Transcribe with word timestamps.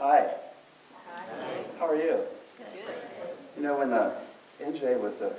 Hi. 0.00 0.32
Hi. 1.12 1.22
How 1.78 1.86
are 1.90 1.94
you? 1.94 2.20
Good. 2.56 2.94
You 3.54 3.62
know, 3.62 3.80
when 3.80 3.92
uh, 3.92 4.14
the 4.58 4.64
NJ 4.64 4.98
was 4.98 5.20
uh, 5.20 5.34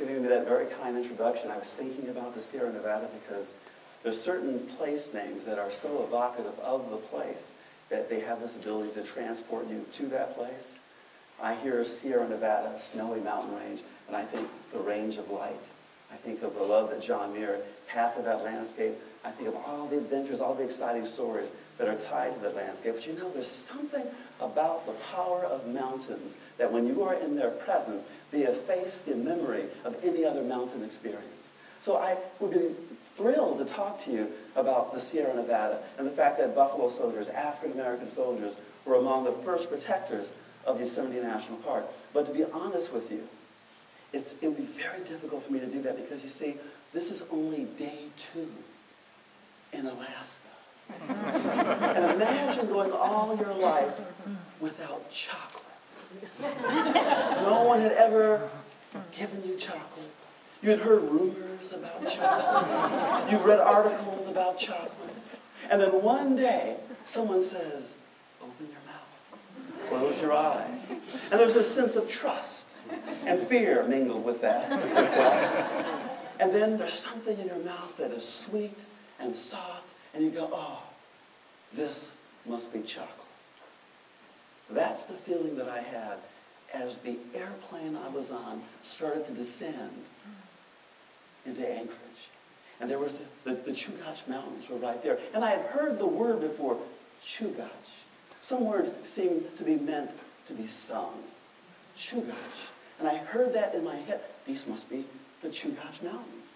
giving 0.00 0.20
me 0.20 0.28
that 0.30 0.48
very 0.48 0.66
kind 0.66 0.96
introduction, 0.96 1.48
I 1.52 1.58
was 1.58 1.68
thinking 1.68 2.08
about 2.08 2.34
the 2.34 2.40
Sierra 2.40 2.72
Nevada 2.72 3.08
because 3.22 3.54
there's 4.02 4.20
certain 4.20 4.66
place 4.76 5.10
names 5.14 5.44
that 5.44 5.60
are 5.60 5.70
so 5.70 6.02
evocative 6.02 6.58
of 6.58 6.90
the 6.90 6.96
place 6.96 7.52
that 7.88 8.10
they 8.10 8.18
have 8.18 8.40
this 8.40 8.56
ability 8.56 8.94
to 8.94 9.04
transport 9.04 9.70
you 9.70 9.86
to 9.92 10.06
that 10.06 10.34
place. 10.36 10.80
I 11.40 11.54
hear 11.54 11.84
Sierra 11.84 12.28
Nevada, 12.28 12.76
snowy 12.80 13.20
mountain 13.20 13.54
range, 13.54 13.82
and 14.08 14.16
I 14.16 14.24
think 14.24 14.48
the 14.72 14.80
range 14.80 15.18
of 15.18 15.30
light. 15.30 15.54
I 16.24 16.26
think 16.26 16.42
of 16.42 16.54
the 16.54 16.62
love 16.62 16.88
that 16.88 17.02
John 17.02 17.34
Muir 17.34 17.60
had 17.86 18.14
for 18.14 18.22
that 18.22 18.42
landscape. 18.42 18.94
I 19.26 19.30
think 19.30 19.46
of 19.46 19.56
all 19.56 19.86
the 19.86 19.98
adventures, 19.98 20.40
all 20.40 20.54
the 20.54 20.62
exciting 20.62 21.04
stories 21.04 21.50
that 21.76 21.86
are 21.86 21.96
tied 21.96 22.32
to 22.32 22.40
that 22.40 22.56
landscape. 22.56 22.94
But 22.94 23.06
you 23.06 23.12
know, 23.12 23.30
there's 23.30 23.46
something 23.46 24.06
about 24.40 24.86
the 24.86 24.92
power 25.14 25.44
of 25.44 25.66
mountains 25.66 26.36
that 26.56 26.72
when 26.72 26.86
you 26.86 27.02
are 27.02 27.12
in 27.12 27.36
their 27.36 27.50
presence, 27.50 28.04
they 28.30 28.44
efface 28.44 29.00
the 29.00 29.14
memory 29.14 29.64
of 29.84 29.96
any 30.02 30.24
other 30.24 30.42
mountain 30.42 30.82
experience. 30.82 31.52
So 31.80 31.98
I 31.98 32.16
would 32.40 32.52
be 32.52 32.70
thrilled 33.16 33.58
to 33.58 33.66
talk 33.66 34.02
to 34.04 34.10
you 34.10 34.28
about 34.56 34.94
the 34.94 35.00
Sierra 35.00 35.34
Nevada 35.34 35.80
and 35.98 36.06
the 36.06 36.10
fact 36.10 36.38
that 36.38 36.54
Buffalo 36.54 36.88
soldiers, 36.88 37.28
African 37.28 37.78
American 37.78 38.08
soldiers, 38.08 38.54
were 38.86 38.94
among 38.94 39.24
the 39.24 39.32
first 39.32 39.68
protectors 39.68 40.32
of 40.64 40.80
Yosemite 40.80 41.20
National 41.20 41.58
Park. 41.58 41.84
But 42.14 42.24
to 42.26 42.32
be 42.32 42.44
honest 42.44 42.94
with 42.94 43.10
you, 43.10 43.28
it's, 44.14 44.34
it 44.40 44.48
would 44.48 44.56
be 44.56 44.62
very 44.62 45.00
difficult 45.00 45.42
for 45.44 45.52
me 45.52 45.60
to 45.60 45.66
do 45.66 45.82
that 45.82 45.96
because 45.96 46.22
you 46.22 46.28
see, 46.28 46.54
this 46.92 47.10
is 47.10 47.24
only 47.30 47.64
day 47.76 47.98
two 48.16 48.48
in 49.72 49.86
Alaska. 49.86 50.40
and 51.08 52.12
imagine 52.12 52.68
going 52.68 52.92
all 52.92 53.36
your 53.36 53.54
life 53.54 53.98
without 54.60 55.10
chocolate. 55.10 55.64
No 56.40 57.64
one 57.66 57.80
had 57.80 57.92
ever 57.92 58.48
given 59.16 59.42
you 59.46 59.56
chocolate. 59.56 60.10
You 60.62 60.70
had 60.70 60.78
heard 60.78 61.02
rumors 61.02 61.72
about 61.72 62.08
chocolate. 62.08 63.32
You 63.32 63.38
read 63.38 63.58
articles 63.58 64.28
about 64.28 64.56
chocolate. 64.56 64.92
And 65.70 65.80
then 65.80 65.90
one 66.02 66.36
day, 66.36 66.76
someone 67.04 67.42
says, 67.42 67.94
open 68.40 68.68
your 68.70 68.80
mouth, 68.86 69.88
close 69.88 70.20
your 70.20 70.32
eyes. 70.32 70.90
And 70.90 71.40
there's 71.40 71.56
a 71.56 71.64
sense 71.64 71.96
of 71.96 72.08
trust 72.08 72.63
and 73.26 73.40
fear 73.40 73.84
mingled 73.84 74.24
with 74.24 74.40
that 74.40 74.70
request. 74.70 76.06
And 76.40 76.52
then 76.54 76.76
there's 76.76 76.92
something 76.92 77.38
in 77.38 77.46
your 77.46 77.58
mouth 77.58 77.96
that 77.96 78.10
is 78.10 78.26
sweet 78.26 78.78
and 79.20 79.34
soft, 79.34 79.94
and 80.12 80.24
you 80.24 80.30
go, 80.30 80.50
oh, 80.52 80.82
this 81.72 82.12
must 82.46 82.72
be 82.72 82.80
chocolate. 82.80 83.10
That's 84.70 85.04
the 85.04 85.14
feeling 85.14 85.56
that 85.56 85.68
I 85.68 85.80
had 85.80 86.18
as 86.72 86.96
the 86.98 87.18
airplane 87.34 87.96
I 87.96 88.08
was 88.08 88.30
on 88.30 88.62
started 88.82 89.26
to 89.26 89.32
descend 89.32 89.90
into 91.46 91.68
Anchorage. 91.68 91.98
And 92.80 92.90
there 92.90 92.98
was 92.98 93.14
the, 93.14 93.24
the, 93.44 93.54
the 93.54 93.70
Chugach 93.70 94.26
Mountains 94.26 94.68
were 94.68 94.76
right 94.76 95.00
there. 95.02 95.18
And 95.32 95.44
I 95.44 95.50
had 95.50 95.60
heard 95.66 95.98
the 95.98 96.06
word 96.06 96.40
before, 96.40 96.76
Chugach. 97.24 97.68
Some 98.42 98.64
words 98.64 98.90
seem 99.04 99.44
to 99.56 99.62
be 99.62 99.76
meant 99.76 100.10
to 100.46 100.52
be 100.52 100.66
sung. 100.66 101.14
Chugach. 101.96 102.34
And 102.98 103.08
I 103.08 103.16
heard 103.16 103.52
that 103.54 103.74
in 103.74 103.84
my 103.84 103.96
head. 103.96 104.20
These 104.46 104.66
must 104.66 104.88
be 104.88 105.04
the 105.42 105.48
Chugach 105.48 106.02
Mountains. 106.02 106.46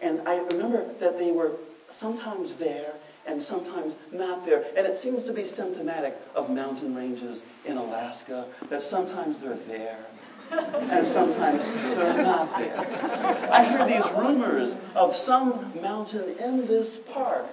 And 0.00 0.26
I 0.26 0.38
remember 0.38 0.92
that 1.00 1.18
they 1.18 1.30
were 1.30 1.52
sometimes 1.88 2.54
there 2.56 2.94
and 3.26 3.40
sometimes 3.40 3.96
not 4.10 4.44
there. 4.44 4.64
And 4.76 4.86
it 4.86 4.96
seems 4.96 5.24
to 5.26 5.32
be 5.32 5.44
symptomatic 5.44 6.16
of 6.34 6.50
mountain 6.50 6.94
ranges 6.94 7.42
in 7.64 7.76
Alaska, 7.76 8.46
that 8.68 8.82
sometimes 8.82 9.38
they're 9.38 9.54
there 9.54 10.06
and 10.50 11.06
sometimes 11.06 11.62
they're 11.62 12.22
not 12.22 12.58
there. 12.58 13.48
I 13.50 13.64
hear 13.64 13.86
these 13.86 14.10
rumors 14.12 14.76
of 14.94 15.14
some 15.14 15.72
mountain 15.80 16.36
in 16.38 16.66
this 16.66 16.98
park 16.98 17.46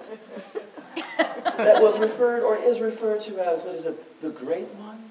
that 1.56 1.80
was 1.80 1.98
referred 1.98 2.42
or 2.42 2.56
is 2.56 2.80
referred 2.80 3.20
to 3.22 3.38
as, 3.38 3.62
what 3.62 3.74
is 3.74 3.84
it, 3.84 4.20
the 4.20 4.30
Great 4.30 4.68
One? 4.74 5.09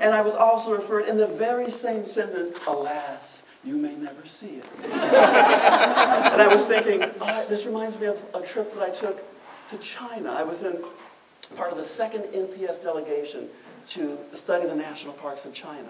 And 0.00 0.14
I 0.14 0.22
was 0.22 0.34
also 0.34 0.72
referred 0.72 1.08
in 1.08 1.16
the 1.16 1.26
very 1.26 1.70
same 1.70 2.04
sentence, 2.04 2.56
alas, 2.66 3.42
you 3.64 3.76
may 3.76 3.94
never 3.94 4.24
see 4.24 4.60
it. 4.60 4.64
and 4.84 4.92
I 6.42 6.48
was 6.48 6.64
thinking, 6.64 7.02
oh, 7.20 7.46
this 7.48 7.66
reminds 7.66 7.98
me 7.98 8.06
of 8.06 8.22
a 8.34 8.40
trip 8.40 8.72
that 8.74 8.82
I 8.82 8.90
took 8.90 9.22
to 9.70 9.78
China. 9.78 10.30
I 10.32 10.42
was 10.42 10.62
in 10.62 10.82
part 11.56 11.72
of 11.72 11.78
the 11.78 11.84
second 11.84 12.22
NPS 12.32 12.82
delegation 12.82 13.48
to 13.88 14.18
study 14.34 14.66
the 14.66 14.74
national 14.74 15.14
parks 15.14 15.44
of 15.44 15.52
China. 15.52 15.88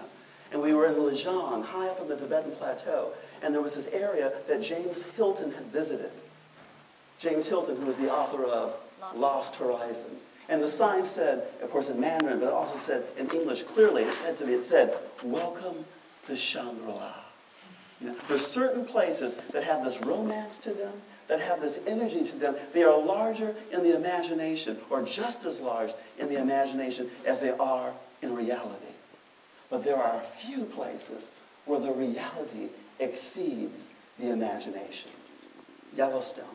And 0.51 0.61
we 0.61 0.73
were 0.73 0.87
in 0.87 0.95
Lezhan, 0.95 1.63
high 1.63 1.87
up 1.89 2.01
on 2.01 2.07
the 2.07 2.15
Tibetan 2.15 2.51
Plateau, 2.53 3.11
and 3.41 3.53
there 3.53 3.61
was 3.61 3.75
this 3.75 3.87
area 3.87 4.33
that 4.47 4.61
James 4.61 5.03
Hilton 5.15 5.51
had 5.51 5.65
visited. 5.65 6.11
James 7.19 7.47
Hilton, 7.47 7.75
who 7.75 7.85
was 7.85 7.97
the 7.97 8.11
author 8.11 8.43
of 8.45 8.73
Lost 9.15 9.55
Horizon. 9.57 10.17
And 10.49 10.63
the 10.63 10.67
sign 10.67 11.05
said, 11.05 11.47
of 11.61 11.69
course 11.69 11.89
in 11.89 11.99
Mandarin, 11.99 12.39
but 12.39 12.47
it 12.47 12.53
also 12.53 12.77
said 12.77 13.03
in 13.17 13.29
English 13.29 13.63
clearly, 13.63 14.03
it 14.03 14.13
said 14.13 14.35
to 14.37 14.45
me, 14.45 14.55
it 14.55 14.63
said, 14.63 14.97
welcome 15.23 15.85
to 16.25 16.35
Shangri-La. 16.35 17.13
You 18.01 18.15
know, 18.29 18.37
certain 18.37 18.83
places 18.83 19.35
that 19.51 19.63
have 19.63 19.85
this 19.85 20.01
romance 20.01 20.57
to 20.59 20.71
them, 20.71 20.93
that 21.27 21.39
have 21.39 21.61
this 21.61 21.79
energy 21.85 22.23
to 22.23 22.35
them. 22.35 22.55
They 22.73 22.83
are 22.83 22.99
larger 22.99 23.55
in 23.71 23.83
the 23.83 23.95
imagination, 23.95 24.77
or 24.89 25.03
just 25.03 25.45
as 25.45 25.59
large 25.59 25.91
in 26.17 26.29
the 26.29 26.39
imagination 26.39 27.11
as 27.25 27.39
they 27.39 27.51
are 27.51 27.91
in 28.21 28.35
reality. 28.35 28.85
But 29.69 29.83
there 29.83 29.97
are 29.97 30.15
a 30.15 30.37
few 30.39 30.63
places 30.63 31.29
where 31.65 31.79
the 31.79 31.91
reality 31.91 32.69
exceeds 32.99 33.89
the 34.17 34.31
imagination. 34.31 35.11
Yellowstone, 35.95 36.45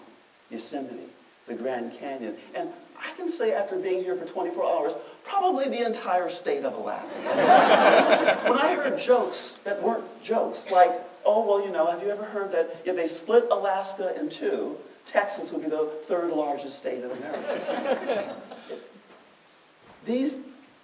Yosemite, 0.50 1.10
the 1.46 1.54
Grand 1.54 1.92
Canyon. 1.98 2.36
And 2.54 2.70
I 3.00 3.16
can 3.16 3.30
say 3.30 3.52
after 3.52 3.76
being 3.76 4.02
here 4.02 4.16
for 4.16 4.24
24 4.24 4.64
hours, 4.64 4.92
probably 5.24 5.68
the 5.68 5.84
entire 5.84 6.28
state 6.28 6.64
of 6.64 6.74
Alaska. 6.74 7.20
when 8.48 8.58
I 8.58 8.74
heard 8.74 8.98
jokes 8.98 9.60
that 9.64 9.82
weren't 9.82 10.04
jokes, 10.22 10.70
like, 10.70 10.92
oh, 11.24 11.44
well, 11.46 11.64
you 11.64 11.72
know, 11.72 11.86
have 11.86 12.02
you 12.02 12.10
ever 12.10 12.24
heard 12.24 12.52
that 12.52 12.82
if 12.84 12.96
they 12.96 13.06
split 13.06 13.46
Alaska 13.50 14.18
in 14.18 14.28
two, 14.28 14.76
Texas 15.06 15.50
would 15.52 15.62
be 15.62 15.68
the 15.68 15.90
third 16.06 16.30
largest 16.32 16.78
state 16.78 17.04
in 17.04 17.10
America? 17.10 18.36
These 20.04 20.36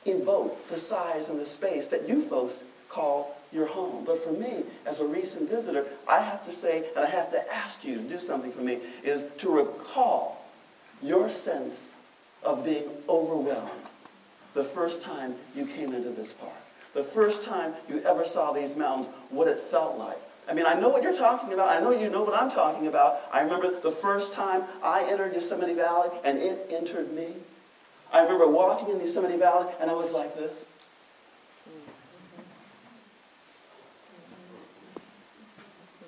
evoke 0.06 0.68
the 0.68 0.78
size 0.78 1.28
and 1.28 1.38
the 1.38 1.44
space 1.44 1.86
that 1.88 2.08
you 2.08 2.22
folks 2.22 2.62
call 2.88 3.36
your 3.52 3.66
home. 3.66 4.04
But 4.04 4.24
for 4.24 4.32
me, 4.32 4.64
as 4.86 5.00
a 5.00 5.04
recent 5.04 5.48
visitor, 5.48 5.86
I 6.08 6.20
have 6.20 6.44
to 6.46 6.52
say, 6.52 6.84
and 6.96 7.04
I 7.04 7.08
have 7.08 7.30
to 7.32 7.54
ask 7.54 7.84
you 7.84 7.96
to 7.96 8.02
do 8.02 8.18
something 8.18 8.52
for 8.52 8.62
me, 8.62 8.78
is 9.02 9.24
to 9.38 9.50
recall 9.50 10.44
your 11.02 11.30
sense 11.30 11.92
of 12.42 12.64
being 12.64 12.84
overwhelmed 13.08 13.70
the 14.54 14.64
first 14.64 15.02
time 15.02 15.34
you 15.54 15.66
came 15.66 15.94
into 15.94 16.10
this 16.10 16.32
park. 16.32 16.52
The 16.94 17.04
first 17.04 17.42
time 17.42 17.74
you 17.88 18.02
ever 18.02 18.24
saw 18.24 18.52
these 18.52 18.74
mountains, 18.74 19.08
what 19.30 19.46
it 19.46 19.60
felt 19.70 19.96
like. 19.96 20.18
I 20.48 20.54
mean, 20.54 20.66
I 20.66 20.74
know 20.74 20.88
what 20.88 21.04
you're 21.04 21.16
talking 21.16 21.52
about. 21.52 21.68
I 21.68 21.80
know 21.80 21.92
you 21.92 22.10
know 22.10 22.24
what 22.24 22.34
I'm 22.34 22.50
talking 22.50 22.88
about. 22.88 23.20
I 23.32 23.42
remember 23.42 23.80
the 23.80 23.92
first 23.92 24.32
time 24.32 24.64
I 24.82 25.04
entered 25.04 25.32
Yosemite 25.32 25.74
Valley 25.74 26.10
and 26.24 26.38
it 26.38 26.66
entered 26.70 27.12
me. 27.12 27.34
I 28.12 28.22
remember 28.22 28.48
walking 28.48 28.88
in 28.88 28.98
the 28.98 29.04
Yosemite 29.04 29.36
Valley 29.36 29.72
and 29.80 29.88
I 29.88 29.94
was 29.94 30.10
like 30.10 30.36
this. 30.36 30.66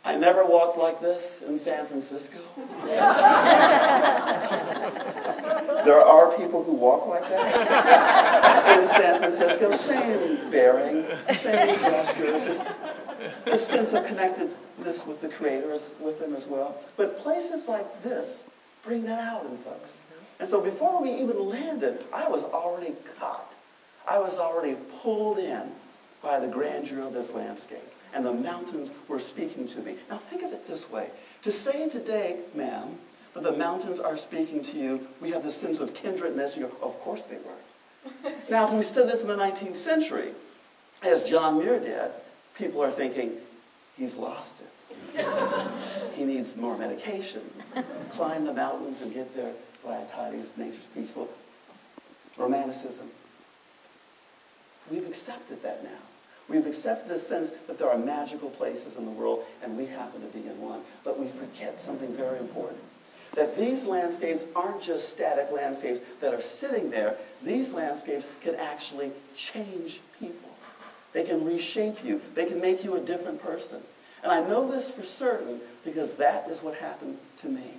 I 0.04 0.16
never 0.16 0.44
walked 0.44 0.76
like 0.76 1.00
this 1.00 1.42
in 1.46 1.56
San 1.56 1.86
Francisco. 1.86 2.40
there 5.84 6.00
are 6.00 6.30
people 6.36 6.62
who 6.62 6.72
walk 6.72 7.06
like 7.06 7.28
that 7.28 8.80
in 8.80 8.88
San 8.88 9.18
Francisco. 9.18 9.76
Same 9.76 10.50
bearing, 10.50 11.04
same 11.36 11.78
gestures, 11.78 12.60
just 13.46 13.68
sense 13.68 13.92
of 13.92 14.06
connectedness 14.06 15.06
with 15.06 15.20
the 15.20 15.28
creators, 15.28 15.90
with 16.00 16.18
them 16.20 16.34
as 16.34 16.46
well. 16.46 16.80
But 16.96 17.22
places 17.22 17.68
like 17.68 18.02
this 18.02 18.42
bring 18.84 19.04
that 19.04 19.18
out 19.18 19.46
in 19.46 19.56
folks. 19.58 20.00
And 20.40 20.48
so 20.48 20.60
before 20.60 21.00
we 21.00 21.12
even 21.14 21.48
landed, 21.48 22.04
I 22.12 22.28
was 22.28 22.42
already 22.44 22.94
caught. 23.18 23.54
I 24.08 24.18
was 24.18 24.38
already 24.38 24.76
pulled 25.00 25.38
in 25.38 25.70
by 26.22 26.40
the 26.40 26.48
grandeur 26.48 27.02
of 27.02 27.12
this 27.12 27.30
landscape. 27.30 27.78
And 28.14 28.26
the 28.26 28.32
mountains 28.32 28.90
were 29.08 29.20
speaking 29.20 29.66
to 29.68 29.78
me. 29.80 29.96
Now 30.10 30.18
think 30.18 30.42
of 30.42 30.52
it 30.52 30.66
this 30.66 30.90
way. 30.90 31.08
To 31.42 31.52
say 31.52 31.88
today, 31.88 32.40
ma'am, 32.54 32.98
that 33.34 33.42
the 33.42 33.52
mountains 33.52 33.98
are 33.98 34.16
speaking 34.16 34.62
to 34.64 34.78
you, 34.78 35.06
we 35.20 35.30
have 35.30 35.42
the 35.42 35.50
sense 35.50 35.80
of 35.80 35.94
kindredness. 35.94 36.56
You 36.56 36.66
go, 36.66 36.86
of 36.86 36.98
course 37.00 37.22
they 37.22 37.36
were. 37.36 38.32
now, 38.50 38.66
if 38.68 38.74
we 38.74 38.82
said 38.82 39.08
this 39.08 39.22
in 39.22 39.28
the 39.28 39.36
19th 39.36 39.76
century, 39.76 40.32
as 41.02 41.22
John 41.22 41.58
Muir 41.58 41.80
did, 41.80 42.10
people 42.54 42.82
are 42.82 42.90
thinking, 42.90 43.32
he's 43.96 44.16
lost 44.16 44.60
it. 44.60 44.68
he 46.14 46.24
needs 46.24 46.54
more 46.56 46.76
medication. 46.76 47.42
Climb 48.10 48.44
the 48.44 48.52
mountains 48.52 49.00
and 49.00 49.12
get 49.12 49.34
their 49.34 49.52
glad 49.82 50.10
tidings, 50.12 50.48
nature's 50.56 50.78
peaceful. 50.94 51.28
Romanticism. 52.36 53.10
We've 54.90 55.06
accepted 55.06 55.62
that 55.62 55.82
now. 55.84 55.90
We've 56.48 56.66
accepted 56.66 57.08
the 57.08 57.18
sense 57.18 57.50
that 57.66 57.78
there 57.78 57.90
are 57.90 57.98
magical 57.98 58.50
places 58.50 58.96
in 58.96 59.04
the 59.04 59.10
world, 59.10 59.44
and 59.62 59.76
we 59.76 59.86
happen 59.86 60.20
to 60.20 60.26
be 60.38 60.46
in 60.46 60.60
one. 60.60 60.80
But 61.04 61.18
we 61.18 61.28
forget 61.28 61.80
something 61.80 62.14
very 62.14 62.38
important. 62.38 62.80
That 63.34 63.56
these 63.56 63.84
landscapes 63.84 64.44
aren't 64.54 64.82
just 64.82 65.08
static 65.08 65.50
landscapes 65.50 66.00
that 66.20 66.34
are 66.34 66.42
sitting 66.42 66.90
there. 66.90 67.16
These 67.42 67.72
landscapes 67.72 68.26
can 68.42 68.54
actually 68.56 69.10
change 69.34 70.00
people. 70.20 70.50
They 71.12 71.24
can 71.24 71.44
reshape 71.44 72.04
you. 72.04 72.20
They 72.34 72.44
can 72.44 72.60
make 72.60 72.84
you 72.84 72.96
a 72.96 73.00
different 73.00 73.42
person. 73.42 73.80
And 74.22 74.30
I 74.30 74.40
know 74.46 74.70
this 74.70 74.90
for 74.90 75.02
certain 75.02 75.60
because 75.84 76.12
that 76.12 76.48
is 76.48 76.62
what 76.62 76.74
happened 76.76 77.18
to 77.38 77.48
me. 77.48 77.74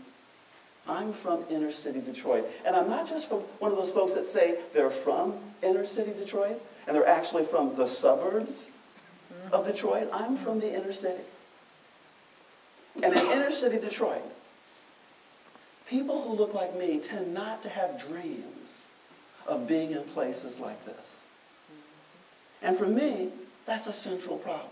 I'm 0.87 1.13
from 1.13 1.45
inner 1.49 1.71
city 1.71 2.01
Detroit. 2.01 2.45
And 2.65 2.75
I'm 2.75 2.89
not 2.89 3.07
just 3.07 3.29
from 3.29 3.39
one 3.59 3.71
of 3.71 3.77
those 3.77 3.91
folks 3.91 4.13
that 4.13 4.27
say 4.27 4.57
they're 4.73 4.89
from 4.89 5.35
inner 5.61 5.85
city 5.85 6.11
Detroit 6.11 6.61
and 6.87 6.95
they're 6.95 7.07
actually 7.07 7.45
from 7.45 7.75
the 7.75 7.87
suburbs 7.87 8.67
of 9.51 9.65
Detroit. 9.65 10.09
I'm 10.11 10.37
from 10.37 10.59
the 10.59 10.73
inner 10.73 10.91
city. 10.91 11.23
And 13.01 13.17
in 13.17 13.31
inner 13.31 13.51
city 13.51 13.79
Detroit, 13.79 14.21
people 15.87 16.21
who 16.21 16.33
look 16.33 16.53
like 16.53 16.77
me 16.77 16.99
tend 16.99 17.33
not 17.33 17.63
to 17.63 17.69
have 17.69 18.01
dreams 18.07 18.87
of 19.47 19.67
being 19.67 19.91
in 19.91 20.03
places 20.03 20.59
like 20.59 20.85
this. 20.85 21.23
And 22.61 22.77
for 22.77 22.87
me, 22.87 23.29
that's 23.65 23.87
a 23.87 23.93
central 23.93 24.37
problem. 24.37 24.69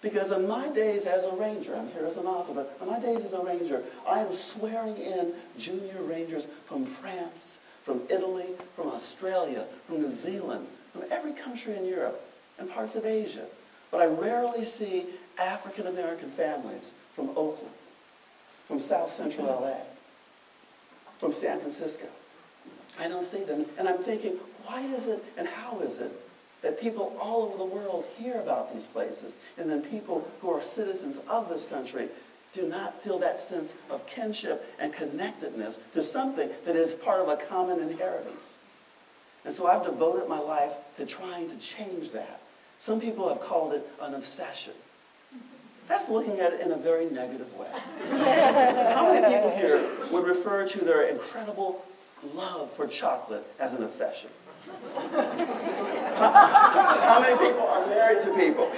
Because 0.00 0.32
in 0.32 0.48
my 0.48 0.68
days 0.68 1.04
as 1.04 1.24
a 1.24 1.30
ranger, 1.30 1.76
I'm 1.76 1.88
here 1.92 2.04
as 2.06 2.16
an 2.16 2.24
but 2.24 2.76
in 2.80 2.88
my 2.88 2.98
days 2.98 3.24
as 3.24 3.32
a 3.32 3.40
ranger, 3.40 3.84
I 4.06 4.18
am 4.18 4.32
swearing 4.32 4.96
in 4.96 5.32
junior 5.56 6.02
rangers 6.02 6.44
from 6.66 6.84
France, 6.84 7.60
from 7.84 8.02
Italy, 8.10 8.46
from 8.74 8.88
Australia, 8.88 9.64
from 9.86 10.02
New 10.02 10.10
Zealand, 10.10 10.66
from 10.92 11.04
every 11.12 11.32
country 11.32 11.76
in 11.76 11.84
Europe 11.84 12.20
and 12.58 12.68
parts 12.68 12.96
of 12.96 13.06
Asia. 13.06 13.46
But 13.92 14.00
I 14.00 14.06
rarely 14.06 14.64
see 14.64 15.06
African 15.40 15.86
American 15.86 16.30
families 16.32 16.90
from 17.14 17.30
Oakland, 17.30 17.74
from 18.66 18.80
South 18.80 19.14
Central 19.14 19.46
LA, 19.46 19.76
from 21.22 21.32
San 21.32 21.60
Francisco. 21.60 22.06
I 22.98 23.06
don't 23.06 23.22
see 23.22 23.44
them. 23.44 23.64
And 23.78 23.88
I'm 23.88 24.02
thinking, 24.02 24.32
why 24.64 24.82
is 24.82 25.06
it 25.06 25.24
and 25.36 25.46
how 25.46 25.78
is 25.78 25.98
it 25.98 26.10
that 26.62 26.80
people 26.80 27.16
all 27.20 27.44
over 27.44 27.58
the 27.58 27.64
world 27.64 28.04
hear 28.18 28.40
about 28.40 28.74
these 28.74 28.86
places, 28.86 29.34
and 29.56 29.70
then 29.70 29.82
people 29.82 30.28
who 30.40 30.50
are 30.50 30.60
citizens 30.60 31.18
of 31.28 31.48
this 31.48 31.64
country 31.64 32.08
do 32.52 32.68
not 32.68 33.00
feel 33.02 33.20
that 33.20 33.38
sense 33.38 33.72
of 33.88 34.04
kinship 34.08 34.66
and 34.80 34.92
connectedness 34.92 35.78
to 35.94 36.02
something 36.02 36.50
that 36.64 36.74
is 36.74 36.92
part 36.92 37.20
of 37.20 37.28
a 37.28 37.36
common 37.36 37.78
inheritance. 37.78 38.58
And 39.44 39.54
so 39.54 39.68
I've 39.68 39.84
devoted 39.84 40.28
my 40.28 40.40
life 40.40 40.72
to 40.96 41.06
trying 41.06 41.48
to 41.50 41.56
change 41.56 42.10
that. 42.10 42.40
Some 42.80 43.00
people 43.00 43.28
have 43.28 43.40
called 43.40 43.74
it 43.74 43.88
an 44.00 44.14
obsession. 44.14 44.74
That's 45.92 46.08
looking 46.08 46.40
at 46.40 46.54
it 46.54 46.60
in 46.62 46.72
a 46.72 46.76
very 46.78 47.10
negative 47.10 47.52
way. 47.54 47.68
How 48.94 49.12
many 49.12 49.34
people 49.34 49.54
here 49.54 49.86
would 50.10 50.24
refer 50.24 50.66
to 50.66 50.78
their 50.82 51.02
incredible 51.02 51.84
love 52.32 52.72
for 52.72 52.86
chocolate 52.86 53.46
as 53.60 53.74
an 53.74 53.82
obsession? 53.82 54.30
How 56.16 57.20
many 57.20 57.36
people 57.36 57.66
are 57.66 57.86
married 57.88 58.24
to 58.24 58.32
people? 58.34 58.70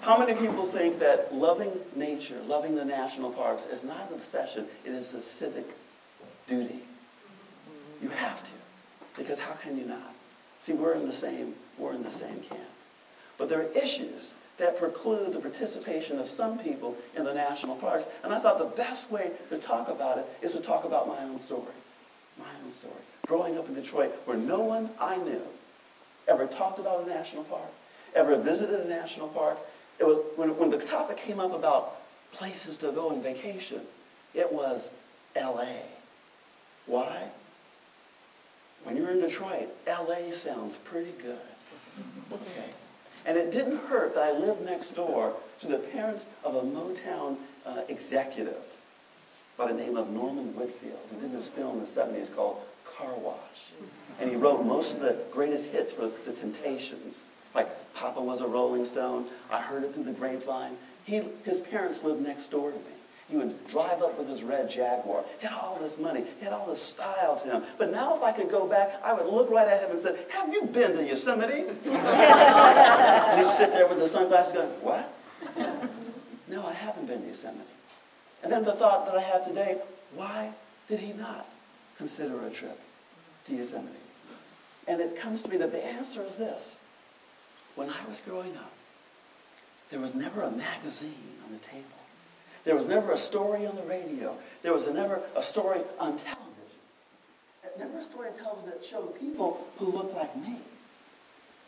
How 0.00 0.18
many 0.18 0.34
people 0.34 0.66
think 0.66 0.98
that 0.98 1.32
loving 1.32 1.70
nature, 1.94 2.40
loving 2.48 2.74
the 2.74 2.84
national 2.84 3.30
parks 3.30 3.66
is 3.66 3.84
not 3.84 4.08
an 4.10 4.14
obsession, 4.14 4.66
it 4.84 4.90
is 4.90 5.14
a 5.14 5.22
civic 5.22 5.68
duty? 6.48 6.80
You 8.02 8.08
have 8.08 8.42
to, 8.42 8.50
because 9.16 9.38
how 9.38 9.52
can 9.52 9.78
you 9.78 9.84
not? 9.84 10.12
See, 10.58 10.72
we're 10.72 10.94
in 10.94 11.06
the 11.06 11.12
same, 11.12 11.54
we're 11.78 11.92
in 11.92 12.02
the 12.02 12.10
same 12.10 12.40
camp. 12.40 12.60
But 13.38 13.48
there 13.48 13.60
are 13.60 13.70
issues 13.70 14.34
that 14.58 14.78
preclude 14.78 15.32
the 15.32 15.40
participation 15.40 16.18
of 16.18 16.28
some 16.28 16.58
people 16.58 16.96
in 17.16 17.24
the 17.24 17.34
national 17.34 17.76
parks. 17.76 18.06
And 18.22 18.32
I 18.32 18.38
thought 18.38 18.58
the 18.58 18.76
best 18.76 19.10
way 19.10 19.30
to 19.50 19.58
talk 19.58 19.88
about 19.88 20.18
it 20.18 20.26
is 20.42 20.52
to 20.52 20.60
talk 20.60 20.84
about 20.84 21.08
my 21.08 21.22
own 21.22 21.40
story. 21.40 21.74
My 22.38 22.50
own 22.64 22.72
story 22.72 22.92
growing 23.26 23.58
up 23.58 23.68
in 23.68 23.74
Detroit 23.74 24.12
where 24.26 24.36
no 24.36 24.60
one 24.60 24.90
I 25.00 25.16
knew 25.16 25.42
ever 26.28 26.46
talked 26.46 26.78
about 26.78 27.04
a 27.04 27.08
national 27.08 27.44
park, 27.44 27.70
ever 28.14 28.36
visited 28.36 28.80
a 28.80 28.88
national 28.88 29.28
park. 29.28 29.58
It 29.98 30.04
was, 30.04 30.24
when, 30.36 30.56
when 30.58 30.70
the 30.70 30.78
topic 30.78 31.16
came 31.18 31.40
up 31.40 31.52
about 31.52 32.00
places 32.32 32.76
to 32.78 32.90
go 32.92 33.10
on 33.10 33.22
vacation, 33.22 33.80
it 34.34 34.52
was 34.52 34.90
L.A. 35.36 35.78
Why? 36.86 37.28
When 38.82 38.96
you're 38.96 39.10
in 39.10 39.20
Detroit, 39.20 39.68
L.A. 39.86 40.32
sounds 40.32 40.76
pretty 40.76 41.12
good. 41.22 41.38
Okay. 42.32 42.70
And 43.26 43.38
it 43.38 43.50
didn't 43.50 43.76
hurt 43.76 44.14
that 44.14 44.22
I 44.22 44.32
lived 44.32 44.62
next 44.62 44.94
door 44.94 45.34
to 45.60 45.66
the 45.66 45.78
parents 45.78 46.26
of 46.44 46.56
a 46.56 46.62
Motown 46.62 47.36
uh, 47.64 47.82
executive 47.88 48.62
by 49.56 49.68
the 49.68 49.74
name 49.74 49.96
of 49.96 50.10
Norman 50.10 50.54
Whitfield, 50.54 50.98
who 51.10 51.20
did 51.20 51.32
this 51.32 51.48
film 51.48 51.78
in 51.78 51.84
the 51.84 51.90
70s 51.90 52.34
called 52.34 52.58
car 52.84 53.14
wash. 53.14 53.72
And 54.20 54.30
he 54.30 54.36
wrote 54.36 54.64
most 54.64 54.94
of 54.94 55.00
the 55.00 55.16
greatest 55.32 55.70
hits 55.70 55.92
for 55.92 56.10
the 56.26 56.32
Temptations. 56.32 57.28
Like 57.54 57.94
Papa 57.94 58.20
was 58.20 58.40
a 58.40 58.46
Rolling 58.46 58.84
Stone. 58.84 59.26
I 59.50 59.60
heard 59.60 59.84
it 59.84 59.94
through 59.94 60.04
the 60.04 60.12
grapevine. 60.12 60.76
He, 61.04 61.22
his 61.44 61.60
parents 61.60 62.02
lived 62.02 62.20
next 62.20 62.50
door 62.50 62.70
to 62.70 62.76
me. 62.76 62.82
He 63.28 63.36
would 63.36 63.66
drive 63.68 64.02
up 64.02 64.18
with 64.18 64.28
his 64.28 64.42
red 64.42 64.68
Jaguar. 64.68 65.24
He 65.40 65.46
had 65.46 65.56
all 65.56 65.78
this 65.80 65.98
money. 65.98 66.24
He 66.38 66.44
had 66.44 66.52
all 66.52 66.66
this 66.66 66.82
style 66.82 67.36
to 67.36 67.44
him. 67.44 67.62
But 67.78 67.90
now 67.90 68.14
if 68.16 68.22
I 68.22 68.32
could 68.32 68.50
go 68.50 68.66
back, 68.66 69.00
I 69.02 69.14
would 69.14 69.26
look 69.26 69.50
right 69.50 69.66
at 69.66 69.82
him 69.82 69.92
and 69.92 70.00
say, 70.00 70.16
have 70.30 70.52
you 70.52 70.66
been 70.66 70.94
to 70.96 71.04
Yosemite? 71.04 71.64
and 71.86 73.40
he'd 73.40 73.56
sit 73.56 73.70
there 73.72 73.88
with 73.88 73.98
the 73.98 74.08
sunglasses 74.08 74.52
going, 74.52 74.68
what? 74.82 75.12
No, 76.48 76.66
I 76.66 76.74
haven't 76.74 77.06
been 77.06 77.22
to 77.22 77.28
Yosemite. 77.28 77.60
And 78.42 78.52
then 78.52 78.64
the 78.64 78.72
thought 78.72 79.06
that 79.06 79.16
I 79.16 79.22
have 79.22 79.46
today, 79.46 79.78
why 80.14 80.52
did 80.88 80.98
he 80.98 81.14
not 81.14 81.48
consider 81.96 82.46
a 82.46 82.50
trip? 82.50 82.78
to 83.46 83.54
Yosemite? 83.54 83.94
And 84.86 85.00
it 85.00 85.16
comes 85.16 85.42
to 85.42 85.48
me 85.48 85.56
that 85.58 85.72
the 85.72 85.84
answer 85.84 86.22
is 86.22 86.36
this. 86.36 86.76
When 87.74 87.88
I 87.88 88.08
was 88.08 88.20
growing 88.20 88.56
up, 88.56 88.72
there 89.90 90.00
was 90.00 90.14
never 90.14 90.42
a 90.42 90.50
magazine 90.50 91.38
on 91.46 91.52
the 91.52 91.58
table. 91.58 91.84
There 92.64 92.74
was 92.74 92.86
never 92.86 93.12
a 93.12 93.18
story 93.18 93.66
on 93.66 93.76
the 93.76 93.82
radio. 93.82 94.36
There 94.62 94.72
was 94.72 94.86
never 94.88 95.20
a 95.36 95.42
story 95.42 95.80
on 95.98 96.18
television. 96.18 96.44
Never 97.78 97.98
a 97.98 98.02
story 98.02 98.28
on 98.28 98.36
television 98.36 98.70
that 98.70 98.84
showed 98.84 99.18
people 99.20 99.66
who 99.78 99.86
looked 99.86 100.14
like 100.14 100.34
me 100.36 100.56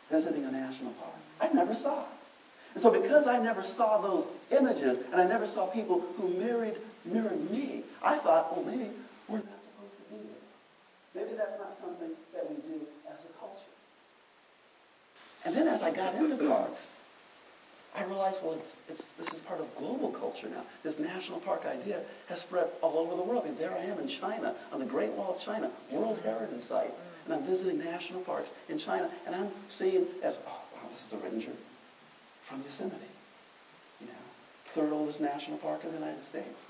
visiting 0.09 0.45
a 0.45 0.51
national 0.51 0.91
park. 0.93 1.13
I 1.39 1.53
never 1.53 1.73
saw 1.73 2.01
it. 2.01 2.07
And 2.73 2.81
so 2.81 2.91
because 2.91 3.27
I 3.27 3.39
never 3.39 3.61
saw 3.61 3.99
those 3.99 4.25
images 4.51 4.97
and 5.11 5.21
I 5.21 5.25
never 5.27 5.45
saw 5.45 5.67
people 5.67 6.01
who 6.17 6.29
mirrored, 6.29 6.77
mirrored 7.05 7.51
me, 7.51 7.83
I 8.01 8.17
thought, 8.17 8.55
well, 8.55 8.65
maybe 8.65 8.89
we're 9.27 9.37
not 9.37 9.45
supposed 9.45 9.97
to 9.97 10.15
be 10.15 10.21
there. 10.23 11.23
Maybe 11.23 11.37
that's 11.37 11.59
not 11.59 11.77
something 11.81 12.11
that 12.33 12.49
we 12.49 12.55
do 12.55 12.81
as 13.07 13.19
a 13.19 13.39
culture. 13.39 13.63
And 15.45 15.55
then 15.55 15.67
as 15.67 15.81
I 15.81 15.91
got 15.91 16.15
into 16.15 16.37
parks, 16.37 16.93
I 17.97 18.03
realized, 18.03 18.37
well, 18.43 18.53
it's, 18.53 18.73
it's, 18.87 19.05
this 19.17 19.33
is 19.33 19.39
part 19.41 19.59
of 19.59 19.75
global 19.75 20.11
culture 20.11 20.47
now. 20.47 20.63
This 20.83 20.99
national 20.99 21.39
park 21.39 21.65
idea 21.65 22.01
has 22.27 22.41
spread 22.41 22.67
all 22.81 22.99
over 22.99 23.15
the 23.15 23.23
world. 23.23 23.43
I 23.43 23.47
mean, 23.47 23.57
there 23.57 23.73
I 23.73 23.79
am 23.79 23.97
in 23.97 24.07
China, 24.07 24.53
on 24.71 24.79
the 24.79 24.85
Great 24.85 25.11
Wall 25.13 25.33
of 25.35 25.41
China, 25.41 25.71
World 25.91 26.17
mm-hmm. 26.17 26.27
Heritage 26.27 26.61
Site. 26.61 26.93
And 27.25 27.33
I'm 27.33 27.43
visiting 27.43 27.79
national 27.79 28.21
parks 28.21 28.51
in 28.69 28.77
China, 28.77 29.09
and 29.25 29.35
I'm 29.35 29.49
seeing 29.67 30.05
as, 30.21 30.37
oh, 30.47 30.61
wow, 30.75 30.89
this 30.91 31.07
is 31.07 31.13
a 31.13 31.17
ranger 31.17 31.51
from 32.43 32.61
Yosemite. 32.61 32.95
You 33.99 34.07
know, 34.07 34.13
third 34.75 34.93
oldest 34.93 35.19
national 35.19 35.57
park 35.57 35.83
in 35.83 35.91
the 35.91 35.97
United 35.97 36.23
States. 36.23 36.67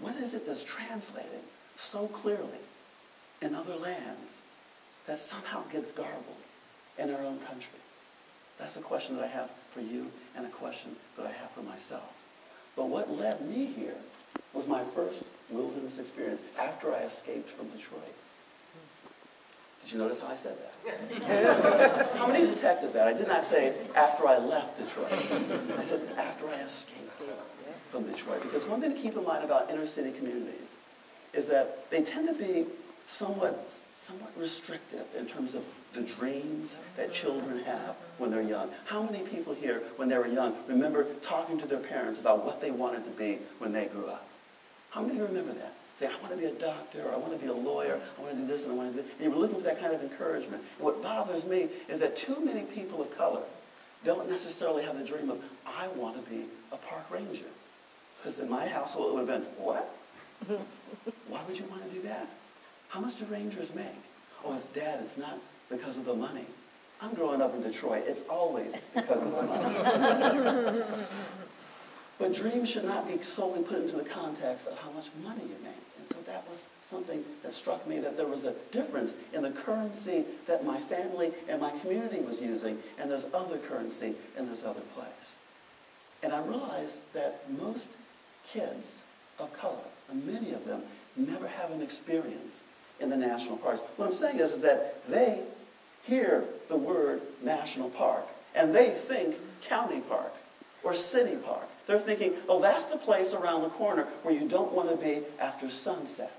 What 0.00 0.16
is 0.16 0.34
it 0.34 0.46
that's 0.46 0.62
translating 0.62 1.40
so 1.76 2.06
clearly 2.08 2.60
in 3.40 3.54
other 3.54 3.76
lands 3.76 4.42
that 5.06 5.18
somehow 5.18 5.62
gets 5.72 5.90
garbled 5.90 6.42
in 6.98 7.10
our 7.10 7.22
own 7.22 7.38
country? 7.40 7.80
That's 8.58 8.76
a 8.76 8.80
question 8.80 9.16
that 9.16 9.24
I 9.24 9.28
have 9.28 9.50
for 9.74 9.80
you 9.80 10.10
and 10.36 10.46
a 10.46 10.50
question 10.50 10.94
that 11.16 11.26
I 11.26 11.32
have 11.32 11.50
for 11.50 11.62
myself. 11.62 12.12
But 12.76 12.88
what 12.88 13.10
led 13.10 13.46
me 13.48 13.66
here 13.66 13.96
was 14.52 14.66
my 14.68 14.82
first 14.94 15.24
wilderness 15.50 15.98
experience 15.98 16.40
after 16.58 16.94
I 16.94 17.00
escaped 17.00 17.50
from 17.50 17.68
Detroit. 17.68 18.14
Did 19.82 19.92
you 19.92 19.98
notice 19.98 20.18
how 20.18 20.28
I 20.28 20.36
said 20.36 20.56
that? 20.56 22.16
how 22.16 22.26
many 22.26 22.46
detected 22.46 22.92
that? 22.94 23.06
I 23.06 23.12
did 23.12 23.28
not 23.28 23.44
say 23.44 23.74
after 23.94 24.26
I 24.26 24.38
left 24.38 24.78
Detroit. 24.78 25.12
I 25.12 25.82
said 25.82 26.00
after 26.16 26.48
I 26.48 26.60
escaped 26.60 27.22
from 27.90 28.04
Detroit. 28.04 28.42
Because 28.42 28.64
one 28.64 28.80
thing 28.80 28.94
to 28.94 29.00
keep 29.00 29.16
in 29.16 29.24
mind 29.24 29.44
about 29.44 29.70
inner 29.70 29.86
city 29.86 30.10
communities 30.12 30.76
is 31.34 31.46
that 31.46 31.90
they 31.90 32.02
tend 32.02 32.28
to 32.28 32.34
be 32.34 32.64
somewhat, 33.06 33.72
somewhat 33.92 34.32
restrictive 34.36 35.06
in 35.16 35.26
terms 35.26 35.54
of 35.54 35.64
the 35.92 36.02
dreams 36.02 36.78
that 36.96 37.12
children 37.12 37.62
have 37.64 37.94
when 38.18 38.30
they're 38.30 38.42
young. 38.42 38.70
How 38.86 39.02
many 39.02 39.20
people 39.20 39.54
here, 39.54 39.82
when 39.96 40.08
they 40.08 40.18
were 40.18 40.26
young, 40.26 40.54
remember 40.68 41.06
talking 41.22 41.58
to 41.60 41.66
their 41.66 41.78
parents 41.78 42.18
about 42.18 42.44
what 42.44 42.60
they 42.60 42.70
wanted 42.70 43.04
to 43.04 43.10
be 43.10 43.38
when 43.58 43.72
they 43.72 43.86
grew 43.86 44.06
up? 44.06 44.26
How 44.90 45.00
many 45.00 45.14
of 45.14 45.18
you 45.18 45.26
remember 45.26 45.52
that? 45.54 45.74
Say, 45.96 46.08
I 46.08 46.20
want 46.20 46.30
to 46.30 46.36
be 46.36 46.46
a 46.46 46.52
doctor, 46.52 47.04
or 47.04 47.12
I 47.12 47.16
want 47.16 47.32
to 47.32 47.38
be 47.38 47.46
a 47.46 47.54
lawyer, 47.54 48.00
I 48.18 48.22
want 48.22 48.34
to 48.34 48.40
do 48.40 48.46
this, 48.46 48.64
and 48.64 48.72
I 48.72 48.74
want 48.74 48.90
to 48.90 48.96
do 48.96 49.02
that. 49.02 49.14
And 49.14 49.24
you 49.24 49.30
were 49.30 49.36
looking 49.36 49.56
for 49.56 49.62
that 49.62 49.80
kind 49.80 49.94
of 49.94 50.02
encouragement. 50.02 50.62
And 50.76 50.84
what 50.84 51.02
bothers 51.02 51.44
me 51.44 51.68
is 51.88 52.00
that 52.00 52.16
too 52.16 52.36
many 52.44 52.62
people 52.62 53.00
of 53.00 53.16
color 53.16 53.42
don't 54.04 54.28
necessarily 54.28 54.82
have 54.84 54.98
the 54.98 55.04
dream 55.04 55.30
of, 55.30 55.40
I 55.64 55.88
want 55.88 56.22
to 56.22 56.30
be 56.30 56.44
a 56.72 56.76
park 56.76 57.08
ranger. 57.10 57.44
Because 58.18 58.38
in 58.38 58.50
my 58.50 58.66
household, 58.66 59.10
it 59.10 59.14
would 59.14 59.28
have 59.28 59.42
been, 59.42 59.64
what? 59.64 59.96
Why 61.28 61.40
would 61.46 61.58
you 61.58 61.64
want 61.66 61.88
to 61.88 61.94
do 61.94 62.02
that? 62.02 62.28
How 62.94 63.00
much 63.00 63.18
do 63.18 63.24
rangers 63.24 63.74
make? 63.74 63.86
Oh, 64.44 64.54
it's 64.54 64.66
dad, 64.66 65.00
it's 65.02 65.16
not 65.16 65.40
because 65.68 65.96
of 65.96 66.04
the 66.04 66.14
money. 66.14 66.44
I'm 67.02 67.12
growing 67.12 67.42
up 67.42 67.52
in 67.52 67.60
Detroit. 67.60 68.04
It's 68.06 68.22
always 68.30 68.72
because 68.94 69.20
of 69.20 69.32
the 69.32 69.42
money. 69.42 70.82
but 72.20 72.32
dreams 72.32 72.70
should 72.70 72.84
not 72.84 73.08
be 73.08 73.20
solely 73.20 73.64
put 73.64 73.78
into 73.78 73.96
the 73.96 74.04
context 74.04 74.68
of 74.68 74.78
how 74.78 74.92
much 74.92 75.08
money 75.24 75.42
you 75.42 75.56
make. 75.64 75.74
And 75.98 76.08
so 76.08 76.18
that 76.26 76.48
was 76.48 76.66
something 76.88 77.24
that 77.42 77.52
struck 77.52 77.84
me 77.84 77.98
that 77.98 78.16
there 78.16 78.28
was 78.28 78.44
a 78.44 78.54
difference 78.70 79.14
in 79.32 79.42
the 79.42 79.50
currency 79.50 80.24
that 80.46 80.64
my 80.64 80.78
family 80.78 81.32
and 81.48 81.60
my 81.60 81.72
community 81.80 82.20
was 82.20 82.40
using 82.40 82.78
and 83.00 83.10
this 83.10 83.26
other 83.34 83.58
currency 83.58 84.14
in 84.38 84.48
this 84.48 84.62
other 84.62 84.82
place. 84.94 85.34
And 86.22 86.32
I 86.32 86.40
realized 86.44 86.98
that 87.12 87.42
most 87.58 87.88
kids 88.46 89.02
of 89.40 89.52
color, 89.52 89.82
and 90.08 90.24
many 90.24 90.52
of 90.52 90.64
them, 90.64 90.82
never 91.16 91.48
have 91.48 91.72
an 91.72 91.82
experience 91.82 92.62
in 93.00 93.10
the 93.10 93.16
national 93.16 93.56
parks. 93.58 93.80
What 93.96 94.06
I'm 94.06 94.14
saying 94.14 94.38
is, 94.38 94.52
is 94.52 94.60
that 94.60 95.06
they 95.08 95.40
hear 96.04 96.44
the 96.68 96.76
word 96.76 97.22
national 97.42 97.90
park 97.90 98.26
and 98.54 98.74
they 98.74 98.90
think 98.90 99.36
county 99.62 100.00
park 100.00 100.32
or 100.82 100.94
city 100.94 101.36
park. 101.36 101.68
They're 101.86 101.98
thinking, 101.98 102.34
oh, 102.48 102.60
that's 102.60 102.84
the 102.86 102.96
place 102.96 103.32
around 103.32 103.62
the 103.62 103.68
corner 103.70 104.04
where 104.22 104.34
you 104.34 104.48
don't 104.48 104.72
want 104.72 104.90
to 104.90 104.96
be 104.96 105.22
after 105.38 105.68
sunset. 105.68 106.32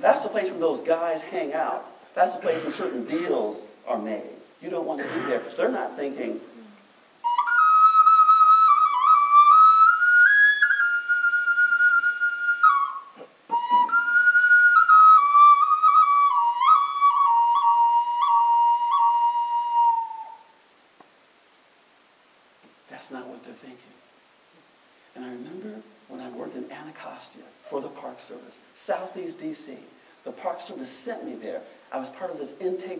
That's 0.00 0.22
the 0.22 0.28
place 0.28 0.50
where 0.50 0.60
those 0.60 0.82
guys 0.82 1.22
hang 1.22 1.54
out. 1.54 1.86
That's 2.14 2.34
the 2.34 2.40
place 2.40 2.62
where 2.62 2.72
certain 2.72 3.04
deals 3.04 3.64
are 3.86 3.98
made. 3.98 4.22
You 4.60 4.70
don't 4.70 4.86
want 4.86 5.00
to 5.00 5.08
be 5.08 5.20
there. 5.26 5.42
They're 5.56 5.70
not 5.70 5.96
thinking, 5.96 6.40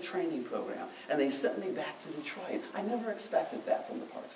training 0.03 0.45
program, 0.45 0.89
and 1.09 1.21
they 1.21 1.31
sent 1.31 1.59
me 1.65 1.71
back 1.71 2.03
to 2.03 2.21
Detroit. 2.21 2.63
I 2.75 2.83
never 2.83 3.11
expected 3.11 3.65
that 3.67 3.89
from 3.89 4.01
the 4.01 4.07
Park 4.07 4.27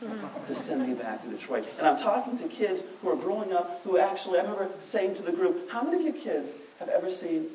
Service, 0.00 0.30
to 0.48 0.54
send 0.54 0.86
me 0.86 0.94
back 0.94 1.22
to 1.22 1.28
Detroit. 1.28 1.66
And 1.78 1.86
I'm 1.86 1.98
talking 1.98 2.38
to 2.38 2.48
kids 2.48 2.82
who 3.02 3.10
are 3.10 3.16
growing 3.16 3.52
up 3.52 3.80
who 3.84 3.98
actually, 3.98 4.38
I 4.38 4.42
remember 4.42 4.70
saying 4.80 5.14
to 5.16 5.22
the 5.22 5.32
group, 5.32 5.70
how 5.70 5.82
many 5.82 5.96
of 5.96 6.02
you 6.14 6.20
kids 6.20 6.50
have 6.78 6.88
ever 6.88 7.10
seen 7.10 7.46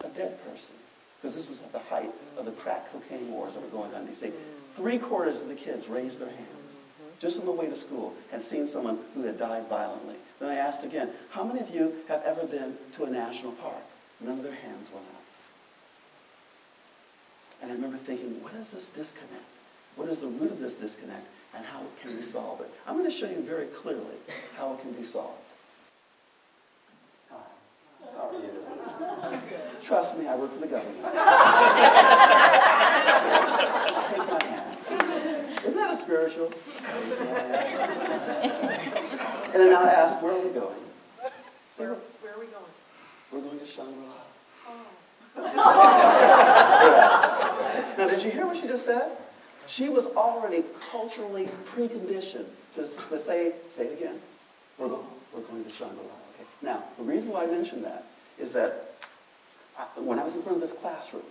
a 0.00 0.08
dead 0.08 0.42
person? 0.44 0.74
Because 1.20 1.36
this 1.36 1.48
was 1.48 1.60
at 1.60 1.72
the 1.72 1.78
height 1.78 2.10
of 2.36 2.44
the 2.44 2.52
crack 2.52 2.90
cocaine 2.92 3.30
wars 3.30 3.54
that 3.54 3.62
were 3.62 3.68
going 3.68 3.94
on 3.94 4.02
in 4.02 4.06
D.C. 4.08 4.30
Three 4.74 4.98
quarters 4.98 5.40
of 5.40 5.48
the 5.48 5.54
kids 5.54 5.88
raised 5.88 6.18
their 6.18 6.28
hands 6.28 6.74
mm-hmm. 6.74 7.18
just 7.20 7.38
on 7.38 7.46
the 7.46 7.52
way 7.52 7.66
to 7.66 7.76
school, 7.76 8.14
had 8.30 8.42
seen 8.42 8.66
someone 8.66 8.98
who 9.14 9.22
had 9.22 9.38
died 9.38 9.68
violently. 9.68 10.16
Then 10.40 10.50
I 10.50 10.56
asked 10.56 10.84
again, 10.84 11.10
how 11.30 11.44
many 11.44 11.60
of 11.60 11.70
you 11.70 11.94
have 12.08 12.22
ever 12.24 12.44
been 12.44 12.76
to 12.96 13.04
a 13.04 13.10
national 13.10 13.52
park? 13.52 13.82
None 14.20 14.38
of 14.38 14.44
their 14.44 14.54
hands 14.54 14.88
went 14.92 15.06
up. 15.13 15.13
And 17.62 17.70
I 17.70 17.74
remember 17.74 17.96
thinking, 17.96 18.42
what 18.42 18.54
is 18.54 18.70
this 18.70 18.88
disconnect? 18.90 19.44
What 19.96 20.08
is 20.08 20.18
the 20.18 20.26
root 20.26 20.50
of 20.50 20.58
this 20.60 20.74
disconnect, 20.74 21.26
and 21.54 21.64
how 21.64 21.80
can 22.02 22.16
we 22.16 22.22
solve 22.22 22.60
it? 22.60 22.70
I'm 22.86 22.98
going 22.98 23.08
to 23.10 23.16
show 23.16 23.28
you 23.28 23.40
very 23.40 23.66
clearly 23.66 24.16
how 24.56 24.74
it 24.74 24.80
can 24.80 24.92
be 24.92 25.04
solved. 25.04 25.38
Hi. 27.30 27.36
How 28.16 28.30
are 28.30 28.34
you? 28.34 28.50
Trust 29.82 30.16
me, 30.18 30.26
I 30.26 30.34
work 30.34 30.52
for 30.52 30.60
the 30.60 30.66
government. 30.66 30.96
Take 34.10 34.26
my 34.30 34.42
hand. 34.44 34.78
Isn't 35.64 35.78
that 35.78 35.94
a 35.94 35.96
spiritual? 35.96 36.52
and 39.52 39.62
then 39.62 39.74
I'll 39.76 39.86
ask, 39.86 40.20
where 40.20 40.32
are 40.32 40.40
we 40.40 40.50
going? 40.50 40.80
Where, 41.76 41.94
where 42.20 42.34
are 42.34 42.40
we 42.40 42.46
going? 42.46 42.64
We're 43.32 43.40
going 43.40 43.58
to 43.60 43.66
Shangri-La. 43.66 44.14
Oh. 45.36 46.00
Now, 47.96 48.08
did 48.08 48.22
you 48.22 48.30
hear 48.30 48.46
what 48.46 48.56
she 48.56 48.66
just 48.66 48.84
said? 48.84 49.10
She 49.66 49.88
was 49.88 50.06
already 50.06 50.64
culturally 50.90 51.48
preconditioned 51.66 52.46
to, 52.74 52.88
to 53.10 53.18
say, 53.18 53.52
say 53.76 53.86
it 53.86 53.98
again. 53.98 54.20
We're 54.78 54.88
going, 54.88 55.06
we're 55.32 55.40
going 55.40 55.64
to 55.64 55.70
Shangri-La. 55.70 56.02
Okay. 56.02 56.44
Now, 56.62 56.84
the 56.98 57.04
reason 57.04 57.30
why 57.30 57.44
I 57.44 57.46
mentioned 57.46 57.84
that 57.84 58.04
is 58.38 58.52
that 58.52 58.94
I, 59.78 59.84
when 60.00 60.18
I 60.18 60.24
was 60.24 60.34
in 60.34 60.42
front 60.42 60.56
of 60.56 60.68
this 60.68 60.78
classroom, 60.78 61.22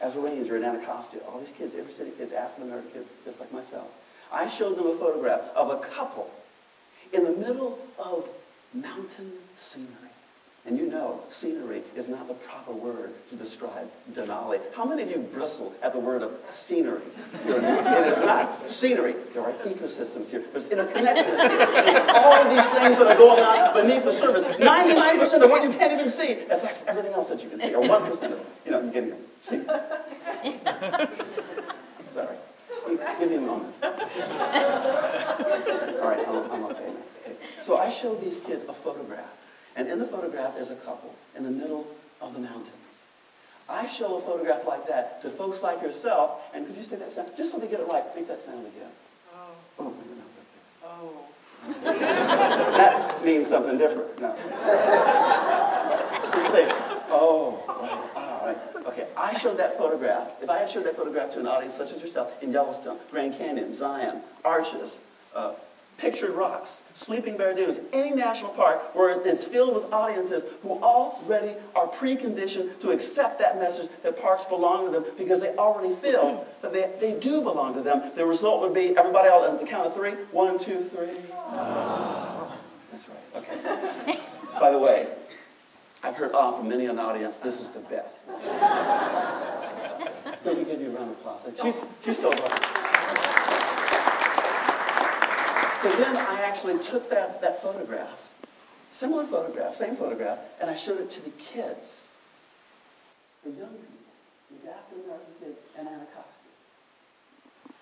as 0.00 0.16
a 0.16 0.20
ranger 0.20 0.56
in 0.56 0.64
Anacostia, 0.64 1.20
all 1.28 1.40
these 1.40 1.50
kids, 1.50 1.74
every 1.78 1.92
city 1.92 2.10
kids, 2.16 2.32
African 2.32 2.64
American 2.64 2.90
kids, 2.92 3.06
just 3.24 3.38
like 3.40 3.52
myself, 3.52 3.88
I 4.32 4.46
showed 4.46 4.76
them 4.76 4.86
a 4.86 4.94
photograph 4.94 5.42
of 5.54 5.70
a 5.70 5.78
couple 5.78 6.30
in 7.12 7.24
the 7.24 7.32
middle 7.32 7.78
of 7.98 8.28
mountain 8.72 9.32
scenery. 9.56 10.09
And 10.66 10.76
you 10.76 10.86
know, 10.86 11.22
scenery 11.30 11.82
is 11.96 12.06
not 12.06 12.28
the 12.28 12.34
proper 12.34 12.72
word 12.72 13.14
to 13.30 13.36
describe 13.36 13.90
Denali. 14.12 14.60
How 14.74 14.84
many 14.84 15.02
of 15.02 15.10
you 15.10 15.16
bristle 15.16 15.72
at 15.82 15.94
the 15.94 15.98
word 15.98 16.22
of 16.22 16.32
scenery? 16.52 17.00
it 17.46 18.06
is 18.06 18.18
not 18.18 18.70
scenery. 18.70 19.14
There 19.32 19.42
are 19.42 19.52
ecosystems 19.52 20.28
here. 20.28 20.44
There's 20.52 20.64
interconnectedness. 20.64 21.26
There's 21.26 22.10
all 22.10 22.34
of 22.34 22.50
these 22.54 22.66
things 22.66 22.98
that 22.98 23.06
are 23.06 23.16
going 23.16 23.42
on 23.42 23.72
beneath 23.74 24.04
the 24.04 24.12
surface. 24.12 24.42
99% 24.56 25.42
of 25.42 25.48
what 25.48 25.62
you 25.62 25.72
can't 25.72 25.98
even 25.98 26.10
see 26.10 26.40
affects 26.50 26.84
everything 26.86 27.14
else 27.14 27.28
that 27.28 27.42
you 27.42 27.48
can 27.48 27.58
see, 27.58 27.74
or 27.74 27.82
1% 27.82 28.12
of 28.12 28.22
it. 28.22 28.46
You 28.66 28.72
know, 28.72 28.82
you're 28.82 28.92
getting 28.92 29.10
it. 29.10 29.28
See? 29.40 29.62
Sorry. 32.12 32.36
Give 33.18 33.30
me 33.30 33.36
a 33.36 33.40
moment. 33.40 33.74
All 33.82 33.90
right, 36.08 36.28
I'm, 36.28 36.50
I'm 36.52 36.64
okay. 36.66 36.84
okay. 36.84 37.36
So 37.62 37.78
I 37.78 37.88
showed 37.88 38.20
these 38.20 38.40
kids 38.40 38.64
a 38.68 38.74
photograph. 38.74 39.39
And 39.76 39.88
in 39.88 39.98
the 39.98 40.06
photograph 40.06 40.56
is 40.56 40.70
a 40.70 40.76
couple 40.76 41.14
in 41.36 41.44
the 41.44 41.50
middle 41.50 41.86
of 42.20 42.32
the 42.34 42.40
mountains. 42.40 42.76
I 43.68 43.86
show 43.86 44.16
a 44.16 44.20
photograph 44.20 44.66
like 44.66 44.88
that 44.88 45.22
to 45.22 45.30
folks 45.30 45.62
like 45.62 45.80
yourself, 45.80 46.40
and 46.52 46.66
could 46.66 46.76
you 46.76 46.82
say 46.82 46.96
that 46.96 47.12
sound? 47.12 47.30
Just 47.36 47.52
so 47.52 47.58
they 47.58 47.68
get 47.68 47.78
it 47.80 47.86
right, 47.86 48.04
make 48.16 48.26
that 48.26 48.44
sound 48.44 48.66
again. 48.66 48.90
Oh. 49.32 49.54
Oh. 49.78 49.94
Oh. 50.84 51.26
That 51.84 53.24
means 53.24 53.48
something 53.48 53.78
different. 53.78 54.20
No. 54.20 54.34
So 56.32 56.42
you 56.42 56.48
say, 56.50 56.68
oh, 57.10 57.62
right, 57.68 58.16
all 58.16 58.46
right. 58.46 58.86
Okay, 58.86 59.06
I 59.16 59.34
showed 59.38 59.56
that 59.58 59.78
photograph. 59.78 60.30
If 60.42 60.50
I 60.50 60.58
had 60.58 60.70
showed 60.70 60.84
that 60.84 60.96
photograph 60.96 61.30
to 61.34 61.40
an 61.40 61.46
audience 61.46 61.74
such 61.74 61.92
as 61.92 62.00
yourself 62.00 62.32
in 62.42 62.50
Yellowstone, 62.52 62.98
Grand 63.10 63.36
Canyon, 63.36 63.72
Zion, 63.74 64.22
Arches, 64.44 64.98
uh, 65.34 65.52
Pictured 66.00 66.30
Rocks, 66.30 66.82
Sleeping 66.94 67.36
Bear 67.36 67.54
Dunes, 67.54 67.78
any 67.92 68.10
national 68.12 68.52
park 68.52 68.94
where 68.96 69.20
it's 69.20 69.44
filled 69.44 69.74
with 69.74 69.92
audiences 69.92 70.44
who 70.62 70.82
already 70.82 71.52
are 71.76 71.88
preconditioned 71.88 72.80
to 72.80 72.90
accept 72.90 73.38
that 73.38 73.58
message 73.58 73.90
that 74.02 74.18
parks 74.18 74.46
belong 74.46 74.86
to 74.86 74.90
them 74.90 75.04
because 75.18 75.42
they 75.42 75.54
already 75.56 75.94
feel 75.96 76.46
that 76.62 76.72
they, 76.72 76.90
they 76.98 77.20
do 77.20 77.42
belong 77.42 77.74
to 77.74 77.82
them. 77.82 78.10
The 78.16 78.24
result 78.24 78.62
would 78.62 78.72
be 78.72 78.96
everybody 78.96 79.28
out 79.28 79.46
on 79.46 79.58
the 79.58 79.66
count 79.66 79.88
of 79.88 79.94
three. 79.94 80.12
One, 80.32 80.58
two, 80.58 80.84
three. 80.84 81.12
That's 82.90 83.06
right. 83.06 83.18
Okay. 83.36 84.18
By 84.58 84.70
the 84.70 84.78
way, 84.78 85.06
I've 86.02 86.16
heard 86.16 86.30
ah 86.32 86.52
from 86.52 86.70
many 86.70 86.86
an 86.86 86.98
audience, 86.98 87.36
this 87.36 87.60
is 87.60 87.68
the 87.68 87.80
best. 87.80 88.16
Let 90.46 90.56
me 90.56 90.64
give 90.64 90.80
you 90.80 90.86
a 90.86 90.92
round 90.92 91.10
of 91.10 91.18
applause. 91.18 91.42
She's, 91.60 91.84
she's 92.02 92.16
still 92.16 92.30
right. 92.30 92.86
So 95.82 95.90
then 95.92 96.14
I 96.14 96.42
actually 96.42 96.78
took 96.78 97.08
that, 97.08 97.40
that 97.40 97.62
photograph, 97.62 98.30
similar 98.90 99.24
photograph, 99.24 99.74
same 99.74 99.96
photograph, 99.96 100.38
and 100.60 100.68
I 100.68 100.74
showed 100.74 101.00
it 101.00 101.10
to 101.12 101.22
the 101.22 101.30
kids, 101.30 102.04
the 103.44 103.50
young 103.50 103.70
people, 103.70 103.88
these 104.50 104.68
African 104.68 105.04
American 105.04 105.32
kids 105.40 105.58
in 105.78 105.86
Anacostia. 105.86 106.50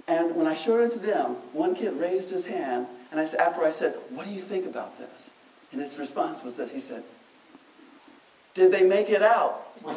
And 0.06 0.36
when 0.36 0.46
I 0.46 0.54
showed 0.54 0.80
it 0.80 0.92
to 0.92 1.00
them, 1.00 1.32
one 1.52 1.74
kid 1.74 1.98
raised 1.98 2.30
his 2.30 2.46
hand, 2.46 2.86
and 3.10 3.18
I 3.18 3.24
said, 3.24 3.40
after 3.40 3.64
I 3.64 3.70
said, 3.70 3.94
what 4.10 4.26
do 4.26 4.32
you 4.32 4.42
think 4.42 4.64
about 4.64 4.96
this? 4.98 5.30
And 5.72 5.80
his 5.80 5.98
response 5.98 6.44
was 6.44 6.54
that 6.54 6.70
he 6.70 6.78
said, 6.78 7.02
did 8.54 8.70
they 8.70 8.84
make 8.84 9.10
it 9.10 9.22
out? 9.22 9.74
then 9.84 9.96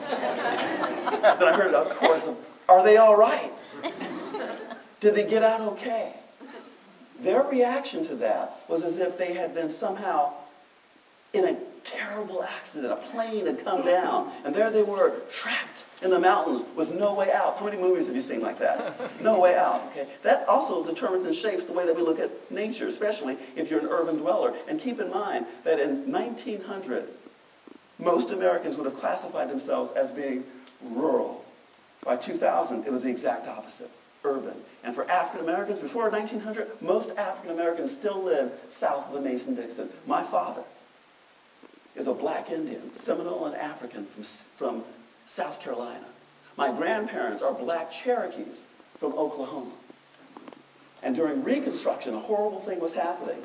I 1.44 1.54
heard 1.56 1.76
a 1.76 1.94
chorus 1.96 2.26
of, 2.26 2.36
are 2.68 2.84
they 2.84 2.98
all 2.98 3.16
right? 3.16 3.52
Did 5.00 5.14
they 5.14 5.28
get 5.28 5.44
out 5.44 5.62
okay? 5.62 6.16
Their 7.22 7.44
reaction 7.44 8.06
to 8.08 8.16
that 8.16 8.62
was 8.68 8.84
as 8.84 8.98
if 8.98 9.18
they 9.18 9.34
had 9.34 9.54
been 9.54 9.70
somehow 9.70 10.34
in 11.34 11.46
a 11.46 11.58
terrible 11.84 12.44
accident. 12.44 12.92
A 12.92 12.96
plane 12.96 13.46
had 13.46 13.64
come 13.64 13.86
down, 13.86 14.32
and 14.44 14.54
there 14.54 14.70
they 14.70 14.84
were, 14.84 15.22
trapped 15.30 15.84
in 16.02 16.10
the 16.10 16.20
mountains 16.20 16.64
with 16.76 16.94
no 16.94 17.14
way 17.14 17.32
out. 17.32 17.58
How 17.58 17.66
many 17.66 17.78
movies 17.78 18.08
have 18.08 18.16
you 18.16 18.22
seen 18.22 18.42
like 18.42 18.60
that? 18.60 18.94
No 19.22 19.40
way 19.40 19.56
out, 19.56 19.84
okay? 19.92 20.08
That 20.24 20.48
also 20.48 20.84
determines 20.84 21.26
and 21.26 21.36
shapes 21.36 21.66
the 21.66 21.74
way 21.74 21.86
that 21.86 21.96
we 21.96 22.02
look 22.02 22.20
at 22.20 22.52
nature, 22.52 22.88
especially 22.88 23.38
if 23.56 23.70
you're 23.70 23.80
an 23.80 23.88
urban 23.88 24.18
dweller. 24.18 24.54
And 24.68 24.80
keep 24.80 25.00
in 25.00 25.12
mind 25.12 25.46
that 25.64 25.80
in 25.80 26.12
1900, 26.12 27.08
most 28.00 28.32
Americans 28.32 28.78
would 28.78 28.86
have 28.86 28.96
classified 28.96 29.50
themselves 29.50 29.92
as 29.96 30.12
being 30.12 30.44
rural. 30.82 31.46
By 32.04 32.18
2000, 32.18 32.86
it 32.86 32.92
was 32.92 33.04
the 33.04 33.10
exact 33.10 33.48
opposite, 33.48 33.92
urban. 34.24 34.56
And 34.84 34.96
for 34.96 35.10
African 35.10 35.48
Americans, 35.48 35.80
before 35.80 36.10
1900, 36.10 36.82
most 36.82 37.12
African 37.18 37.52
Americans 37.52 37.92
still 37.92 38.22
lived 38.22 38.54
south 38.72 39.08
of 39.08 39.14
the 39.14 39.22
Mason-Dixon. 39.22 39.90
My 40.06 40.24
father 40.24 40.64
is 41.96 42.08
a 42.08 42.14
black 42.14 42.50
Indian, 42.50 42.94
Seminole 42.94 43.46
and 43.46 43.56
African 43.56 44.06
from, 44.06 44.24
from 44.24 44.84
South 45.26 45.60
Carolina. 45.60 46.06
My 46.58 46.72
grandparents 46.72 47.42
are 47.42 47.54
black 47.54 47.92
Cherokees 47.92 48.62
from 49.00 49.14
Oklahoma. 49.14 49.72
And 51.04 51.16
during 51.16 51.44
Reconstruction, 51.44 52.14
a 52.14 52.20
horrible 52.20 52.60
thing 52.60 52.80
was 52.80 52.94
happening 52.94 53.44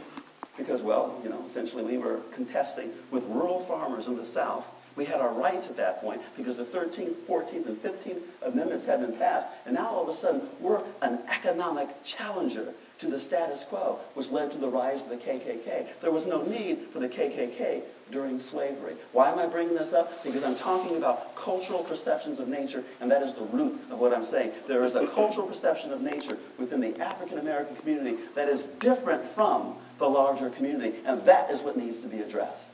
because, 0.56 0.82
well, 0.82 1.18
you 1.22 1.30
know, 1.30 1.42
essentially 1.46 1.82
we 1.82 1.98
were 1.98 2.20
contesting 2.32 2.90
with 3.10 3.24
rural 3.24 3.60
farmers 3.60 4.06
in 4.06 4.16
the 4.16 4.26
South. 4.26 4.66
We 4.96 5.04
had 5.04 5.20
our 5.20 5.32
rights 5.32 5.68
at 5.68 5.76
that 5.76 6.00
point 6.00 6.22
because 6.36 6.56
the 6.56 6.64
13th, 6.64 7.14
14th, 7.28 7.66
and 7.66 7.82
15th 7.82 8.22
amendments 8.42 8.86
had 8.86 9.00
been 9.00 9.16
passed. 9.16 9.46
And 9.66 9.74
now 9.74 9.88
all 9.88 10.02
of 10.02 10.08
a 10.08 10.18
sudden, 10.18 10.42
we're 10.58 10.82
an 11.02 11.20
economic 11.28 12.02
challenger 12.02 12.72
to 12.98 13.06
the 13.08 13.18
status 13.18 13.62
quo, 13.64 13.98
which 14.14 14.30
led 14.30 14.50
to 14.52 14.58
the 14.58 14.68
rise 14.68 15.02
of 15.02 15.10
the 15.10 15.16
KKK. 15.16 15.86
There 16.00 16.10
was 16.10 16.24
no 16.24 16.42
need 16.42 16.88
for 16.92 16.98
the 16.98 17.08
KKK 17.08 17.82
during 18.10 18.38
slavery. 18.38 18.94
Why 19.12 19.30
am 19.30 19.38
I 19.38 19.46
bringing 19.46 19.74
this 19.74 19.92
up? 19.92 20.24
Because 20.24 20.42
I'm 20.42 20.56
talking 20.56 20.96
about 20.96 21.36
cultural 21.36 21.84
perceptions 21.84 22.38
of 22.38 22.48
nature, 22.48 22.82
and 23.00 23.10
that 23.10 23.22
is 23.22 23.34
the 23.34 23.44
root 23.44 23.78
of 23.90 23.98
what 23.98 24.14
I'm 24.14 24.24
saying. 24.24 24.52
There 24.66 24.84
is 24.84 24.94
a 24.94 25.06
cultural 25.08 25.46
perception 25.46 25.92
of 25.92 26.00
nature 26.00 26.38
within 26.58 26.80
the 26.80 26.98
African 26.98 27.38
American 27.38 27.76
community 27.76 28.16
that 28.34 28.48
is 28.48 28.66
different 28.80 29.26
from 29.34 29.74
the 29.98 30.08
larger 30.08 30.48
community, 30.48 30.98
and 31.04 31.22
that 31.26 31.50
is 31.50 31.60
what 31.60 31.76
needs 31.76 31.98
to 31.98 32.06
be 32.06 32.20
addressed. 32.20 32.66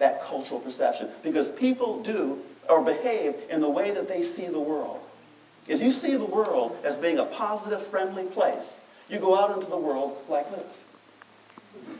That 0.00 0.24
cultural 0.24 0.58
perception. 0.58 1.10
Because 1.22 1.48
people 1.48 2.02
do 2.02 2.40
or 2.68 2.82
behave 2.84 3.36
in 3.48 3.60
the 3.60 3.70
way 3.70 3.92
that 3.92 4.08
they 4.08 4.22
see 4.22 4.46
the 4.46 4.60
world. 4.60 5.00
If 5.68 5.80
you 5.80 5.92
see 5.92 6.16
the 6.16 6.24
world 6.24 6.76
as 6.82 6.96
being 6.96 7.18
a 7.18 7.24
positive, 7.24 7.86
friendly 7.86 8.24
place, 8.24 8.80
you 9.08 9.20
go 9.20 9.38
out 9.38 9.54
into 9.54 9.70
the 9.70 9.76
world 9.76 10.16
like 10.28 10.46
this. 10.50 10.84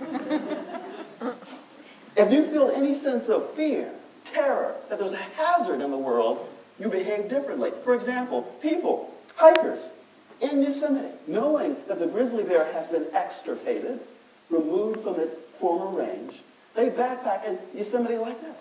if 2.17 2.33
you 2.33 2.47
feel 2.51 2.73
any 2.75 2.99
sense 2.99 3.29
of 3.29 3.53
fear, 3.55 3.93
terror, 4.25 4.75
that 4.89 4.99
there's 4.99 5.13
a 5.13 5.17
hazard 5.17 5.81
in 5.81 5.91
the 5.91 5.99
world, 5.99 6.49
you 6.79 6.89
behave 6.89 7.29
differently. 7.29 7.71
For 7.85 7.95
example, 7.95 8.43
people, 8.63 9.15
hikers 9.37 9.91
in 10.41 10.63
Yosemite, 10.63 11.15
knowing 11.27 11.77
that 11.87 11.99
the 11.99 12.07
grizzly 12.07 12.45
bear 12.45 12.73
has 12.73 12.87
been 12.87 13.07
extirpated, 13.13 14.01
removed 14.49 15.01
from 15.01 15.21
its 15.21 15.35
former 15.61 15.97
range, 15.97 16.41
they 16.75 16.91
backpack 16.91 17.45
in 17.47 17.59
Yosemite 17.75 18.17
like 18.17 18.41
this. 18.41 18.57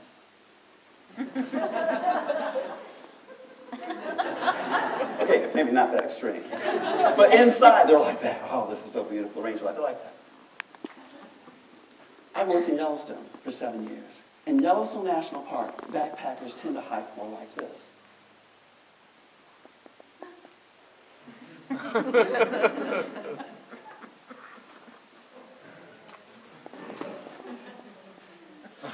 okay, 5.22 5.52
maybe 5.54 5.72
not 5.72 5.92
that 5.92 6.06
extreme. 6.06 6.44
But 7.16 7.34
inside, 7.34 7.88
they're 7.88 8.00
like 8.00 8.22
that. 8.22 8.42
Oh, 8.50 8.70
this 8.70 8.86
is 8.86 8.92
so 8.92 9.04
beautiful. 9.04 9.42
Range 9.42 9.62
life. 9.62 9.76
They're 9.76 9.84
like 9.84 10.02
that. 10.02 10.14
I 12.36 12.44
worked 12.46 12.70
in 12.70 12.78
Yellowstone 12.78 13.26
for 13.44 13.52
seven 13.52 13.88
years. 13.88 14.22
In 14.46 14.60
Yellowstone 14.60 15.06
National 15.06 15.42
Park, 15.42 15.78
backpackers 15.92 16.60
tend 16.62 16.76
to 16.76 16.82
hike 16.82 17.16
more 17.18 17.30
like 17.30 17.56
this. 17.56 17.92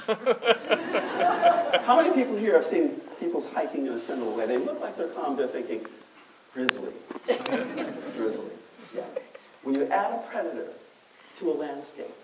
How 0.06 1.96
many 1.96 2.14
people 2.14 2.36
here 2.36 2.54
have 2.54 2.64
seen 2.64 3.00
people 3.18 3.44
hiking 3.52 3.86
in 3.86 3.92
a 3.92 3.98
similar 3.98 4.36
way? 4.36 4.46
They 4.46 4.58
look 4.58 4.80
like 4.80 4.96
they're 4.96 5.08
calm. 5.08 5.36
They're 5.36 5.48
thinking, 5.48 5.84
grizzly. 6.54 6.92
grizzly. 7.26 8.50
Yeah. 8.94 9.04
When 9.62 9.74
you 9.74 9.86
add 9.86 10.12
a 10.12 10.18
predator 10.28 10.68
to 11.38 11.50
a 11.50 11.54
landscape, 11.54 12.14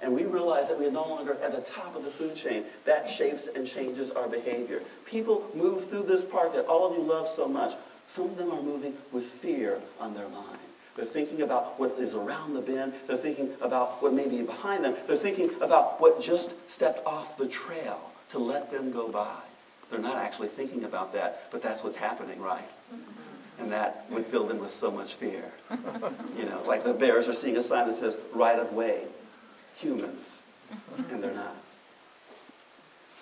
and 0.00 0.14
we 0.14 0.24
realize 0.24 0.68
that 0.68 0.78
we 0.78 0.86
are 0.86 0.92
no 0.92 1.08
longer 1.08 1.34
at 1.42 1.52
the 1.52 1.60
top 1.60 1.96
of 1.96 2.04
the 2.04 2.10
food 2.10 2.36
chain, 2.36 2.64
that 2.84 3.08
shapes 3.08 3.48
and 3.52 3.66
changes 3.66 4.10
our 4.10 4.28
behavior. 4.28 4.82
People 5.04 5.48
move 5.54 5.88
through 5.88 6.04
this 6.04 6.24
park 6.24 6.54
that 6.54 6.66
all 6.66 6.90
of 6.90 6.96
you 6.96 7.02
love 7.02 7.28
so 7.28 7.48
much. 7.48 7.74
Some 8.06 8.26
of 8.26 8.36
them 8.36 8.52
are 8.52 8.62
moving 8.62 8.94
with 9.12 9.24
fear 9.24 9.80
on 10.00 10.14
their 10.14 10.28
mind. 10.28 10.58
They're 10.98 11.06
thinking 11.06 11.42
about 11.42 11.78
what 11.78 11.92
is 12.00 12.14
around 12.14 12.54
the 12.54 12.60
bend. 12.60 12.92
They're 13.06 13.16
thinking 13.16 13.52
about 13.60 14.02
what 14.02 14.12
may 14.12 14.26
be 14.26 14.42
behind 14.42 14.84
them. 14.84 14.96
They're 15.06 15.16
thinking 15.16 15.50
about 15.60 16.00
what 16.00 16.20
just 16.20 16.54
stepped 16.68 17.06
off 17.06 17.38
the 17.38 17.46
trail 17.46 18.00
to 18.30 18.40
let 18.40 18.72
them 18.72 18.90
go 18.90 19.08
by. 19.08 19.36
They're 19.90 20.00
not 20.00 20.16
actually 20.16 20.48
thinking 20.48 20.82
about 20.82 21.12
that, 21.12 21.52
but 21.52 21.62
that's 21.62 21.84
what's 21.84 21.94
happening, 21.96 22.40
right? 22.40 22.68
And 23.60 23.70
that 23.70 24.06
would 24.10 24.26
fill 24.26 24.44
them 24.44 24.58
with 24.58 24.72
so 24.72 24.90
much 24.90 25.14
fear. 25.14 25.52
You 26.36 26.44
know, 26.44 26.62
like 26.66 26.84
the 26.84 26.94
bears 26.94 27.26
are 27.28 27.32
seeing 27.32 27.56
a 27.56 27.60
sign 27.60 27.88
that 27.88 27.96
says 27.96 28.16
right 28.32 28.58
of 28.58 28.72
way, 28.72 29.04
humans, 29.76 30.40
and 31.10 31.22
they're 31.22 31.34
not. 31.34 31.56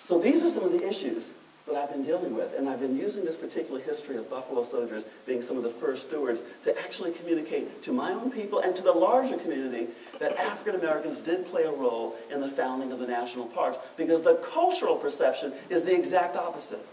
So 0.07 0.19
these 0.19 0.43
are 0.43 0.49
some 0.49 0.63
of 0.63 0.71
the 0.71 0.87
issues 0.87 1.29
that 1.67 1.75
I've 1.75 1.91
been 1.91 2.03
dealing 2.03 2.35
with. 2.35 2.53
And 2.57 2.67
I've 2.69 2.79
been 2.79 2.97
using 2.97 3.25
this 3.25 3.35
particular 3.35 3.79
history 3.79 4.15
of 4.17 4.29
Buffalo 4.29 4.63
Soldiers 4.63 5.03
being 5.25 5.41
some 5.41 5.57
of 5.57 5.63
the 5.63 5.69
first 5.69 6.07
stewards 6.07 6.41
to 6.63 6.77
actually 6.79 7.11
communicate 7.11 7.83
to 7.83 7.91
my 7.91 8.11
own 8.13 8.31
people 8.31 8.59
and 8.59 8.75
to 8.75 8.81
the 8.81 8.91
larger 8.91 9.37
community 9.37 9.87
that 10.19 10.37
African 10.37 10.75
Americans 10.75 11.19
did 11.19 11.45
play 11.45 11.63
a 11.63 11.71
role 11.71 12.15
in 12.31 12.41
the 12.41 12.49
founding 12.49 12.91
of 12.91 12.99
the 12.99 13.07
national 13.07 13.45
parks 13.47 13.77
because 13.97 14.21
the 14.21 14.35
cultural 14.35 14.95
perception 14.95 15.53
is 15.69 15.83
the 15.83 15.93
exact 15.93 16.35
opposite. 16.35 16.85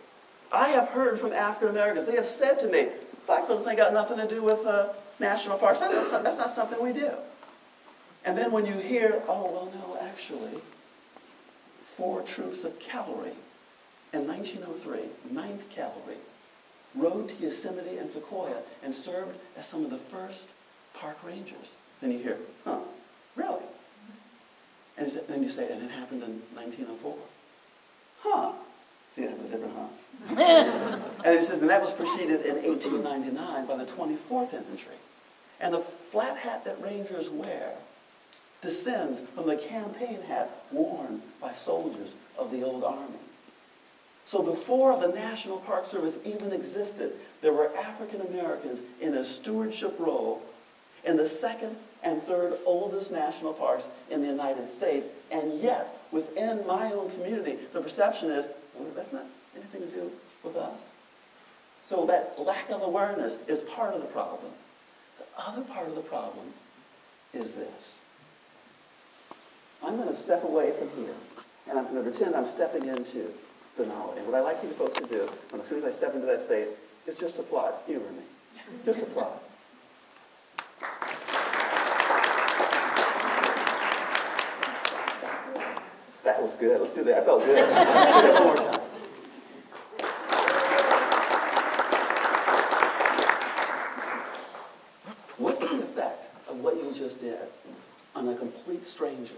I 0.53 0.69
have 0.69 0.89
heard 0.89 1.19
from 1.19 1.33
African 1.33 1.69
Americans, 1.69 2.07
they 2.07 2.17
have 2.17 2.27
said 2.27 2.61
to 2.61 2.69
me, 2.69 2.89
black 3.27 3.47
folks 3.47 3.67
ain't 3.67 3.79
got 3.79 3.93
nothing 3.93 4.19
to 4.19 4.29
do 4.29 4.43
with 4.43 4.65
uh, 4.67 4.89
national 5.19 5.59
parks. 5.59 5.81
That's 5.81 6.13
not, 6.13 6.25
that's 6.25 6.39
not 6.39 6.51
something 6.51 6.83
we 6.83 6.93
do. 6.93 7.11
And 8.25 8.37
then 8.37 8.51
when 8.51 8.67
you 8.67 8.75
hear, 8.75 9.23
oh, 9.29 9.51
well, 9.53 9.73
no, 9.75 9.99
actually, 10.01 10.61
four 11.97 12.23
troops 12.23 12.65
of 12.65 12.79
cavalry 12.79 13.33
in 14.14 14.29
1903, 14.29 15.00
9th 15.35 15.68
Cavalry 15.70 16.16
rode 16.94 17.29
to 17.29 17.35
Yosemite 17.42 17.98
and 17.98 18.11
Sequoia 18.11 18.59
and 18.83 18.94
served 18.94 19.37
as 19.57 19.66
some 19.66 19.85
of 19.85 19.90
the 19.90 19.98
first 19.98 20.48
park 20.94 21.18
rangers. 21.24 21.74
Then 22.00 22.12
you 22.12 22.18
hear, 22.18 22.38
huh, 22.64 22.81
really? 23.35 23.64
And 24.96 25.11
then 25.29 25.42
you 25.42 25.48
say, 25.48 25.70
and 25.70 25.83
it 25.83 25.90
happened 25.90 26.22
in 26.22 26.40
1904. 26.55 27.16
Huh. 28.20 28.53
See, 29.16 29.22
it 29.22 29.31
has 29.31 29.40
a 29.40 29.42
different 29.42 29.74
huh. 29.77 29.88
and 31.24 31.35
it 31.35 31.42
says, 31.42 31.59
and 31.59 31.68
that 31.68 31.83
was 31.83 31.92
preceded 31.92 32.46
in 32.46 32.62
1899 32.62 33.66
by 33.66 33.77
the 33.77 33.85
24th 33.85 34.55
Infantry. 34.55 34.94
And 35.61 35.74
the 35.74 35.81
flat 35.81 36.37
hat 36.37 36.64
that 36.64 36.81
rangers 36.81 37.31
wear 37.31 37.72
descends 38.62 39.20
from 39.35 39.46
the 39.48 39.57
campaign 39.57 40.20
hat 40.22 40.64
worn 40.70 41.22
by 41.40 41.55
soldiers 41.55 42.14
of 42.38 42.50
the 42.53 42.62
old 42.62 42.85
army. 42.85 43.18
So 44.27 44.43
before 44.43 44.99
the 44.99 45.09
National 45.09 45.59
Park 45.59 45.85
Service 45.87 46.17
even 46.25 46.53
existed, 46.53 47.13
there 47.43 47.53
were 47.53 47.75
African 47.77 48.23
Americans 48.23 48.81
in 49.01 49.15
a 49.15 49.25
stewardship 49.25 49.95
role 49.99 50.43
in 51.05 51.17
the 51.17 51.29
second 51.29 51.77
and 52.03 52.23
third 52.23 52.59
oldest 52.65 53.11
national 53.11 53.53
parks 53.53 53.85
in 54.11 54.23
the 54.23 54.27
United 54.27 54.69
States. 54.71 55.07
And 55.31 55.61
yet, 55.61 55.99
within 56.11 56.67
my 56.67 56.91
own 56.93 57.11
community, 57.11 57.59
the 57.73 57.81
perception 57.81 58.31
is, 58.31 58.47
well, 58.75 58.89
that's 58.95 59.13
not 59.13 59.25
anything 59.55 59.83
to 59.83 59.97
do 59.97 60.13
with 60.43 60.57
us. 60.57 60.79
So 61.87 62.07
that 62.07 62.39
lack 62.39 62.71
of 62.71 62.83
awareness 62.83 63.37
is 63.47 63.61
part 63.61 63.95
of 63.95 64.01
the 64.01 64.07
problem. 64.09 64.53
The 65.19 65.43
other 65.43 65.63
part 65.63 65.87
of 65.87 65.95
the 65.95 66.01
problem 66.01 66.47
is 67.35 67.53
this. 67.53 67.99
I'm 69.83 69.97
going 69.97 70.09
to 70.09 70.17
step 70.17 70.45
away 70.45 70.73
from 70.79 70.89
here, 70.97 71.15
and 71.69 71.79
I'm 71.79 71.85
going 71.93 72.03
to 72.03 72.11
pretend 72.11 72.35
I'm 72.35 72.49
stepping 72.49 72.87
into 72.87 73.31
And 73.77 73.91
what 74.27 74.37
I 74.37 74.41
like 74.41 74.63
you 74.63 74.69
folks 74.71 75.01
to 75.01 75.07
do, 75.07 75.29
when 75.51 75.61
as 75.61 75.67
soon 75.67 75.79
as 75.79 75.85
I 75.85 75.91
step 75.91 76.15
into 76.15 76.27
that 76.27 76.43
space, 76.43 76.69
is 77.09 77.19
just 77.19 77.37
applaud. 77.39 77.75
Humor 77.87 78.09
me. 78.13 78.23
Just 78.85 79.01
applaud. 79.01 79.41
That 86.23 86.41
was 86.41 86.55
good. 86.55 86.81
Let's 86.81 86.95
do 86.95 87.03
that. 87.05 87.19
I 87.19 87.25
felt 87.25 87.45
good. 87.45 87.57
That 87.57 88.43
more. 88.45 88.55
What's 95.37 95.59
the 95.59 95.83
effect 95.83 96.31
of 96.49 96.61
what 96.61 96.77
you 96.77 96.93
just 96.95 97.21
did 97.21 97.39
on 98.15 98.29
a 98.29 98.37
complete 98.37 98.87
stranger 98.87 99.35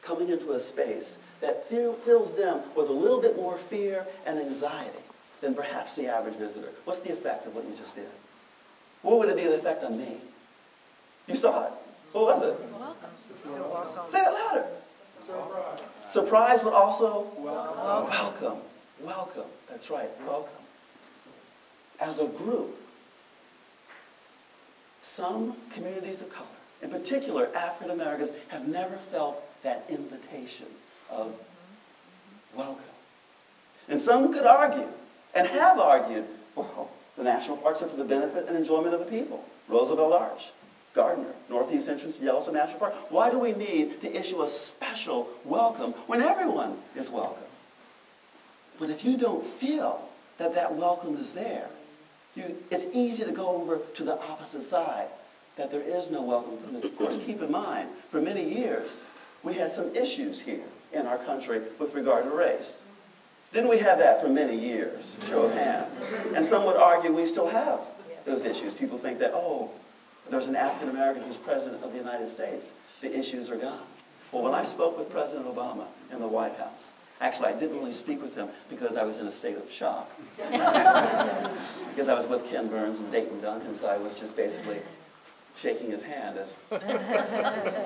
coming 0.00 0.28
into 0.28 0.52
a 0.52 0.60
space 0.60 1.16
that 1.44 1.68
fills 1.68 2.32
them 2.34 2.60
with 2.74 2.88
a 2.88 2.92
little 2.92 3.20
bit 3.20 3.36
more 3.36 3.58
fear 3.58 4.06
and 4.24 4.38
anxiety 4.38 4.98
than 5.42 5.54
perhaps 5.54 5.94
the 5.94 6.06
average 6.06 6.36
visitor. 6.36 6.70
What's 6.84 7.00
the 7.00 7.12
effect 7.12 7.46
of 7.46 7.54
what 7.54 7.64
you 7.64 7.76
just 7.76 7.94
did? 7.94 8.08
What 9.02 9.18
would 9.18 9.28
it 9.28 9.36
be 9.36 9.44
the 9.44 9.56
effect 9.56 9.84
on 9.84 9.98
me? 9.98 10.16
You 11.26 11.34
saw 11.34 11.66
it. 11.66 11.72
What 12.12 12.24
was 12.24 12.42
it? 12.42 12.58
Welcome. 12.78 14.10
Say 14.10 14.22
it 14.22 14.32
louder. 14.32 14.66
Surprise. 15.26 15.80
Surprise, 16.08 16.60
but 16.62 16.72
also 16.72 17.30
welcome. 17.36 18.08
Welcome. 18.08 18.58
Welcome. 19.02 19.50
That's 19.68 19.90
right. 19.90 20.08
Welcome. 20.26 20.52
As 22.00 22.18
a 22.18 22.26
group, 22.26 22.74
some 25.02 25.56
communities 25.70 26.22
of 26.22 26.32
color, 26.32 26.46
in 26.80 26.88
particular 26.90 27.54
African 27.54 27.90
Americans, 27.90 28.30
have 28.48 28.66
never 28.66 28.96
felt 28.96 29.42
that 29.62 29.84
invitation 29.90 30.66
of 31.10 31.34
welcome. 32.54 32.82
And 33.88 34.00
some 34.00 34.32
could 34.32 34.46
argue, 34.46 34.88
and 35.34 35.46
have 35.46 35.78
argued, 35.78 36.24
well, 36.54 36.90
the 37.16 37.24
national 37.24 37.56
parks 37.58 37.82
are 37.82 37.88
for 37.88 37.96
the 37.96 38.04
benefit 38.04 38.46
and 38.48 38.56
enjoyment 38.56 38.94
of 38.94 39.00
the 39.00 39.06
people. 39.06 39.44
Roosevelt 39.68 40.12
Arch, 40.12 40.52
Gardiner, 40.94 41.32
Northeast 41.48 41.88
entrance 41.88 42.18
to 42.18 42.24
Yellowstone 42.24 42.54
National 42.54 42.78
Park. 42.78 42.94
Why 43.10 43.30
do 43.30 43.38
we 43.38 43.52
need 43.52 44.00
to 44.00 44.12
issue 44.14 44.42
a 44.42 44.48
special 44.48 45.28
welcome 45.44 45.92
when 46.06 46.22
everyone 46.22 46.78
is 46.94 47.10
welcome? 47.10 47.44
But 48.78 48.90
if 48.90 49.04
you 49.04 49.16
don't 49.16 49.44
feel 49.44 50.08
that 50.38 50.54
that 50.54 50.74
welcome 50.74 51.16
is 51.16 51.32
there, 51.32 51.68
you, 52.34 52.56
it's 52.70 52.86
easy 52.92 53.24
to 53.24 53.32
go 53.32 53.48
over 53.48 53.78
to 53.94 54.04
the 54.04 54.18
opposite 54.20 54.64
side, 54.64 55.06
that 55.56 55.70
there 55.70 55.82
is 55.82 56.10
no 56.10 56.22
welcome. 56.22 56.74
Of 56.74 56.96
course, 56.98 57.18
keep 57.18 57.40
in 57.40 57.50
mind, 57.50 57.88
for 58.10 58.20
many 58.20 58.56
years, 58.56 59.02
we 59.44 59.54
had 59.54 59.70
some 59.70 59.94
issues 59.94 60.40
here 60.40 60.64
in 60.94 61.06
our 61.06 61.18
country 61.18 61.60
with 61.78 61.94
regard 61.94 62.24
to 62.24 62.30
race. 62.30 62.80
Didn't 63.52 63.70
we 63.70 63.78
have 63.78 63.98
that 63.98 64.20
for 64.20 64.28
many 64.28 64.58
years? 64.58 65.16
Show 65.28 65.42
of 65.42 65.52
hands. 65.52 65.94
And 66.34 66.44
some 66.44 66.64
would 66.64 66.76
argue 66.76 67.12
we 67.12 67.26
still 67.26 67.48
have 67.48 67.80
those 68.24 68.44
issues. 68.44 68.74
People 68.74 68.98
think 68.98 69.18
that, 69.20 69.32
oh, 69.32 69.70
there's 70.30 70.46
an 70.46 70.56
African 70.56 70.88
American 70.88 71.22
who's 71.22 71.36
president 71.36 71.84
of 71.84 71.92
the 71.92 71.98
United 71.98 72.28
States. 72.28 72.66
The 73.00 73.16
issues 73.16 73.50
are 73.50 73.56
gone. 73.56 73.86
Well, 74.32 74.42
when 74.42 74.54
I 74.54 74.64
spoke 74.64 74.98
with 74.98 75.10
President 75.10 75.46
Obama 75.46 75.86
in 76.10 76.18
the 76.18 76.26
White 76.26 76.56
House, 76.56 76.92
actually 77.20 77.50
I 77.50 77.52
didn't 77.52 77.78
really 77.78 77.92
speak 77.92 78.20
with 78.20 78.34
him 78.34 78.48
because 78.68 78.96
I 78.96 79.04
was 79.04 79.18
in 79.18 79.28
a 79.28 79.32
state 79.32 79.56
of 79.56 79.70
shock. 79.70 80.10
because 80.36 82.08
I 82.08 82.14
was 82.14 82.26
with 82.26 82.48
Ken 82.50 82.66
Burns 82.66 82.98
and 82.98 83.12
Dayton 83.12 83.40
Duncan, 83.40 83.74
so 83.76 83.86
I 83.86 83.98
was 83.98 84.18
just 84.18 84.34
basically 84.34 84.78
shaking 85.56 85.90
his 85.90 86.02
hand 86.02 86.38
as 86.38 86.56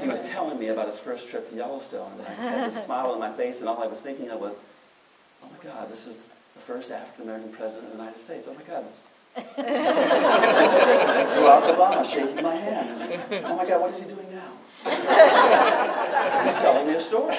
he 0.01 0.09
was 0.09 0.27
telling 0.29 0.59
me 0.59 0.69
about 0.69 0.87
his 0.87 1.01
first 1.01 1.29
trip 1.29 1.49
to 1.51 1.55
Yellowstone. 1.55 2.13
And 2.19 2.27
I 2.27 2.33
had 2.33 2.73
this 2.73 2.85
smile 2.87 3.11
on 3.11 3.19
my 3.19 3.33
face, 3.33 3.61
and 3.61 3.69
all 3.69 3.83
I 3.83 3.87
was 3.87 4.01
thinking 4.01 4.31
of 4.31 4.41
was, 4.41 4.59
oh 5.43 5.49
my 5.51 5.71
God, 5.71 5.91
this 5.91 6.07
is 6.07 6.27
the 6.55 6.61
first 6.61 6.91
African 6.91 7.25
American 7.25 7.53
president 7.53 7.87
of 7.87 7.93
the 7.93 7.99
United 7.99 8.21
States. 8.21 8.47
Oh 8.49 8.55
my 8.55 8.63
God, 8.63 8.85
Barack 11.37 11.75
Obama 11.75 12.05
shaking 12.11 12.43
my 12.43 12.55
hand. 12.55 13.45
Oh 13.45 13.57
my 13.57 13.67
God, 13.67 13.81
what 13.81 13.91
is 13.93 13.99
he 13.99 14.05
doing 14.05 14.27
now? 14.33 14.53
He's 16.45 16.55
telling 16.55 16.87
me 16.87 16.95
a 16.95 17.01
story. 17.01 17.35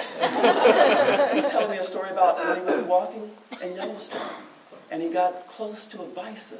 He's 1.33 1.51
telling 1.51 1.71
me 1.71 1.77
a 1.77 1.83
story 1.83 2.09
about 2.11 2.37
when 2.45 2.55
he 2.57 2.63
was 2.63 2.81
walking 2.81 3.31
in 3.61 3.75
Yellowstone 3.75 4.21
and 4.91 5.01
he 5.01 5.09
got 5.09 5.47
close 5.47 5.85
to 5.87 6.01
a 6.01 6.05
bison 6.05 6.59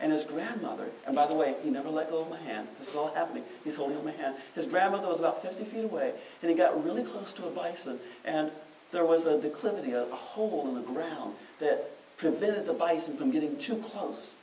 and 0.00 0.12
his 0.12 0.24
grandmother, 0.24 0.86
and 1.06 1.16
by 1.16 1.26
the 1.26 1.34
way, 1.34 1.56
he 1.62 1.70
never 1.70 1.88
let 1.88 2.10
go 2.10 2.20
of 2.20 2.30
my 2.30 2.38
hand. 2.38 2.68
This 2.78 2.88
is 2.88 2.94
all 2.94 3.12
happening. 3.14 3.42
He's 3.64 3.76
holding 3.76 3.96
on 3.96 4.04
my 4.04 4.12
hand. 4.12 4.36
His 4.54 4.64
grandmother 4.64 5.08
was 5.08 5.18
about 5.18 5.42
50 5.42 5.64
feet 5.64 5.84
away, 5.84 6.12
and 6.40 6.50
he 6.50 6.56
got 6.56 6.84
really 6.84 7.02
close 7.02 7.32
to 7.32 7.46
a 7.46 7.50
bison, 7.50 7.98
and 8.24 8.50
there 8.92 9.04
was 9.04 9.26
a 9.26 9.40
declivity, 9.40 9.92
a, 9.92 10.04
a 10.04 10.14
hole 10.14 10.68
in 10.68 10.74
the 10.74 10.80
ground 10.80 11.34
that 11.58 11.90
prevented 12.16 12.66
the 12.66 12.72
bison 12.72 13.16
from 13.16 13.30
getting 13.30 13.56
too 13.58 13.76
close 13.76 14.34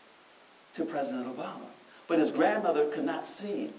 to 0.75 0.83
President 0.83 1.25
Obama. 1.35 1.67
But 2.07 2.19
his 2.19 2.31
grandmother 2.31 2.85
could 2.89 3.05
not 3.05 3.25
see, 3.25 3.71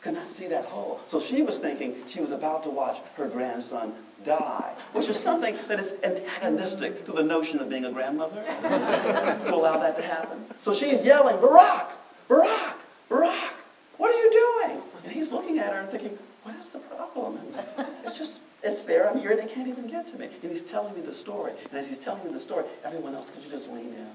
could 0.00 0.14
not 0.14 0.28
see 0.28 0.46
that 0.48 0.64
hole. 0.66 1.00
So 1.08 1.20
she 1.20 1.42
was 1.42 1.58
thinking 1.58 1.96
she 2.06 2.20
was 2.20 2.30
about 2.30 2.62
to 2.64 2.70
watch 2.70 2.98
her 3.16 3.28
grandson 3.28 3.92
die, 4.24 4.74
which 4.92 5.08
is 5.08 5.18
something 5.18 5.56
that 5.68 5.80
is 5.80 5.94
antagonistic 6.02 7.04
to 7.06 7.12
the 7.12 7.22
notion 7.22 7.58
of 7.60 7.68
being 7.68 7.84
a 7.84 7.92
grandmother, 7.92 8.42
to 8.62 9.54
allow 9.54 9.78
that 9.78 9.96
to 9.96 10.02
happen. 10.02 10.44
So 10.62 10.74
she's 10.74 11.04
yelling, 11.04 11.36
Barack, 11.36 11.86
Barack, 12.28 12.74
Barack, 13.08 13.52
what 13.96 14.14
are 14.14 14.18
you 14.18 14.30
doing? 14.30 14.82
And 15.04 15.12
he's 15.12 15.32
looking 15.32 15.58
at 15.58 15.72
her 15.72 15.80
and 15.80 15.90
thinking, 15.90 16.18
what 16.42 16.56
is 16.56 16.70
the 16.70 16.78
problem? 16.78 17.38
And 17.76 17.86
it's 18.04 18.18
just, 18.18 18.40
it's 18.62 18.84
there, 18.84 19.10
I'm 19.10 19.18
here, 19.18 19.36
they 19.36 19.46
can't 19.46 19.68
even 19.68 19.86
get 19.86 20.08
to 20.08 20.18
me. 20.18 20.28
And 20.42 20.50
he's 20.50 20.62
telling 20.62 20.94
me 20.94 21.00
the 21.00 21.14
story. 21.14 21.52
And 21.70 21.78
as 21.78 21.88
he's 21.88 21.98
telling 21.98 22.24
me 22.24 22.32
the 22.32 22.40
story, 22.40 22.64
everyone 22.84 23.14
else, 23.14 23.30
could 23.30 23.42
you 23.42 23.50
just 23.50 23.68
lean 23.68 23.94
in? 23.94 24.10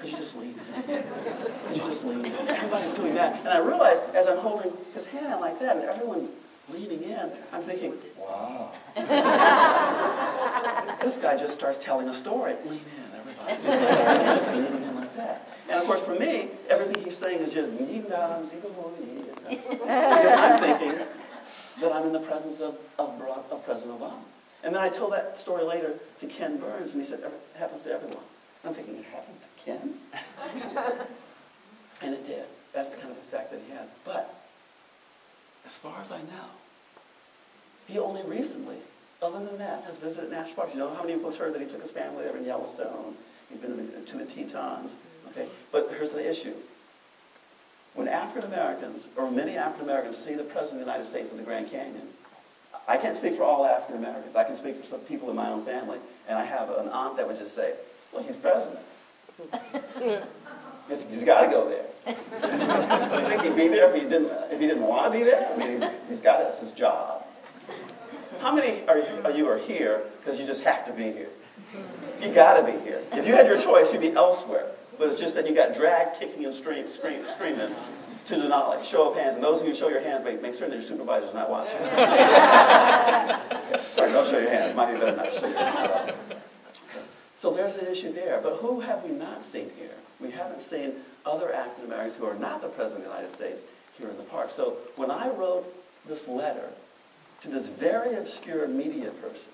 Could 0.00 0.10
you 0.10 0.16
just 0.16 0.36
lean 0.36 0.54
in? 0.86 1.04
Could 1.66 1.76
you 1.76 1.82
just 1.84 2.04
lean 2.04 2.24
in? 2.24 2.48
Everybody's 2.48 2.92
doing 2.92 3.14
that. 3.14 3.38
And 3.40 3.48
I 3.48 3.58
realized 3.58 4.02
as 4.14 4.26
I'm 4.26 4.38
holding 4.38 4.72
his 4.94 5.06
hand 5.06 5.40
like 5.40 5.58
that, 5.60 5.76
and 5.76 5.86
everyone's 5.86 6.28
leaning 6.68 7.04
in, 7.04 7.30
I'm 7.52 7.62
thinking, 7.62 7.94
wow. 8.18 8.72
this 11.02 11.16
guy 11.16 11.36
just 11.36 11.54
starts 11.54 11.78
telling 11.78 12.08
a 12.08 12.14
story. 12.14 12.54
Lean 12.64 12.80
in, 12.80 13.18
everybody. 13.18 13.52
leaning 14.56 14.82
in 14.82 14.96
like 14.96 15.14
that. 15.16 15.48
And 15.68 15.80
of 15.80 15.86
course, 15.86 16.00
for 16.00 16.14
me, 16.14 16.48
everything 16.68 17.04
he's 17.04 17.16
saying 17.16 17.40
is 17.40 17.52
just, 17.52 17.70
because 17.76 18.10
I'm 19.88 20.58
thinking 20.58 21.06
that 21.80 21.92
I'm 21.92 22.06
in 22.06 22.12
the 22.12 22.20
presence 22.20 22.60
of, 22.60 22.76
of, 22.98 23.20
of 23.50 23.64
President 23.64 23.98
Obama. 23.98 24.20
And 24.62 24.74
then 24.74 24.82
I 24.82 24.88
told 24.88 25.12
that 25.12 25.38
story 25.38 25.64
later 25.64 25.94
to 26.20 26.26
Ken 26.26 26.58
Burns, 26.58 26.92
and 26.92 27.02
he 27.02 27.08
said, 27.08 27.20
it 27.20 27.32
happens 27.54 27.82
to 27.82 27.92
everyone. 27.92 28.22
I'm 28.64 28.74
thinking, 28.74 28.96
it 28.96 29.04
happened 29.04 29.36
to 29.40 29.46
Ken? 29.64 29.94
and 32.02 32.14
it 32.14 32.26
did. 32.26 32.44
That's 32.72 32.94
the 32.94 33.00
kind 33.00 33.12
of 33.12 33.18
effect 33.18 33.52
that 33.52 33.60
he 33.66 33.72
has. 33.74 33.86
But 34.04 34.34
as 35.66 35.76
far 35.76 36.00
as 36.00 36.12
I 36.12 36.18
know, 36.18 36.48
he 37.86 37.98
only 37.98 38.22
recently, 38.22 38.76
other 39.20 39.44
than 39.44 39.58
that, 39.58 39.84
has 39.84 39.98
visited 39.98 40.30
national 40.30 40.54
parks. 40.54 40.72
You 40.72 40.78
know 40.78 40.94
how 40.94 41.02
many 41.02 41.20
folks 41.20 41.36
heard 41.36 41.52
that 41.54 41.60
he 41.60 41.66
took 41.66 41.82
his 41.82 41.90
family 41.90 42.24
there 42.24 42.36
in 42.36 42.44
Yellowstone? 42.44 43.16
He's 43.50 43.58
been 43.58 43.76
the, 43.76 44.00
to 44.00 44.16
the 44.16 44.24
Tetons. 44.24 44.96
Okay, 45.30 45.48
but 45.72 45.88
here's 45.90 46.12
the 46.12 46.26
issue. 46.26 46.54
When 47.94 48.08
African 48.08 48.52
Americans, 48.52 49.08
or 49.16 49.30
many 49.30 49.56
African 49.56 49.84
Americans, 49.84 50.16
see 50.16 50.34
the 50.34 50.44
President 50.44 50.80
of 50.80 50.86
the 50.86 50.92
United 50.92 51.08
States 51.08 51.30
in 51.30 51.36
the 51.36 51.42
Grand 51.42 51.70
Canyon, 51.70 52.08
I 52.88 52.96
can't 52.96 53.16
speak 53.16 53.34
for 53.34 53.42
all 53.42 53.64
African 53.64 53.96
Americans. 53.96 54.36
I 54.36 54.44
can 54.44 54.56
speak 54.56 54.78
for 54.78 54.86
some 54.86 55.00
people 55.00 55.30
in 55.30 55.36
my 55.36 55.48
own 55.48 55.64
family. 55.64 55.98
And 56.28 56.38
I 56.38 56.44
have 56.44 56.70
an 56.70 56.88
aunt 56.88 57.16
that 57.16 57.26
would 57.26 57.38
just 57.38 57.54
say, 57.54 57.74
well, 58.12 58.22
he's 58.22 58.36
president. 58.36 58.78
he's, 60.88 61.02
he's 61.04 61.24
got 61.24 61.42
to 61.42 61.48
go 61.48 61.68
there. 61.68 61.84
you 62.06 63.28
think 63.28 63.42
he'd 63.42 63.56
be 63.56 63.68
there 63.68 63.94
if 63.94 64.02
he 64.02 64.08
didn't, 64.08 64.30
if 64.50 64.60
he 64.60 64.66
didn't 64.66 64.82
want 64.82 65.12
to 65.12 65.18
be 65.18 65.24
there? 65.24 65.52
I 65.52 65.56
mean, 65.56 65.80
he's, 65.80 65.90
he's 66.08 66.20
got 66.20 66.40
it. 66.40 66.48
It's 66.48 66.60
his 66.60 66.72
job. 66.72 67.24
How 68.40 68.54
many 68.54 68.86
are 68.86 68.98
you, 68.98 69.20
are, 69.24 69.30
you 69.30 69.48
are 69.48 69.58
here 69.58 70.02
because 70.18 70.38
you 70.38 70.46
just 70.46 70.62
have 70.62 70.86
to 70.86 70.92
be 70.92 71.04
here? 71.04 71.28
You 72.20 72.32
got 72.32 72.60
to 72.60 72.72
be 72.72 72.78
here. 72.84 73.02
If 73.12 73.26
you 73.26 73.34
had 73.34 73.46
your 73.46 73.60
choice, 73.60 73.92
you'd 73.92 74.02
be 74.02 74.12
elsewhere. 74.12 74.66
But 74.98 75.10
it's 75.10 75.20
just 75.20 75.34
that 75.34 75.48
you 75.48 75.54
got 75.54 75.74
dragged, 75.74 76.18
kicking 76.18 76.44
and 76.44 76.54
scream, 76.54 76.88
scream, 76.88 77.26
screaming 77.26 77.74
to 78.26 78.36
the 78.36 78.48
knowledge. 78.48 78.86
Show 78.86 79.10
of 79.10 79.16
hands. 79.16 79.34
And 79.34 79.44
those 79.44 79.60
of 79.60 79.66
you 79.66 79.72
who 79.72 79.78
show 79.78 79.88
your 79.88 80.00
hands, 80.00 80.24
make, 80.24 80.40
make 80.40 80.54
sure 80.54 80.68
that 80.68 80.74
your 80.74 80.82
supervisor's 80.82 81.34
not 81.34 81.50
watching. 81.50 81.78
Sorry, 83.80 84.12
don't 84.12 84.28
show 84.28 84.38
your 84.38 84.50
hands. 84.50 84.74
Might 84.74 84.92
be 84.92 84.98
better 84.98 85.16
not 85.16 85.32
show 85.32 85.46
your 85.46 85.58
hands. 85.58 86.12
So 87.36 87.52
there's 87.52 87.76
an 87.76 87.86
issue 87.86 88.12
there. 88.12 88.40
But 88.42 88.56
who 88.56 88.80
have 88.80 89.04
we 89.04 89.10
not 89.10 89.42
seen 89.42 89.70
here? 89.78 89.90
We 90.20 90.30
haven't 90.30 90.62
seen 90.62 90.94
other 91.24 91.52
African 91.52 91.84
Americans 91.84 92.16
who 92.16 92.26
are 92.26 92.34
not 92.34 92.62
the 92.62 92.68
President 92.68 93.04
of 93.04 93.10
the 93.10 93.16
United 93.16 93.34
States 93.34 93.60
here 93.98 94.08
in 94.08 94.16
the 94.16 94.22
park. 94.24 94.50
So 94.50 94.76
when 94.96 95.10
I 95.10 95.28
wrote 95.28 95.72
this 96.06 96.28
letter 96.28 96.70
to 97.40 97.48
this 97.48 97.68
very 97.68 98.14
obscure 98.14 98.66
media 98.66 99.10
person 99.10 99.52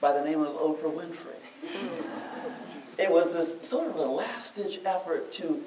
by 0.00 0.12
the 0.12 0.24
name 0.24 0.40
of 0.40 0.54
Oprah 0.54 0.92
Winfrey, 0.92 1.36
it 2.98 3.10
was 3.10 3.32
this 3.32 3.56
sort 3.68 3.88
of 3.88 3.96
a 3.96 4.02
last-ditch 4.02 4.80
effort 4.84 5.32
to 5.32 5.62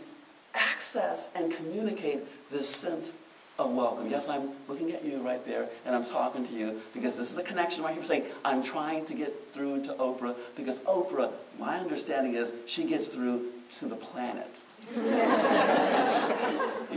access 0.56 1.30
and 1.36 1.52
communicate 1.52 2.22
this 2.50 2.68
sense 2.68 3.16
of 3.60 3.72
welcome. 3.72 4.10
Yes, 4.10 4.30
I'm 4.30 4.52
looking 4.68 4.94
at 4.94 5.04
you 5.04 5.22
right 5.22 5.46
there, 5.46 5.68
and 5.86 5.94
I'm 5.94 6.06
talking 6.06 6.48
to 6.48 6.54
you 6.54 6.82
because 6.94 7.16
this 7.18 7.32
is 7.32 7.38
a 7.38 7.44
connection 7.44 7.84
right 7.84 7.94
here 7.94 8.04
saying, 8.04 8.24
I'm 8.46 8.64
trying 8.64 9.06
to 9.06 9.14
get 9.14 9.52
through 9.52 9.84
to 9.84 9.94
Oprah 9.96 10.36
because 10.56 10.80
Oprah, 10.80 11.32
my 11.60 11.78
understanding 11.78 12.36
is, 12.36 12.52
she 12.66 12.86
gets 12.86 13.08
through 13.08 13.52
to 13.72 13.86
the 13.86 13.96
planet. 13.96 14.56
you 14.96 15.02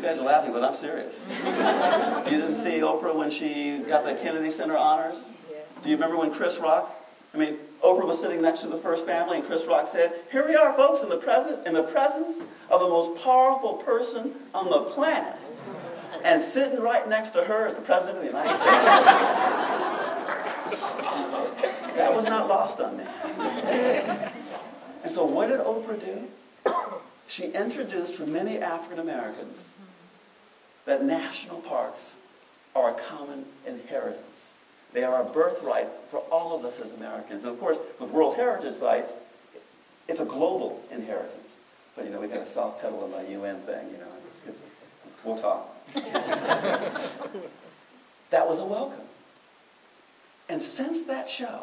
guys 0.00 0.18
are 0.18 0.24
laughing, 0.24 0.52
but 0.52 0.64
I'm 0.64 0.74
serious. 0.74 1.18
you 1.28 2.38
didn't 2.38 2.56
see 2.56 2.80
Oprah 2.80 3.14
when 3.14 3.30
she 3.30 3.78
got 3.86 4.04
the 4.04 4.14
Kennedy 4.14 4.50
Center 4.50 4.76
honors? 4.76 5.18
Do 5.82 5.90
you 5.90 5.96
remember 5.96 6.16
when 6.16 6.32
Chris 6.32 6.58
Rock? 6.58 6.94
I 7.34 7.38
mean, 7.38 7.56
Oprah 7.82 8.06
was 8.06 8.20
sitting 8.20 8.40
next 8.40 8.60
to 8.60 8.68
the 8.68 8.76
first 8.76 9.04
family, 9.04 9.38
and 9.38 9.46
Chris 9.46 9.64
Rock 9.66 9.86
said, 9.86 10.12
"Here 10.30 10.46
we 10.46 10.54
are, 10.54 10.72
folks, 10.74 11.02
in 11.02 11.08
the 11.08 11.16
present, 11.16 11.66
in 11.66 11.74
the 11.74 11.82
presence 11.82 12.42
of 12.70 12.80
the 12.80 12.88
most 12.88 13.22
powerful 13.22 13.74
person 13.74 14.34
on 14.54 14.70
the 14.70 14.82
planet." 14.92 15.36
And 16.24 16.40
sitting 16.40 16.80
right 16.80 17.08
next 17.08 17.30
to 17.30 17.42
her 17.44 17.66
is 17.66 17.74
the 17.74 17.80
President 17.80 18.18
of 18.18 18.22
the 18.22 18.28
United 18.28 18.54
States. 18.56 18.72
that 21.96 22.14
was 22.14 22.24
not 22.24 22.48
lost 22.48 22.80
on 22.80 22.96
me. 22.96 23.04
And 25.02 25.10
so 25.10 25.24
what 25.24 25.48
did 25.48 25.60
Oprah 25.60 25.98
do? 25.98 26.28
She 27.32 27.44
introduced 27.44 28.16
for 28.16 28.26
many 28.26 28.58
African 28.58 28.98
Americans 28.98 29.72
that 30.84 31.02
national 31.02 31.62
parks 31.62 32.16
are 32.76 32.90
a 32.90 32.94
common 32.94 33.46
inheritance. 33.66 34.52
They 34.92 35.02
are 35.02 35.22
a 35.22 35.24
birthright 35.24 35.88
for 36.10 36.18
all 36.30 36.54
of 36.54 36.66
us 36.66 36.78
as 36.78 36.90
Americans. 36.90 37.44
And 37.44 37.54
of 37.54 37.58
course, 37.58 37.78
with 37.98 38.10
World 38.10 38.36
Heritage 38.36 38.74
Sites, 38.74 39.12
it's 40.08 40.20
a 40.20 40.26
global 40.26 40.84
inheritance. 40.90 41.54
But 41.96 42.04
you 42.04 42.10
know, 42.10 42.20
we 42.20 42.28
got 42.28 42.40
a 42.40 42.46
soft 42.46 42.82
pedal 42.82 43.02
in 43.06 43.10
my 43.10 43.22
UN 43.22 43.62
thing, 43.62 43.88
you 43.90 43.96
know. 43.96 44.12
It's, 44.30 44.44
it's, 44.46 44.62
we'll 45.24 45.38
talk. 45.38 45.74
that 45.94 47.16
was 48.46 48.58
a 48.58 48.64
welcome. 48.66 49.06
And 50.50 50.60
since 50.60 51.04
that 51.04 51.30
show, 51.30 51.62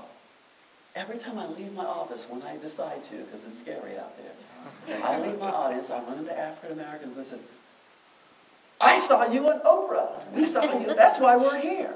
every 0.96 1.20
time 1.20 1.38
I 1.38 1.46
leave 1.46 1.74
my 1.74 1.86
office, 1.86 2.26
when 2.28 2.42
I 2.42 2.58
decide 2.58 3.04
to, 3.04 3.18
because 3.18 3.44
it's 3.46 3.60
scary 3.60 4.00
out 4.00 4.18
there, 4.18 4.32
I 5.04 5.20
leave 5.20 5.40
my 5.40 5.52
audience, 5.52 5.90
I 5.90 6.02
run 6.04 6.20
into 6.20 6.38
African 6.38 6.80
Americans, 6.80 7.16
and 7.16 7.26
says, 7.26 7.42
I 8.82 9.00
saw 9.00 9.32
you 9.32 9.50
on 9.50 9.60
Oprah. 9.62 10.32
We 10.34 10.46
saw 10.46 10.64
you. 10.64 10.94
That's 10.96 11.20
why 11.20 11.36
we're 11.36 11.60
here. 11.60 11.94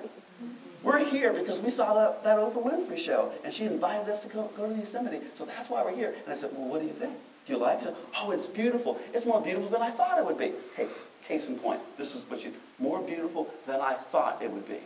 We're 0.83 1.03
here 1.03 1.31
because 1.31 1.59
we 1.59 1.69
saw 1.69 1.93
that, 1.93 2.23
that 2.25 2.37
Oprah 2.37 2.61
Winfrey 2.61 2.97
show, 2.97 3.31
and 3.43 3.53
she 3.53 3.65
invited 3.65 4.09
us 4.09 4.19
to 4.23 4.27
go, 4.27 4.51
go 4.57 4.67
to 4.67 4.75
Yosemite. 4.77 5.19
So 5.35 5.45
that's 5.45 5.69
why 5.69 5.83
we're 5.83 5.95
here. 5.95 6.13
And 6.23 6.33
I 6.33 6.35
said, 6.35 6.51
well, 6.53 6.67
what 6.67 6.81
do 6.81 6.87
you 6.87 6.93
think? 6.93 7.13
Do 7.45 7.53
you 7.53 7.59
like 7.59 7.83
it? 7.83 7.95
Oh, 8.17 8.31
it's 8.31 8.47
beautiful. 8.47 8.99
It's 9.13 9.25
more 9.25 9.41
beautiful 9.41 9.69
than 9.69 9.81
I 9.81 9.89
thought 9.89 10.17
it 10.17 10.25
would 10.25 10.37
be. 10.37 10.51
Hey, 10.75 10.87
case 11.25 11.47
in 11.47 11.57
point, 11.57 11.79
this 11.97 12.15
is 12.15 12.29
what 12.29 12.43
you, 12.43 12.53
more 12.79 13.01
beautiful 13.01 13.49
than 13.65 13.79
I 13.79 13.93
thought 13.93 14.41
it 14.41 14.51
would 14.51 14.67
be. 14.67 14.79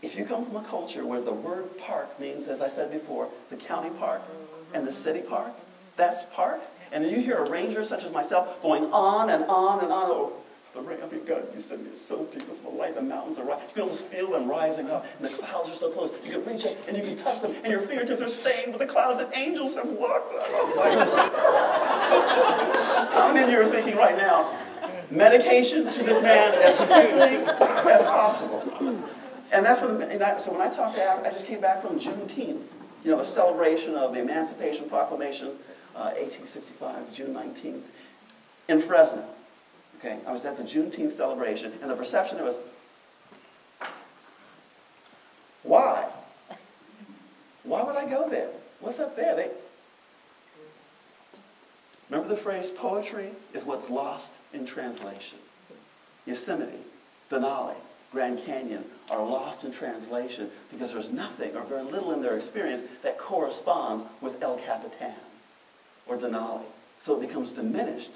If 0.00 0.14
you 0.16 0.24
come 0.24 0.46
from 0.46 0.56
a 0.56 0.62
culture 0.62 1.04
where 1.04 1.20
the 1.20 1.32
word 1.32 1.76
park 1.78 2.20
means, 2.20 2.46
as 2.46 2.60
I 2.60 2.68
said 2.68 2.92
before, 2.92 3.28
the 3.50 3.56
county 3.56 3.90
park 3.90 4.22
and 4.72 4.86
the 4.86 4.92
city 4.92 5.20
park, 5.20 5.52
that's 5.96 6.24
park. 6.32 6.60
And 6.92 7.04
then 7.04 7.12
you 7.12 7.20
hear 7.20 7.38
a 7.38 7.50
ranger 7.50 7.82
such 7.82 8.04
as 8.04 8.12
myself 8.12 8.62
going 8.62 8.84
on 8.92 9.28
and 9.28 9.44
on 9.44 9.80
and 9.82 9.92
on. 9.92 10.08
Oh, 10.08 10.32
the 10.74 10.80
rain, 10.82 10.98
I 11.02 11.06
mean, 11.12 11.24
God, 11.24 11.42
you 11.54 11.60
said 11.60 11.80
it's 11.90 12.00
so 12.00 12.22
beautiful. 12.24 12.72
Light, 12.76 12.94
the 12.94 13.02
mountains 13.02 13.38
are 13.38 13.44
rising. 13.44 13.66
You 13.68 13.74
can 13.74 13.82
almost 13.82 14.04
feel 14.06 14.30
them 14.30 14.48
rising 14.48 14.88
up, 14.90 15.04
and 15.18 15.28
the 15.28 15.36
clouds 15.36 15.70
are 15.70 15.74
so 15.74 15.90
close. 15.90 16.12
You 16.24 16.30
can 16.32 16.44
reach 16.44 16.64
up 16.66 16.76
and 16.86 16.96
you 16.96 17.02
can 17.02 17.16
touch 17.16 17.40
them, 17.42 17.56
and 17.64 17.72
your 17.72 17.80
fingertips 17.80 18.20
are 18.22 18.28
stained 18.28 18.68
with 18.72 18.78
the 18.78 18.86
clouds, 18.86 19.18
that 19.18 19.36
angels 19.36 19.74
have 19.74 19.88
walked. 19.88 20.32
on. 20.32 20.40
Oh, 20.44 20.70
How 23.12 23.32
many 23.32 23.44
of 23.44 23.50
you 23.50 23.60
are 23.60 23.68
thinking 23.70 23.96
right 23.96 24.16
now, 24.16 24.56
medication 25.10 25.84
to 25.92 26.02
this 26.04 26.22
man 26.22 26.54
as 26.54 26.76
quickly 26.76 27.92
as 27.92 28.04
possible? 28.04 28.62
And 29.50 29.64
that's 29.64 29.80
what, 29.80 29.90
and 29.90 30.22
I, 30.22 30.40
so 30.40 30.52
when 30.52 30.60
I 30.60 30.68
talked 30.68 30.96
to 30.96 31.26
I 31.26 31.30
just 31.30 31.46
came 31.46 31.60
back 31.60 31.82
from 31.82 31.98
Juneteenth, 31.98 32.62
you 33.04 33.10
know, 33.10 33.18
the 33.18 33.24
celebration 33.24 33.94
of 33.94 34.12
the 34.12 34.20
Emancipation 34.20 34.88
Proclamation, 34.88 35.48
uh, 35.96 36.12
1865, 36.16 37.12
June 37.14 37.34
19th, 37.34 37.82
in 38.68 38.80
Fresno. 38.80 39.24
Okay, 39.98 40.18
I 40.26 40.32
was 40.32 40.44
at 40.44 40.56
the 40.56 40.62
Juneteenth 40.62 41.12
celebration, 41.12 41.72
and 41.80 41.90
the 41.90 41.96
perception 41.96 42.36
there 42.36 42.46
was, 42.46 42.56
why? 45.62 46.08
Why 47.64 47.82
would 47.82 47.96
I 47.96 48.08
go 48.08 48.28
there? 48.28 48.48
What's 48.80 49.00
up 49.00 49.16
there? 49.16 49.34
They... 49.34 49.50
Remember 52.10 52.28
the 52.28 52.40
phrase, 52.40 52.70
poetry 52.70 53.30
is 53.52 53.64
what's 53.64 53.90
lost 53.90 54.32
in 54.52 54.64
translation. 54.64 55.38
Yosemite, 56.26 56.78
Denali, 57.30 57.74
Grand 58.10 58.42
Canyon 58.44 58.84
are 59.10 59.22
lost 59.22 59.64
in 59.64 59.72
translation 59.72 60.50
because 60.70 60.92
there's 60.92 61.10
nothing 61.10 61.54
or 61.54 61.62
very 61.64 61.82
little 61.82 62.12
in 62.12 62.22
their 62.22 62.36
experience 62.36 62.82
that 63.02 63.18
corresponds 63.18 64.02
with 64.20 64.42
El 64.42 64.56
Capitan 64.58 65.14
or 66.06 66.16
Denali. 66.16 66.64
So 66.98 67.20
it 67.20 67.26
becomes 67.26 67.50
diminished 67.50 68.12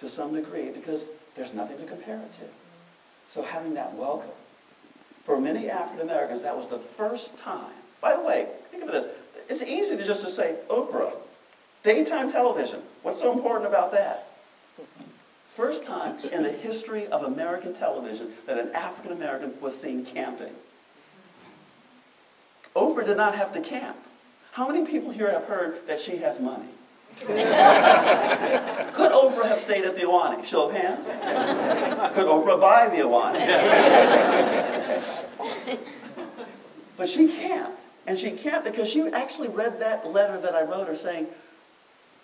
to 0.00 0.08
some 0.08 0.34
degree 0.34 0.70
because 0.70 1.06
there's 1.34 1.52
nothing 1.52 1.78
to 1.78 1.84
compare 1.84 2.18
it 2.18 2.32
to. 2.34 2.44
So 3.32 3.42
having 3.42 3.74
that 3.74 3.94
welcome. 3.94 4.30
For 5.24 5.38
many 5.38 5.68
African 5.68 6.00
Americans, 6.00 6.42
that 6.42 6.56
was 6.56 6.68
the 6.68 6.78
first 6.78 7.36
time. 7.36 7.74
By 8.00 8.16
the 8.16 8.22
way, 8.22 8.48
think 8.70 8.82
of 8.84 8.90
this. 8.90 9.06
It's 9.48 9.62
easy 9.62 9.96
to 9.96 10.04
just 10.04 10.24
to 10.24 10.30
say 10.30 10.56
Oprah, 10.70 11.12
daytime 11.82 12.30
television. 12.30 12.80
What's 13.02 13.20
so 13.20 13.32
important 13.32 13.66
about 13.66 13.92
that? 13.92 14.28
First 15.58 15.84
time 15.84 16.16
in 16.30 16.44
the 16.44 16.52
history 16.52 17.08
of 17.08 17.24
American 17.24 17.74
television 17.74 18.32
that 18.46 18.58
an 18.58 18.70
African 18.76 19.10
American 19.10 19.60
was 19.60 19.76
seen 19.76 20.06
camping. 20.06 20.52
Oprah 22.76 23.04
did 23.04 23.16
not 23.16 23.34
have 23.34 23.52
to 23.54 23.60
camp. 23.60 23.96
How 24.52 24.68
many 24.68 24.86
people 24.86 25.10
here 25.10 25.28
have 25.28 25.46
heard 25.46 25.84
that 25.88 26.00
she 26.00 26.18
has 26.18 26.38
money? 26.38 26.68
Could 27.18 27.32
Oprah 29.10 29.48
have 29.48 29.58
stayed 29.58 29.84
at 29.84 29.96
the 29.96 30.02
Ahwahnee? 30.02 30.44
Show 30.44 30.68
of 30.68 30.76
hands. 30.76 31.06
Could 32.14 32.28
Oprah 32.28 32.60
buy 32.60 32.86
the 32.88 33.02
Ahwahnee? 33.02 33.44
but 36.96 37.08
she 37.08 37.26
can't. 37.26 37.74
And 38.06 38.16
she 38.16 38.30
can't 38.30 38.62
because 38.62 38.88
she 38.88 39.02
actually 39.08 39.48
read 39.48 39.80
that 39.80 40.06
letter 40.06 40.40
that 40.40 40.54
I 40.54 40.62
wrote 40.62 40.86
her 40.86 40.94
saying, 40.94 41.26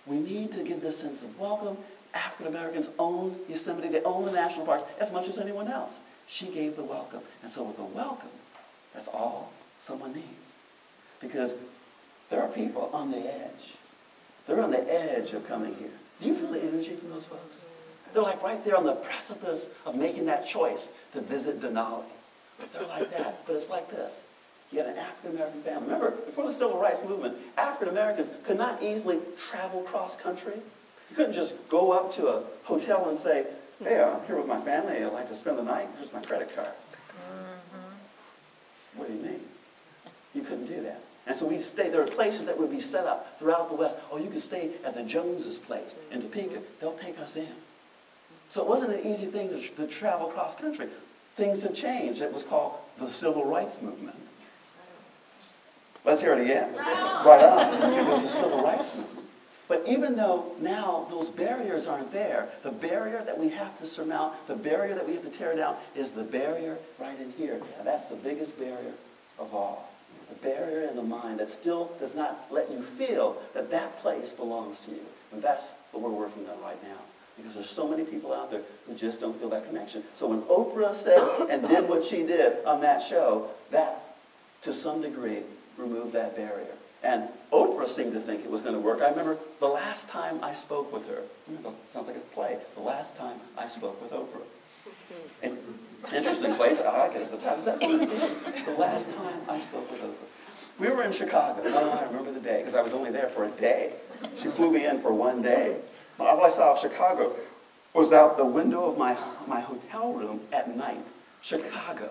we 0.07 0.19
need 0.19 0.53
to 0.53 0.63
give 0.63 0.83
this 0.83 0.99
sense 0.99 1.21
of 1.23 1.37
welcome 1.37 1.79
African 2.15 2.47
Americans 2.47 2.89
own 2.99 3.37
Yosemite, 3.49 3.89
they 3.89 4.03
own 4.03 4.25
the 4.25 4.33
national 4.33 4.67
parks 4.67 4.85
as 5.01 5.13
much 5.13 5.29
as 5.29 5.39
anyone 5.39 5.69
else. 5.69 5.99
She 6.27 6.47
gave 6.47 6.77
the 6.77 6.85
welcome. 6.85 7.21
And 7.43 7.51
so 7.51 7.63
with 7.65 7.77
the 7.77 7.85
welcome, 7.85 8.31
that's 8.95 9.09
all 9.09 9.53
someone 9.79 10.15
needs. 10.15 10.57
Because 11.21 11.53
there 12.31 12.43
are 12.43 12.49
people 12.49 12.91
on 12.93 13.11
the 13.11 13.19
edge. 13.19 13.75
They're 14.47 14.63
on 14.63 14.71
the 14.71 14.93
edge 14.93 15.33
of 15.33 15.47
coming 15.47 15.75
here. 15.77 15.91
Do 16.21 16.29
you 16.29 16.35
feel 16.35 16.53
the 16.53 16.63
energy 16.63 16.97
from 16.97 17.11
those 17.11 17.27
folks? 17.27 17.63
They're 18.13 18.23
like 18.23 18.43
right 18.43 18.65
there 18.65 18.77
on 18.77 18.85
the 18.85 18.95
precipice 18.95 19.69
of 19.85 19.97
making 19.97 20.27
that 20.27 20.47
choice 20.47 20.93
to 21.13 21.21
visit 21.21 21.61
Denali. 21.61 22.05
But 22.59 22.73
they're 22.73 22.87
like 22.87 23.11
that. 23.11 23.45
But 23.47 23.57
it's 23.57 23.69
like 23.69 23.91
this. 23.91 24.25
You 24.71 24.79
got 24.79 24.89
an 24.89 24.99
African 24.99 25.37
American 25.37 25.63
family. 25.63 25.85
Remember, 25.85 26.11
before 26.13 26.47
the 26.47 26.53
Civil 26.53 26.79
Rights 26.79 27.01
Movement, 27.07 27.37
African 27.59 27.89
Americans 27.89 28.31
could 28.45 28.57
not 28.57 28.83
easily 28.83 29.19
travel 29.51 29.83
cross 29.83 30.17
country. 30.17 30.55
You 31.11 31.17
couldn't 31.17 31.33
just 31.33 31.55
go 31.69 31.93
up 31.93 32.13
to 32.15 32.29
a 32.29 32.43
hotel 32.65 33.09
and 33.09 33.19
say, 33.19 33.47
hey, 33.83 34.03
I'm 34.03 34.25
here 34.27 34.37
with 34.37 34.47
my 34.47 34.61
family. 34.61 34.97
I'd 34.97 35.13
like 35.13 35.29
to 35.29 35.37
spend 35.37 35.59
the 35.59 35.63
night. 35.63 35.89
Here's 35.99 36.13
my 36.13 36.21
credit 36.21 36.55
card. 36.55 36.69
Mm-hmm. 36.69 38.99
What 38.99 39.09
do 39.09 39.15
you 39.15 39.21
mean? 39.21 39.41
You 40.35 40.43
couldn't 40.43 40.67
do 40.67 40.83
that. 40.83 41.01
And 41.27 41.35
so 41.35 41.47
we 41.47 41.59
stay, 41.59 41.89
there 41.89 42.03
are 42.03 42.07
places 42.07 42.45
that 42.47 42.59
would 42.59 42.71
be 42.71 42.81
set 42.81 43.07
up 43.07 43.39
throughout 43.39 43.71
the 43.71 43.77
West. 43.77 43.97
Oh, 44.11 44.19
you 44.19 44.29
can 44.29 44.41
stay 44.41 44.73
at 44.85 44.95
the 44.95 45.03
Joneses' 45.03 45.59
place 45.59 45.97
in 46.11 46.21
Topeka. 46.21 46.59
They'll 46.81 46.93
take 46.93 47.19
us 47.19 47.37
in. 47.37 47.49
So 48.51 48.61
it 48.61 48.69
wasn't 48.69 48.93
an 48.93 49.07
easy 49.07 49.27
thing 49.27 49.49
to, 49.49 49.61
to 49.61 49.87
travel 49.87 50.29
cross 50.29 50.55
country. 50.55 50.89
Things 51.37 51.63
have 51.63 51.75
changed. 51.75 52.21
It 52.21 52.33
was 52.33 52.43
called 52.43 52.75
the 52.99 53.09
Civil 53.09 53.47
Rights 53.47 53.81
Movement. 53.81 54.17
Let's 56.05 56.21
hear 56.21 56.35
it 56.35 56.43
again. 56.43 56.75
Right 57.25 57.43
on. 57.43 57.95
It 57.95 58.07
was 58.07 58.23
the 58.23 58.29
Civil 58.29 58.63
Rights 58.63 58.97
Movement. 58.97 59.24
But 59.67 59.85
even 59.87 60.17
though 60.17 60.53
now 60.61 61.07
those 61.11 61.31
barriers 61.31 61.87
aren't 61.87 62.13
there, 62.13 62.49
the 62.63 62.71
barrier 62.71 63.23
that 63.25 63.39
we 63.39 63.49
have 63.51 63.79
to 63.79 63.87
surmount, 63.87 64.35
the 64.47 64.55
barrier 64.55 64.95
that 64.95 65.07
we 65.07 65.15
have 65.15 65.23
to 65.23 65.31
tear 65.31 65.57
down 65.57 65.77
is 65.95 66.11
the 66.11 66.23
barrier 66.23 66.77
right 66.99 67.19
in 67.19 67.33
here. 67.33 67.61
And 67.79 67.87
that's 67.87 68.09
the 68.09 68.17
biggest 68.17 68.59
barrier 68.59 68.93
of 69.39 69.55
all. 69.55 69.91
The 70.29 70.35
barrier 70.37 70.89
in 70.89 70.97
the 70.97 71.03
mind 71.03 71.41
that 71.41 71.51
still 71.51 71.91
does 71.99 72.15
not 72.15 72.47
let 72.51 72.71
you 72.71 72.83
feel 72.83 73.41
that 73.55 73.71
that 73.71 74.01
place 74.03 74.33
belongs 74.33 74.79
to 74.81 74.91
you. 74.91 75.03
And 75.33 75.43
that's 75.43 75.73
what 75.93 76.03
we're 76.03 76.11
working 76.11 76.47
on 76.49 76.61
right 76.63 76.83
now. 76.83 76.99
Because 77.37 77.55
there's 77.55 77.71
so 77.71 77.89
many 77.89 78.05
people 78.05 78.33
out 78.33 78.51
there 78.51 78.63
who 78.87 78.95
just 78.95 79.21
don't 79.21 79.39
feel 79.41 79.49
that 79.49 79.67
connection. 79.67 80.05
So 80.19 80.29
when 80.29 80.43
Oprah 80.43 80.95
said 80.95 81.49
and 81.51 81.67
did 81.67 81.89
what 81.89 82.05
she 82.05 82.23
did 82.23 82.65
on 82.65 82.83
that 82.83 83.03
show, 83.03 83.51
that, 83.71 84.15
to 84.63 84.73
some 84.73 85.01
degree, 85.01 85.41
removed 85.77 86.13
that 86.13 86.37
barrier. 86.37 86.75
And 87.03 87.29
Oprah 87.55 87.89
seemed 87.89 88.13
to 88.15 88.21
think 88.21 88.45
it 88.45 88.51
was 88.51 88.61
going 88.61 88.75
to 88.75 88.81
work. 88.81 89.01
I 89.01 89.11
remember 89.11 89.39
the 89.61 89.69
last 89.69 90.09
time 90.09 90.43
I 90.43 90.53
spoke 90.53 90.93
with 90.93 91.09
her. 91.09 91.23
Sounds 91.93 92.09
like 92.09 92.17
a 92.17 92.21
play. 92.35 92.59
The 92.75 92.83
last 92.83 93.15
time 93.15 93.39
I 93.57 93.69
spoke 93.69 94.03
with 94.03 94.13
Oprah. 94.13 94.43
And, 95.43 95.59
interesting 96.13 96.55
place. 96.55 96.79
I 96.81 97.07
like 97.07 97.17
it 97.17 97.23
as 97.23 97.33
a 97.33 97.37
title. 97.37 97.65
That's 97.65 97.79
the 97.79 98.75
last 98.77 99.11
time 99.15 99.41
I 99.49 99.61
spoke 99.61 99.91
with 99.91 100.03
Oprah. 100.03 100.29
We 100.79 100.91
were 100.91 101.05
in 101.05 101.13
Chicago. 101.13 101.63
Oh, 101.65 101.91
I 101.91 102.05
remember 102.05 102.33
the 102.33 102.41
day 102.41 102.59
because 102.59 102.75
I 102.75 102.83
was 102.83 102.93
only 102.93 103.11
there 103.11 103.29
for 103.29 103.45
a 103.45 103.51
day. 103.51 103.93
She 104.37 104.49
flew 104.49 104.73
me 104.73 104.87
in 104.87 105.01
for 105.01 105.13
one 105.13 105.41
day. 105.41 105.77
All 106.19 106.45
I 106.45 106.49
saw 106.49 106.73
of 106.73 106.81
Chicago 106.81 107.37
was 107.93 108.11
out 108.11 108.37
the 108.37 108.45
window 108.45 108.91
of 108.91 108.99
my, 108.99 109.17
my 109.47 109.61
hotel 109.61 110.13
room 110.13 110.41
at 110.53 110.77
night. 110.77 111.07
Chicago. 111.43 112.11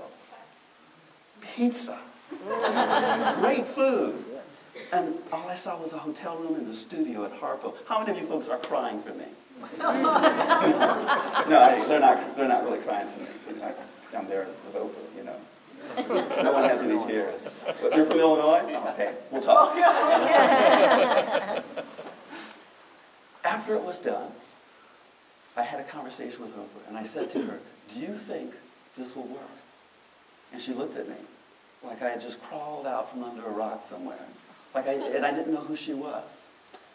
Pizza. 1.41 1.99
Mm. 2.47 3.41
Great 3.41 3.67
food. 3.67 4.22
And 4.91 5.15
all 5.31 5.47
I 5.47 5.55
saw 5.55 5.77
was 5.77 5.93
a 5.93 5.97
hotel 5.97 6.37
room 6.37 6.55
in 6.55 6.67
the 6.67 6.73
studio 6.73 7.25
at 7.25 7.39
Harpo. 7.39 7.75
How 7.87 7.99
many 7.99 8.11
of 8.11 8.17
you 8.17 8.27
folks 8.27 8.47
are 8.49 8.57
crying 8.57 9.01
for 9.01 9.13
me? 9.13 9.25
no, 9.79 9.89
I, 9.89 11.83
they're 11.87 11.99
not. 11.99 12.35
They're 12.35 12.47
not 12.47 12.63
really 12.63 12.79
crying 12.79 13.07
for 13.09 13.19
me. 13.21 13.27
I'm 14.15 14.27
there 14.27 14.47
with 14.65 14.75
Oprah, 14.75 15.17
you 15.17 15.23
know. 15.23 15.35
No 16.43 16.51
one 16.53 16.63
has 16.63 16.79
any 16.81 17.03
tears. 17.05 17.41
You're 17.95 18.05
from 18.05 18.19
Illinois? 18.19 18.61
Oh, 18.67 18.89
okay, 18.93 19.13
we'll 19.31 19.41
talk. 19.41 19.71
Oh, 19.75 21.63
After 23.43 23.75
it 23.75 23.83
was 23.83 23.99
done, 23.99 24.31
I 25.57 25.63
had 25.63 25.79
a 25.79 25.83
conversation 25.83 26.41
with 26.41 26.55
Oprah, 26.55 26.87
and 26.87 26.97
I 26.97 27.03
said 27.03 27.29
to 27.31 27.43
her, 27.43 27.59
"Do 27.89 27.99
you 27.99 28.17
think 28.17 28.53
this 28.97 29.15
will 29.15 29.27
work?" 29.27 29.41
And 30.51 30.61
she 30.61 30.73
looked 30.73 30.95
at 30.97 31.07
me 31.09 31.15
like 31.83 32.01
I 32.01 32.09
had 32.09 32.21
just 32.21 32.41
crawled 32.41 32.87
out 32.87 33.11
from 33.11 33.23
under 33.23 33.45
a 33.45 33.49
rock 33.51 33.81
somewhere, 33.81 34.25
like 34.73 34.87
I, 34.87 34.93
and 34.93 35.25
I 35.25 35.31
didn't 35.31 35.53
know 35.53 35.61
who 35.61 35.75
she 35.75 35.93
was. 35.93 36.23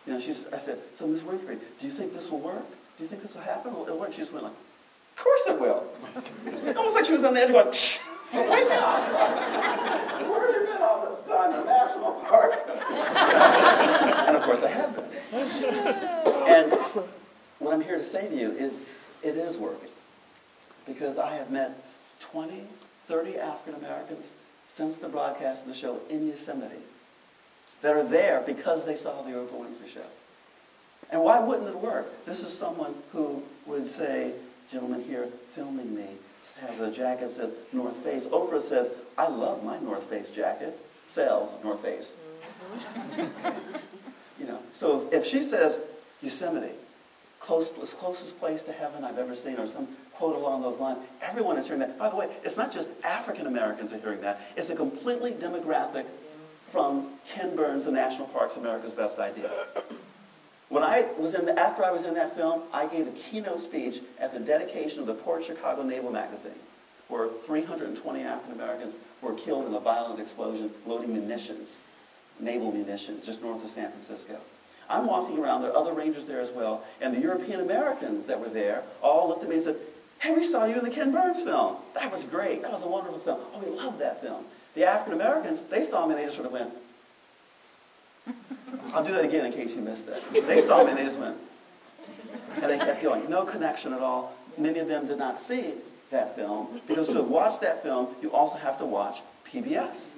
You 0.07 0.14
know, 0.14 0.21
she's, 0.21 0.43
I 0.53 0.59
said, 0.59 0.79
so 0.95 1.07
Ms. 1.07 1.23
Winfrey, 1.23 1.59
do 1.79 1.87
you 1.87 1.93
think 1.93 2.14
this 2.14 2.31
will 2.31 2.41
work? 2.41 2.69
Do 2.97 3.03
you 3.03 3.09
think 3.09 3.23
this 3.23 3.35
will 3.35 3.43
happen? 3.43 3.73
It'll 3.83 3.99
work. 3.99 4.12
She 4.12 4.19
just 4.19 4.33
went 4.33 4.45
like, 4.45 4.55
of 4.55 5.25
course 5.25 5.43
it 5.49 5.61
will. 5.61 5.85
Almost 6.77 6.95
like 6.95 7.05
she 7.05 7.12
was 7.12 7.25
on 7.25 7.35
the 7.35 7.43
edge 7.43 7.53
going, 7.53 7.73
Shh. 7.73 7.99
so 8.27 8.41
wait 8.51 8.69
now. 8.69 9.03
Where 10.29 10.47
have 10.47 10.62
you 10.62 10.67
been 10.67 10.83
all 10.83 11.09
this 11.11 11.25
time 11.27 11.53
in 11.53 11.61
a 11.61 11.64
national 11.64 12.12
park? 12.12 12.53
and 14.29 14.37
of 14.37 14.43
course 14.43 14.62
I 14.62 14.69
have 14.69 14.97
been. 14.97 15.05
And 16.49 16.73
what 17.59 17.75
I'm 17.75 17.83
here 17.83 17.97
to 17.97 18.03
say 18.03 18.29
to 18.29 18.37
you 18.37 18.53
is 18.53 18.87
it 19.23 19.37
is 19.37 19.57
working. 19.57 19.91
Because 20.87 21.19
I 21.19 21.35
have 21.35 21.51
met 21.51 21.79
20, 22.21 22.62
30 23.07 23.37
African 23.37 23.75
Americans 23.75 24.33
since 24.69 24.97
the 24.97 25.09
broadcast 25.09 25.62
of 25.62 25.69
the 25.69 25.75
show 25.75 26.01
in 26.09 26.27
Yosemite 26.27 26.77
that 27.83 27.95
are 27.95 28.05
there 28.05 28.43
because 28.45 28.85
they 28.85 28.97
saw 28.97 29.23
the 29.23 29.31
Oprah 29.31 29.53
Winfrey 29.53 29.88
Show. 29.93 30.07
And 31.11 31.23
why 31.23 31.41
wouldn't 31.41 31.69
it 31.69 31.79
work? 31.79 32.25
This 32.27 32.41
is 32.41 32.53
someone 32.53 32.95
who 33.12 33.43
would 33.67 33.87
say, 33.87 34.33
gentlemen 34.71 35.03
here 35.05 35.29
filming 35.55 35.95
me, 35.95 36.07
has 36.61 36.81
a 36.81 36.91
jacket 36.91 37.29
that 37.29 37.37
says 37.37 37.53
North 37.73 37.97
Face. 37.99 38.27
Oprah 38.27 38.61
says, 38.61 38.91
I 39.17 39.29
love 39.29 39.64
my 39.64 39.79
North 39.79 40.05
Face 40.05 40.29
jacket. 40.31 40.79
Sales 41.07 41.51
North 41.64 41.81
Face. 41.81 42.12
Mm-hmm. 43.14 43.53
you 44.41 44.47
know, 44.47 44.59
so 44.73 45.07
if, 45.07 45.14
if 45.14 45.27
she 45.27 45.43
says 45.43 45.79
Yosemite, 46.21 46.73
close, 47.41 47.71
closest 47.95 48.38
place 48.38 48.62
to 48.64 48.73
heaven 48.73 49.05
I've 49.05 49.19
ever 49.19 49.35
seen, 49.35 49.57
or 49.57 49.67
some 49.67 49.88
quote 50.12 50.37
along 50.37 50.62
those 50.62 50.79
lines. 50.79 50.99
Everyone 51.23 51.57
is 51.57 51.67
hearing 51.67 51.81
that. 51.81 51.99
By 51.99 52.09
the 52.09 52.17
way, 52.17 52.29
it's 52.45 52.57
not 52.57 52.73
just 52.73 52.88
African 53.05 53.47
Americans 53.47 53.93
are 53.93 53.99
hearing 53.99 54.21
that. 54.23 54.41
It's 54.57 54.69
a 54.69 54.75
completely 54.75 55.33
demographic 55.33 56.05
from 56.71 57.11
Ken 57.29 57.57
Burns, 57.57 57.85
The 57.85 57.93
National 57.93 58.27
Parks, 58.29 58.57
America's 58.57 58.93
Best 58.93 59.19
Idea. 59.19 59.51
When 60.69 60.83
I 60.83 61.07
was 61.19 61.35
in 61.35 61.47
the, 61.47 61.59
after 61.59 61.85
I 61.85 61.91
was 61.91 62.05
in 62.05 62.15
that 62.15 62.37
film, 62.37 62.63
I 62.73 62.87
gave 62.87 63.07
a 63.07 63.13
keynote 63.13 63.63
speech 63.63 64.01
at 64.19 64.35
the 64.35 64.41
dedication 64.41 65.01
of 65.01 65.07
the 65.07 65.15
Port 65.15 65.45
Chicago 65.45 65.83
Naval 65.83 66.11
Magazine, 66.11 66.53
where 67.09 67.29
320 67.47 68.21
African 68.23 68.53
Americans 68.53 68.95
were 69.23 69.35
killed 69.35 69.67
in 69.67 69.75
a 69.75 69.81
violent 69.81 70.21
explosion 70.21 70.71
loading 70.87 71.15
munitions, 71.15 71.79
naval 72.39 72.71
munitions, 72.71 73.25
just 73.25 73.41
north 73.41 73.65
of 73.65 73.71
San 73.71 73.91
Francisco. 73.91 74.37
I'm 74.91 75.07
walking 75.07 75.39
around, 75.39 75.63
there 75.63 75.73
are 75.73 75.77
other 75.77 75.93
rangers 75.93 76.27
there 76.27 76.41
as 76.41 76.51
well, 76.51 76.85
and 77.01 77.15
the 77.15 77.21
European 77.21 77.61
Americans 77.61 78.27
that 78.27 78.39
were 78.39 78.49
there 78.49 78.85
all 79.03 79.29
looked 79.29 79.43
at 79.43 79.49
me 79.49 79.57
and 79.57 79.65
said, 79.65 79.77
hey, 80.21 80.35
we 80.35 80.45
saw 80.45 80.65
you 80.65 80.77
in 80.77 80.85
the 80.85 80.91
Ken 80.91 81.13
Burns 81.13 81.43
film. 81.43 81.77
That 81.95 82.13
was 82.13 82.25
great. 82.25 82.63
That 82.63 82.73
was 82.73 82.83
a 82.83 82.89
wonderful 82.89 83.21
film. 83.21 83.41
Oh, 83.55 83.59
we 83.59 83.71
loved 83.71 84.01
that 84.01 84.21
film. 84.21 84.45
The 84.79 84.85
African 84.85 85.14
Americans, 85.14 85.62
they 85.62 85.83
saw 85.83 86.07
me 86.07 86.12
and 86.12 86.21
they 86.21 86.27
just 86.27 86.37
sort 86.37 86.47
of 86.47 86.53
went, 86.53 86.73
I'll 88.95 89.03
do 89.05 89.11
that 89.11 89.25
again 89.25 89.45
in 89.45 89.53
case 89.53 89.75
you 89.75 89.83
missed 89.83 90.07
that. 90.07 90.23
They 90.33 90.61
saw 90.61 90.85
me 90.85 90.91
and 90.91 90.99
they 90.99 91.05
just 91.05 91.19
went, 91.19 91.37
and 92.55 92.62
they 92.62 92.79
kept 92.79 93.03
going. 93.03 93.29
No 93.29 93.45
connection 93.45 93.93
at 93.93 93.99
all. 93.99 94.37
Many 94.57 94.79
of 94.79 94.87
them 94.87 95.09
did 95.09 95.19
not 95.19 95.37
see 95.37 95.75
that 96.12 96.37
film 96.37 96.81
because 96.87 97.09
to 97.09 97.14
have 97.14 97.27
watched 97.27 97.61
that 97.62 97.83
film, 97.83 98.14
you 98.23 98.33
also 98.33 98.57
have 98.57 98.79
to 98.79 98.85
watch 98.85 99.21
PBS. 99.51 100.11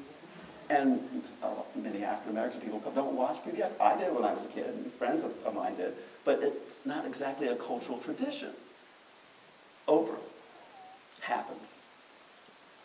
And 0.68 1.24
many 1.74 2.04
African 2.04 2.32
American 2.32 2.60
people 2.60 2.82
don't 2.94 3.16
watch 3.16 3.42
PBS. 3.42 3.72
I 3.80 3.96
did 3.96 4.14
when 4.14 4.24
I 4.24 4.34
was 4.34 4.44
a 4.44 4.48
kid, 4.48 4.66
and 4.66 4.92
friends 4.92 5.24
of 5.24 5.54
mine 5.54 5.76
did. 5.76 5.94
But 6.26 6.42
it's 6.42 6.84
not 6.84 7.06
exactly 7.06 7.48
a 7.48 7.56
cultural 7.56 7.96
tradition. 7.96 8.50
Oprah 9.88 10.18
happens. 11.22 11.79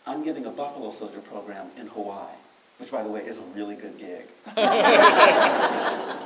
I'm 0.06 0.22
giving 0.22 0.46
a 0.46 0.50
Buffalo 0.50 0.92
Soldier 0.92 1.18
program 1.18 1.66
in 1.76 1.88
Hawaii, 1.88 2.36
which, 2.78 2.92
by 2.92 3.02
the 3.02 3.08
way, 3.08 3.22
is 3.22 3.38
a 3.38 3.42
really 3.54 3.74
good 3.74 3.98
gig. 3.98 4.26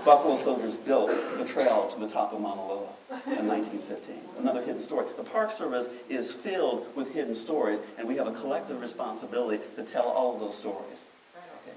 Buffalo 0.04 0.36
Soldiers 0.42 0.76
built 0.76 1.10
the 1.38 1.44
trail 1.46 1.88
to 1.88 2.00
the 2.00 2.08
top 2.08 2.34
of 2.34 2.40
Mauna 2.40 2.60
Loa 2.60 2.88
in 3.26 3.46
1915. 3.48 4.16
Another 4.38 4.62
hidden 4.62 4.82
story. 4.82 5.06
The 5.16 5.24
Park 5.24 5.50
Service 5.50 5.88
is 6.10 6.34
filled 6.34 6.94
with 6.94 7.12
hidden 7.14 7.34
stories, 7.34 7.78
and 7.98 8.06
we 8.06 8.16
have 8.16 8.26
a 8.26 8.32
collective 8.32 8.80
responsibility 8.80 9.62
to 9.76 9.82
tell 9.82 10.04
all 10.04 10.34
of 10.34 10.40
those 10.40 10.58
stories. 10.58 10.98
Okay? 11.34 11.76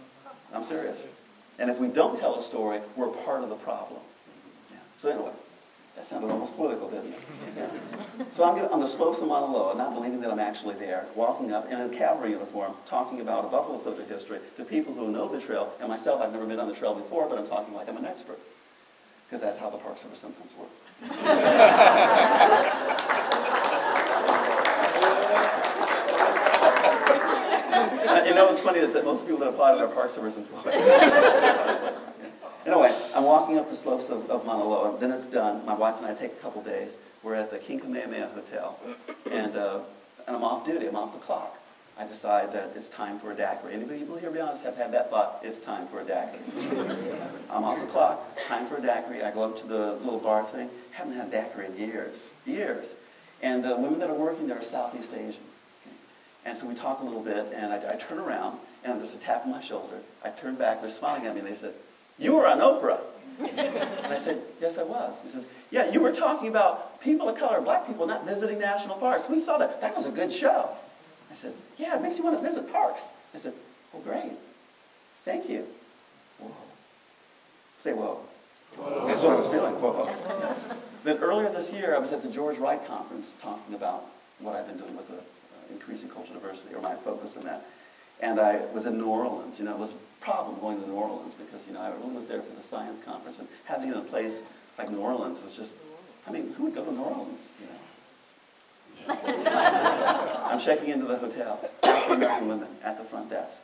I'm 0.53 0.63
serious. 0.63 1.07
And 1.57 1.69
if 1.69 1.77
we 1.79 1.87
don't 1.87 2.17
tell 2.17 2.35
a 2.35 2.43
story, 2.43 2.81
we're 2.97 3.07
part 3.07 3.43
of 3.43 3.49
the 3.49 3.55
problem. 3.55 4.01
Yeah. 4.71 4.77
So 4.97 5.09
anyway, 5.09 5.31
that 5.95 6.09
sounded 6.09 6.31
almost 6.31 6.55
political, 6.55 6.89
didn't 6.89 7.13
it? 7.13 7.19
Yeah. 7.55 7.69
So 8.33 8.43
I'm 8.43 8.57
on 8.71 8.79
the 8.79 8.87
slopes 8.87 9.19
of 9.19 9.27
Mauna 9.27 9.51
Loa, 9.51 9.75
not 9.75 9.93
believing 9.93 10.21
that 10.21 10.31
I'm 10.31 10.39
actually 10.39 10.75
there, 10.75 11.05
walking 11.15 11.51
up 11.51 11.71
in 11.71 11.79
a 11.79 11.89
cavalry 11.89 12.31
uniform, 12.31 12.73
talking 12.87 13.21
about 13.21 13.45
a 13.45 13.47
Buffalo 13.47 13.79
Soldier 13.79 14.03
history 14.03 14.39
to 14.57 14.65
people 14.65 14.93
who 14.93 15.11
know 15.11 15.27
the 15.27 15.39
trail, 15.39 15.71
and 15.79 15.89
myself, 15.89 16.21
I've 16.21 16.33
never 16.33 16.45
been 16.45 16.59
on 16.59 16.67
the 16.67 16.75
trail 16.75 16.95
before, 16.95 17.29
but 17.29 17.37
I'm 17.37 17.47
talking 17.47 17.75
like 17.75 17.87
I'm 17.87 17.97
an 17.97 18.05
expert. 18.05 18.39
Because 19.29 19.41
that's 19.41 19.57
how 19.57 19.69
the 19.69 19.77
Park 19.77 19.99
Service 19.99 20.19
sometimes 20.19 20.51
works. 20.57 20.71
you 28.25 28.33
know 28.33 28.47
what's 28.47 28.61
funny 28.61 28.79
is 28.79 28.93
that 28.93 29.03
most 29.03 29.25
people 29.25 29.39
that 29.39 29.49
apply 29.49 29.71
to 29.71 29.77
their 29.77 29.87
Park 29.87 30.09
Service 30.09 30.37
employees. 30.37 30.75
Anyway, 32.65 32.95
I'm 33.13 33.23
walking 33.23 33.57
up 33.57 33.69
the 33.69 33.75
slopes 33.75 34.09
of, 34.09 34.29
of 34.29 34.45
Mauna 34.45 34.63
Loa. 34.63 34.97
Then 34.97 35.11
it's 35.11 35.25
done. 35.25 35.65
My 35.65 35.73
wife 35.73 35.95
and 35.97 36.05
I 36.05 36.13
take 36.13 36.31
a 36.31 36.35
couple 36.35 36.61
days. 36.61 36.95
We're 37.21 37.35
at 37.35 37.51
the 37.51 37.57
King 37.57 37.79
Kamehameha 37.79 38.29
Hotel, 38.33 38.79
and, 39.29 39.55
uh, 39.55 39.79
and 40.27 40.35
I'm 40.35 40.43
off 40.43 40.65
duty. 40.65 40.87
I'm 40.87 40.95
off 40.95 41.13
the 41.13 41.19
clock. 41.19 41.57
I 41.97 42.05
decide 42.05 42.53
that 42.53 42.71
it's 42.75 42.89
time 42.89 43.19
for 43.19 43.31
a 43.31 43.35
daiquiri. 43.35 43.73
Anybody 43.73 44.05
here, 44.19 44.31
be 44.31 44.39
honest, 44.39 44.63
have 44.63 44.77
had 44.77 44.93
that 44.93 45.09
thought? 45.09 45.41
It's 45.43 45.57
time 45.57 45.87
for 45.87 46.01
a 46.01 46.05
daiquiri. 46.05 47.15
I'm 47.51 47.63
off 47.63 47.79
the 47.79 47.85
clock. 47.87 48.37
Time 48.47 48.65
for 48.65 48.77
a 48.77 48.81
daiquiri. 48.81 49.23
I 49.23 49.31
go 49.31 49.43
up 49.43 49.57
to 49.59 49.67
the 49.67 49.93
little 50.03 50.19
bar 50.19 50.45
thing. 50.45 50.69
Haven't 50.91 51.13
had 51.13 51.27
a 51.27 51.31
daiquiri 51.31 51.67
in 51.67 51.77
years, 51.77 52.31
years. 52.45 52.93
And 53.41 53.63
the 53.63 53.75
women 53.75 53.99
that 53.99 54.09
are 54.09 54.15
working 54.15 54.47
there 54.47 54.57
are 54.57 54.63
Southeast 54.63 55.11
Asian. 55.13 55.43
And 56.45 56.57
so 56.57 56.65
we 56.65 56.75
talk 56.75 57.01
a 57.01 57.03
little 57.03 57.21
bit, 57.21 57.53
and 57.53 57.71
I, 57.71 57.93
I 57.93 57.95
turn 57.95 58.17
around, 58.17 58.57
and 58.83 58.99
there's 58.99 59.13
a 59.13 59.17
tap 59.17 59.43
on 59.45 59.51
my 59.51 59.61
shoulder. 59.61 59.99
I 60.23 60.29
turn 60.29 60.55
back. 60.55 60.81
They're 60.81 60.89
smiling 60.89 61.25
at 61.25 61.33
me, 61.33 61.39
and 61.39 61.47
they 61.47 61.53
said, 61.53 61.73
you 62.17 62.35
were 62.35 62.47
on 62.47 62.59
Oprah. 62.59 62.99
and 63.39 64.05
I 64.05 64.17
said, 64.17 64.41
Yes, 64.61 64.77
I 64.77 64.83
was. 64.83 65.15
He 65.23 65.31
says, 65.31 65.45
Yeah, 65.71 65.89
you 65.91 65.99
were 65.99 66.11
talking 66.11 66.47
about 66.47 67.01
people 67.01 67.27
of 67.29 67.37
color, 67.37 67.61
black 67.61 67.87
people 67.87 68.05
not 68.05 68.25
visiting 68.25 68.59
national 68.59 68.95
parks. 68.97 69.27
We 69.29 69.41
saw 69.41 69.57
that. 69.57 69.81
That 69.81 69.95
was 69.95 70.05
a 70.05 70.11
good 70.11 70.31
show. 70.31 70.69
I 71.31 71.33
said, 71.33 71.53
Yeah, 71.77 71.95
it 71.95 72.01
makes 72.01 72.17
you 72.17 72.23
want 72.23 72.41
to 72.41 72.47
visit 72.47 72.71
parks. 72.71 73.03
I 73.33 73.37
said, 73.39 73.53
Well, 73.91 74.03
great. 74.03 74.33
Thank 75.25 75.49
you. 75.49 75.65
Whoa. 76.39 76.51
Say 77.79 77.93
whoa. 77.93 78.19
whoa. 78.75 79.07
That's 79.07 79.21
what 79.21 79.33
I 79.33 79.35
was 79.35 79.47
feeling. 79.47 79.73
Whoa. 79.75 80.09
then 81.03 81.17
earlier 81.17 81.49
this 81.49 81.71
year, 81.71 81.95
I 81.95 81.99
was 81.99 82.11
at 82.11 82.21
the 82.21 82.29
George 82.29 82.57
Wright 82.57 82.85
Conference 82.87 83.33
talking 83.41 83.73
about 83.73 84.05
what 84.39 84.55
I've 84.55 84.67
been 84.67 84.77
doing 84.77 84.95
with 84.95 85.07
the, 85.07 85.15
uh, 85.15 85.19
increasing 85.71 86.09
cultural 86.09 86.39
diversity, 86.39 86.75
or 86.75 86.81
my 86.81 86.95
focus 86.95 87.37
on 87.37 87.43
that. 87.43 87.65
And 88.23 88.39
I 88.39 88.61
was 88.73 88.85
in 88.85 88.97
New 88.97 89.07
Orleans. 89.07 89.59
You 89.59 89.65
know, 89.65 89.73
it 89.73 89.79
was 89.79 89.91
a 89.91 90.23
problem 90.23 90.57
going 90.61 90.81
to 90.81 90.87
New 90.87 90.93
Orleans 90.93 91.33
because, 91.33 91.67
you 91.67 91.73
know, 91.73 91.81
I 91.81 91.89
really 91.89 92.15
was 92.15 92.25
there 92.25 92.41
for 92.41 92.55
the 92.55 92.63
science 92.63 93.01
conference. 93.03 93.37
And 93.37 93.49
having 93.65 93.91
a 93.91 93.99
place 93.99 94.41
like 94.77 94.89
New 94.89 94.99
Orleans 94.99 95.43
is 95.43 95.57
just, 95.57 95.75
I 96.25 96.31
mean, 96.31 96.53
who 96.53 96.63
would 96.63 96.73
go 96.73 96.85
to 96.85 96.91
New 96.93 97.01
Orleans, 97.01 97.51
you 97.59 97.67
know? 97.67 99.13
I'm 100.45 100.57
checking 100.57 100.87
into 100.87 101.05
the 101.05 101.17
hotel. 101.17 101.69
African 101.83 102.15
American 102.15 102.47
women 102.47 102.69
at 102.81 102.97
the 102.97 103.03
front 103.03 103.29
desk. 103.29 103.61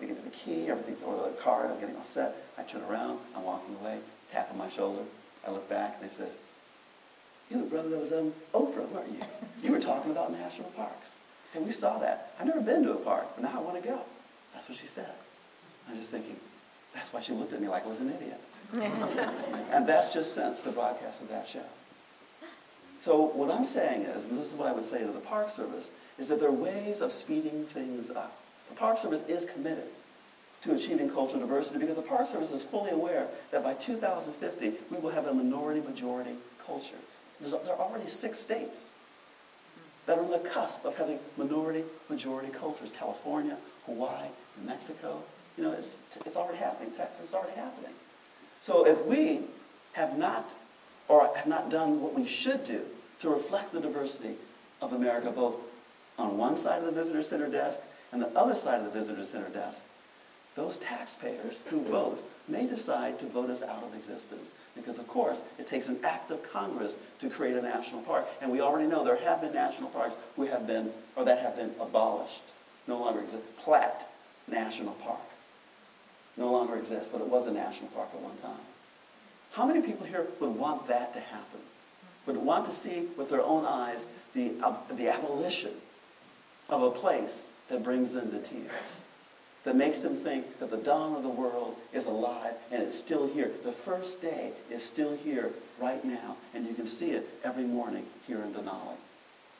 They 0.00 0.06
give 0.06 0.16
me 0.16 0.22
the 0.24 0.30
key, 0.30 0.68
everything's, 0.68 1.02
or 1.02 1.28
the 1.28 1.36
card, 1.36 1.70
I'm 1.70 1.78
getting 1.78 1.94
all 1.94 2.02
set. 2.02 2.34
I 2.56 2.62
turn 2.62 2.80
around, 2.88 3.18
I'm 3.36 3.42
walking 3.44 3.76
away, 3.76 3.98
tap 4.32 4.48
on 4.50 4.56
my 4.56 4.70
shoulder. 4.70 5.02
I 5.46 5.50
look 5.50 5.68
back, 5.68 5.98
and 6.00 6.08
they 6.08 6.14
says, 6.14 6.38
you 7.50 7.58
know, 7.58 7.64
brother, 7.66 7.90
that 7.90 8.00
was 8.00 8.12
um, 8.12 8.32
Oprah, 8.54 8.88
weren't 8.88 9.12
you? 9.12 9.20
You 9.62 9.72
were 9.72 9.80
talking 9.80 10.10
about 10.10 10.32
national 10.32 10.70
parks. 10.70 11.12
So 11.52 11.60
we 11.60 11.72
saw 11.72 11.98
that. 11.98 12.34
I've 12.40 12.46
never 12.46 12.60
been 12.60 12.82
to 12.84 12.92
a 12.92 12.96
park, 12.96 13.26
but 13.34 13.44
now 13.44 13.58
I 13.58 13.60
want 13.60 13.80
to 13.82 13.86
go. 13.86 14.00
That's 14.54 14.68
what 14.68 14.78
she 14.78 14.86
said. 14.86 15.12
I'm 15.88 15.96
just 15.96 16.10
thinking, 16.10 16.36
that's 16.94 17.12
why 17.12 17.20
she 17.20 17.32
looked 17.32 17.52
at 17.52 17.60
me 17.60 17.68
like 17.68 17.84
I 17.84 17.88
was 17.88 18.00
an 18.00 18.12
idiot. 18.12 18.40
and 19.70 19.86
that's 19.86 20.14
just 20.14 20.34
since 20.34 20.60
the 20.60 20.70
broadcast 20.70 21.20
of 21.20 21.28
that 21.28 21.46
show. 21.46 21.64
So 23.00 23.20
what 23.20 23.50
I'm 23.50 23.66
saying 23.66 24.02
is, 24.02 24.24
and 24.24 24.38
this 24.38 24.46
is 24.46 24.54
what 24.54 24.68
I 24.68 24.72
would 24.72 24.84
say 24.84 24.98
to 24.98 25.12
the 25.12 25.20
Park 25.20 25.50
Service, 25.50 25.90
is 26.18 26.28
that 26.28 26.40
there 26.40 26.48
are 26.48 26.52
ways 26.52 27.02
of 27.02 27.12
speeding 27.12 27.64
things 27.64 28.10
up. 28.10 28.38
The 28.70 28.76
Park 28.76 28.98
Service 28.98 29.22
is 29.28 29.44
committed 29.44 29.88
to 30.62 30.74
achieving 30.74 31.10
cultural 31.10 31.40
diversity 31.40 31.80
because 31.80 31.96
the 31.96 32.02
Park 32.02 32.28
Service 32.28 32.52
is 32.52 32.62
fully 32.62 32.92
aware 32.92 33.26
that 33.50 33.64
by 33.64 33.74
2050, 33.74 34.72
we 34.90 34.96
will 34.98 35.10
have 35.10 35.26
a 35.26 35.34
minority-majority 35.34 36.36
culture. 36.64 36.96
There's, 37.40 37.52
there 37.64 37.74
are 37.74 37.80
already 37.80 38.08
six 38.08 38.38
states 38.38 38.90
that 40.06 40.18
are 40.18 40.24
on 40.24 40.30
the 40.30 40.38
cusp 40.38 40.84
of 40.84 40.96
having 40.96 41.18
minority-majority 41.36 42.50
cultures. 42.52 42.90
California, 42.90 43.56
Hawaii, 43.86 44.28
New 44.58 44.66
Mexico. 44.66 45.22
You 45.56 45.64
know, 45.64 45.72
it's, 45.72 45.96
it's 46.24 46.36
already 46.36 46.58
happening. 46.58 46.92
Texas 46.92 47.28
is 47.28 47.34
already 47.34 47.54
happening. 47.54 47.92
So 48.62 48.86
if 48.86 49.04
we 49.04 49.40
have 49.92 50.16
not, 50.16 50.52
or 51.08 51.30
have 51.36 51.46
not 51.46 51.70
done 51.70 52.00
what 52.00 52.14
we 52.14 52.26
should 52.26 52.64
do 52.64 52.82
to 53.20 53.28
reflect 53.28 53.72
the 53.72 53.80
diversity 53.80 54.34
of 54.80 54.92
America, 54.92 55.30
both 55.30 55.56
on 56.18 56.36
one 56.38 56.56
side 56.56 56.78
of 56.82 56.86
the 56.86 56.92
visitor 56.92 57.22
center 57.22 57.48
desk 57.48 57.80
and 58.12 58.22
the 58.22 58.28
other 58.38 58.54
side 58.54 58.80
of 58.80 58.92
the 58.92 58.98
visitor 58.98 59.24
center 59.24 59.48
desk, 59.48 59.84
those 60.54 60.76
taxpayers 60.78 61.60
who 61.70 61.80
vote 61.82 62.22
may 62.48 62.66
decide 62.66 63.18
to 63.18 63.26
vote 63.26 63.50
us 63.50 63.62
out 63.62 63.82
of 63.84 63.94
existence. 63.94 64.48
Because, 64.74 64.98
of 64.98 65.06
course, 65.06 65.40
it 65.58 65.66
takes 65.66 65.88
an 65.88 65.98
act 66.02 66.30
of 66.30 66.42
Congress 66.42 66.94
to 67.20 67.28
create 67.28 67.56
a 67.56 67.62
national 67.62 68.02
park. 68.02 68.26
And 68.40 68.50
we 68.50 68.60
already 68.60 68.88
know 68.88 69.04
there 69.04 69.16
have 69.16 69.40
been 69.40 69.52
national 69.52 69.90
parks 69.90 70.16
who 70.36 70.46
have 70.46 70.66
been, 70.66 70.90
or 71.14 71.24
that 71.24 71.40
have 71.40 71.56
been 71.56 71.72
abolished, 71.78 72.42
no 72.86 72.98
longer 72.98 73.20
exist. 73.20 73.42
Platt 73.58 74.10
National 74.48 74.94
Park 74.94 75.20
no 76.36 76.50
longer 76.50 76.76
exists, 76.76 77.08
but 77.12 77.20
it 77.20 77.26
was 77.26 77.46
a 77.46 77.50
national 77.50 77.88
park 77.90 78.08
at 78.14 78.20
one 78.20 78.36
time. 78.38 78.64
How 79.52 79.66
many 79.66 79.82
people 79.82 80.06
here 80.06 80.26
would 80.40 80.56
want 80.56 80.88
that 80.88 81.12
to 81.12 81.20
happen? 81.20 81.60
Would 82.26 82.38
want 82.38 82.64
to 82.64 82.70
see 82.70 83.08
with 83.16 83.28
their 83.28 83.42
own 83.42 83.66
eyes 83.66 84.06
the, 84.34 84.52
uh, 84.62 84.74
the 84.90 85.08
abolition 85.08 85.72
of 86.68 86.82
a 86.82 86.90
place 86.90 87.44
that 87.68 87.82
brings 87.82 88.10
them 88.10 88.30
to 88.30 88.38
tears? 88.38 89.01
That 89.64 89.76
makes 89.76 89.98
them 89.98 90.16
think 90.16 90.58
that 90.58 90.70
the 90.70 90.76
dawn 90.76 91.14
of 91.14 91.22
the 91.22 91.28
world 91.28 91.76
is 91.92 92.06
alive 92.06 92.54
and 92.70 92.82
it's 92.82 92.98
still 92.98 93.28
here. 93.28 93.50
The 93.64 93.72
first 93.72 94.20
day 94.20 94.52
is 94.70 94.82
still 94.82 95.16
here 95.16 95.50
right 95.80 96.04
now, 96.04 96.36
and 96.54 96.66
you 96.66 96.74
can 96.74 96.86
see 96.86 97.12
it 97.12 97.28
every 97.44 97.64
morning 97.64 98.06
here 98.26 98.42
in 98.42 98.52
Denali. 98.52 98.96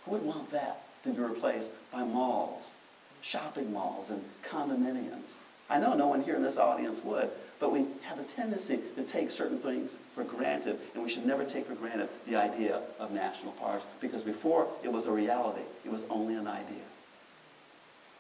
Who 0.05 0.13
would 0.13 0.23
want 0.23 0.51
that 0.51 0.83
to 1.05 1.11
be 1.11 1.21
replaced 1.21 1.71
by 1.93 2.05
malls, 2.05 2.75
shopping 3.21 3.73
malls, 3.73 4.11
and 4.11 4.25
condominiums? 4.43 5.39
I 5.71 5.79
know 5.79 5.95
no 5.95 6.09
one 6.09 6.23
here 6.23 6.35
in 6.35 6.43
this 6.43 6.59
audience 6.59 7.03
would, 7.05 7.31
but 7.61 7.73
we 7.73 7.87
have 8.03 8.19
a 8.19 8.25
tendency 8.25 8.81
to 8.97 9.05
take 9.05 9.31
certain 9.31 9.59
things 9.59 9.99
for 10.15 10.25
granted, 10.25 10.79
and 10.95 11.03
we 11.03 11.09
should 11.09 11.25
never 11.25 11.45
take 11.45 11.67
for 11.67 11.75
granted 11.75 12.09
the 12.27 12.37
idea 12.37 12.83
of 12.99 13.13
national 13.13 13.53
parks, 13.53 13.85
because 14.01 14.23
before 14.23 14.67
it 14.83 14.93
was 14.93 15.07
a 15.07 15.13
reality, 15.13 15.63
it 15.85 15.91
was 15.91 16.05
only 16.11 16.35
an 16.35 16.49
idea 16.49 16.83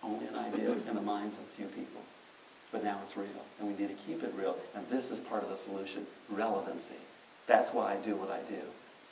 only 0.02 0.26
an 0.26 0.36
idea 0.36 0.72
in 0.72 0.94
the 0.94 1.00
minds 1.00 1.36
of 1.36 1.42
a 1.42 1.56
few 1.56 1.66
people. 1.66 2.00
But 2.70 2.84
now 2.84 3.00
it's 3.04 3.16
real, 3.16 3.26
and 3.58 3.68
we 3.68 3.74
need 3.74 3.88
to 3.88 4.02
keep 4.06 4.22
it 4.22 4.32
real. 4.36 4.56
And 4.74 4.88
this 4.88 5.10
is 5.10 5.20
part 5.20 5.42
of 5.42 5.50
the 5.50 5.56
solution, 5.56 6.06
relevancy. 6.30 6.94
That's 7.46 7.70
why 7.72 7.92
I 7.92 7.96
do 7.96 8.16
what 8.16 8.30
I 8.30 8.40
do, 8.48 8.60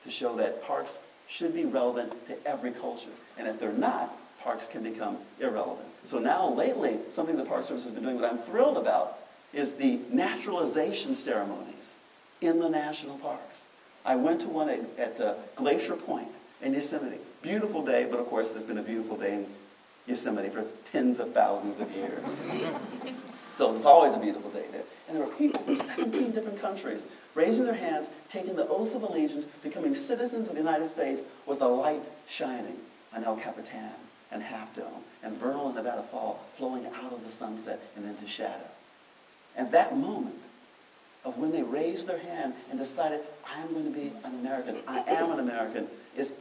to 0.05 0.11
show 0.11 0.37
that 0.37 0.63
parks 0.63 0.99
should 1.27 1.55
be 1.55 1.65
relevant 1.65 2.27
to 2.27 2.47
every 2.47 2.73
culture. 2.73 3.11
And 3.39 3.47
if 3.47 3.61
they're 3.61 3.73
not, 3.73 4.17
parks 4.43 4.67
can 4.67 4.83
become 4.83 5.19
irrelevant. 5.39 5.89
So 6.05 6.19
now, 6.19 6.53
lately, 6.53 6.97
something 7.13 7.37
the 7.37 7.45
Park 7.45 7.67
Service 7.67 7.85
has 7.85 7.93
been 7.93 8.03
doing 8.03 8.21
that 8.21 8.33
I'm 8.33 8.39
thrilled 8.39 8.79
about 8.79 9.19
is 9.53 9.73
the 9.73 10.01
naturalization 10.11 11.15
ceremonies 11.15 11.97
in 12.41 12.59
the 12.59 12.69
national 12.69 13.19
parks. 13.19 13.63
I 14.05 14.17
went 14.17 14.41
to 14.43 14.49
one 14.49 14.71
at, 14.71 14.81
at 14.99 15.21
uh, 15.21 15.35
Glacier 15.57 15.97
Point 15.97 16.29
in 16.63 16.73
Yosemite. 16.73 17.19
Beautiful 17.43 17.85
day, 17.85 18.07
but 18.11 18.19
of 18.19 18.27
course, 18.27 18.51
there's 18.51 18.65
been 18.65 18.79
a 18.79 18.83
beautiful 18.83 19.17
day 19.17 19.35
in 19.35 19.47
Yosemite 20.11 20.49
for 20.51 20.65
tens 20.93 21.19
of 21.19 21.33
thousands 21.33 21.81
of 21.81 21.91
years. 21.93 22.29
so 23.57 23.75
it's 23.75 23.85
always 23.85 24.13
a 24.13 24.19
beautiful 24.19 24.51
day 24.51 24.65
there. 24.73 24.83
And 25.09 25.17
there 25.17 25.27
were 25.27 25.33
people 25.35 25.63
from 25.63 25.77
17 25.77 26.33
different 26.33 26.61
countries 26.61 27.05
raising 27.35 27.65
their 27.65 27.75
hands, 27.75 28.09
taking 28.29 28.57
the 28.57 28.69
oath 28.69 28.95
of 28.95 29.03
allegiance, 29.03 29.47
becoming 29.63 29.95
citizens 29.95 30.49
of 30.49 30.55
the 30.55 30.61
United 30.61 30.89
States 30.91 31.23
with 31.47 31.61
a 31.63 31.67
light 31.67 32.05
shining 32.29 32.77
on 33.15 33.25
El 33.25 33.37
Capitan 33.37 33.93
and 34.31 34.43
Half 34.43 34.75
Dome 34.75 35.05
and 35.23 35.37
Vernal 35.37 35.67
and 35.67 35.77
Nevada 35.77 36.03
Fall 36.03 36.45
flowing 36.55 36.87
out 36.87 37.13
of 37.13 37.25
the 37.25 37.31
sunset 37.31 37.81
and 37.97 38.05
into 38.05 38.29
shadow. 38.29 38.69
And 39.57 39.71
that 39.73 39.97
moment 39.97 40.43
of 41.25 41.37
when 41.39 41.53
they 41.53 41.63
raised 41.63 42.07
their 42.07 42.19
hand 42.19 42.55
and 42.71 42.79
decided, 42.79 43.21
I'm 43.57 43.73
going 43.73 43.85
to 43.85 43.99
be 43.99 44.13
an 44.25 44.35
American, 44.41 44.79
I 44.87 45.01
am 45.01 45.33
an 45.33 45.41
American, 45.41 45.87
is 46.17 46.33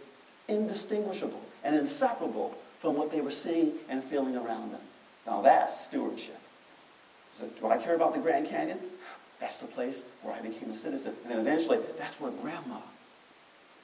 indistinguishable 0.48 1.42
and 1.64 1.76
inseparable 1.76 2.58
from 2.80 2.96
what 2.96 3.12
they 3.12 3.22
were 3.22 3.32
seeing 3.32 3.74
and 3.90 4.04
feeling 4.04 4.36
around 4.36 4.72
them. 4.72 4.82
Now 5.26 5.42
that's 5.42 5.86
stewardship. 5.86 6.40
So 7.38 7.48
do 7.60 7.68
I 7.68 7.78
care 7.78 7.96
about 7.96 8.14
the 8.14 8.20
Grand 8.20 8.48
Canyon? 8.48 8.80
That's 9.40 9.58
the 9.58 9.68
place 9.68 10.04
where 10.22 10.34
I 10.34 10.42
became 10.42 10.70
a 10.72 10.76
citizen. 10.76 11.14
And 11.24 11.32
then 11.32 11.40
eventually, 11.40 11.80
that's 11.98 12.20
where 12.20 12.32
grandma 12.32 12.80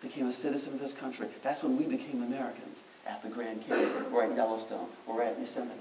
became 0.01 0.27
a 0.27 0.31
citizen 0.31 0.73
of 0.73 0.79
this 0.79 0.91
country. 0.93 1.27
That's 1.41 1.63
when 1.63 1.77
we 1.77 1.85
became 1.85 2.21
Americans 2.21 2.83
at 3.07 3.23
the 3.23 3.29
Grand 3.29 3.65
Canyon 3.65 4.05
or 4.11 4.23
at 4.23 4.35
Yellowstone 4.35 4.87
or 5.07 5.23
at 5.23 5.39
Yosemite. 5.39 5.79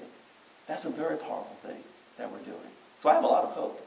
That's 0.67 0.85
a 0.85 0.91
very 0.91 1.17
powerful 1.17 1.57
thing 1.63 1.83
that 2.19 2.31
we're 2.31 2.39
doing. 2.39 2.57
So 3.01 3.09
I 3.09 3.15
have 3.15 3.25
a 3.25 3.29
lot 3.29 3.45
of 3.45 3.51
hope. 3.51 3.85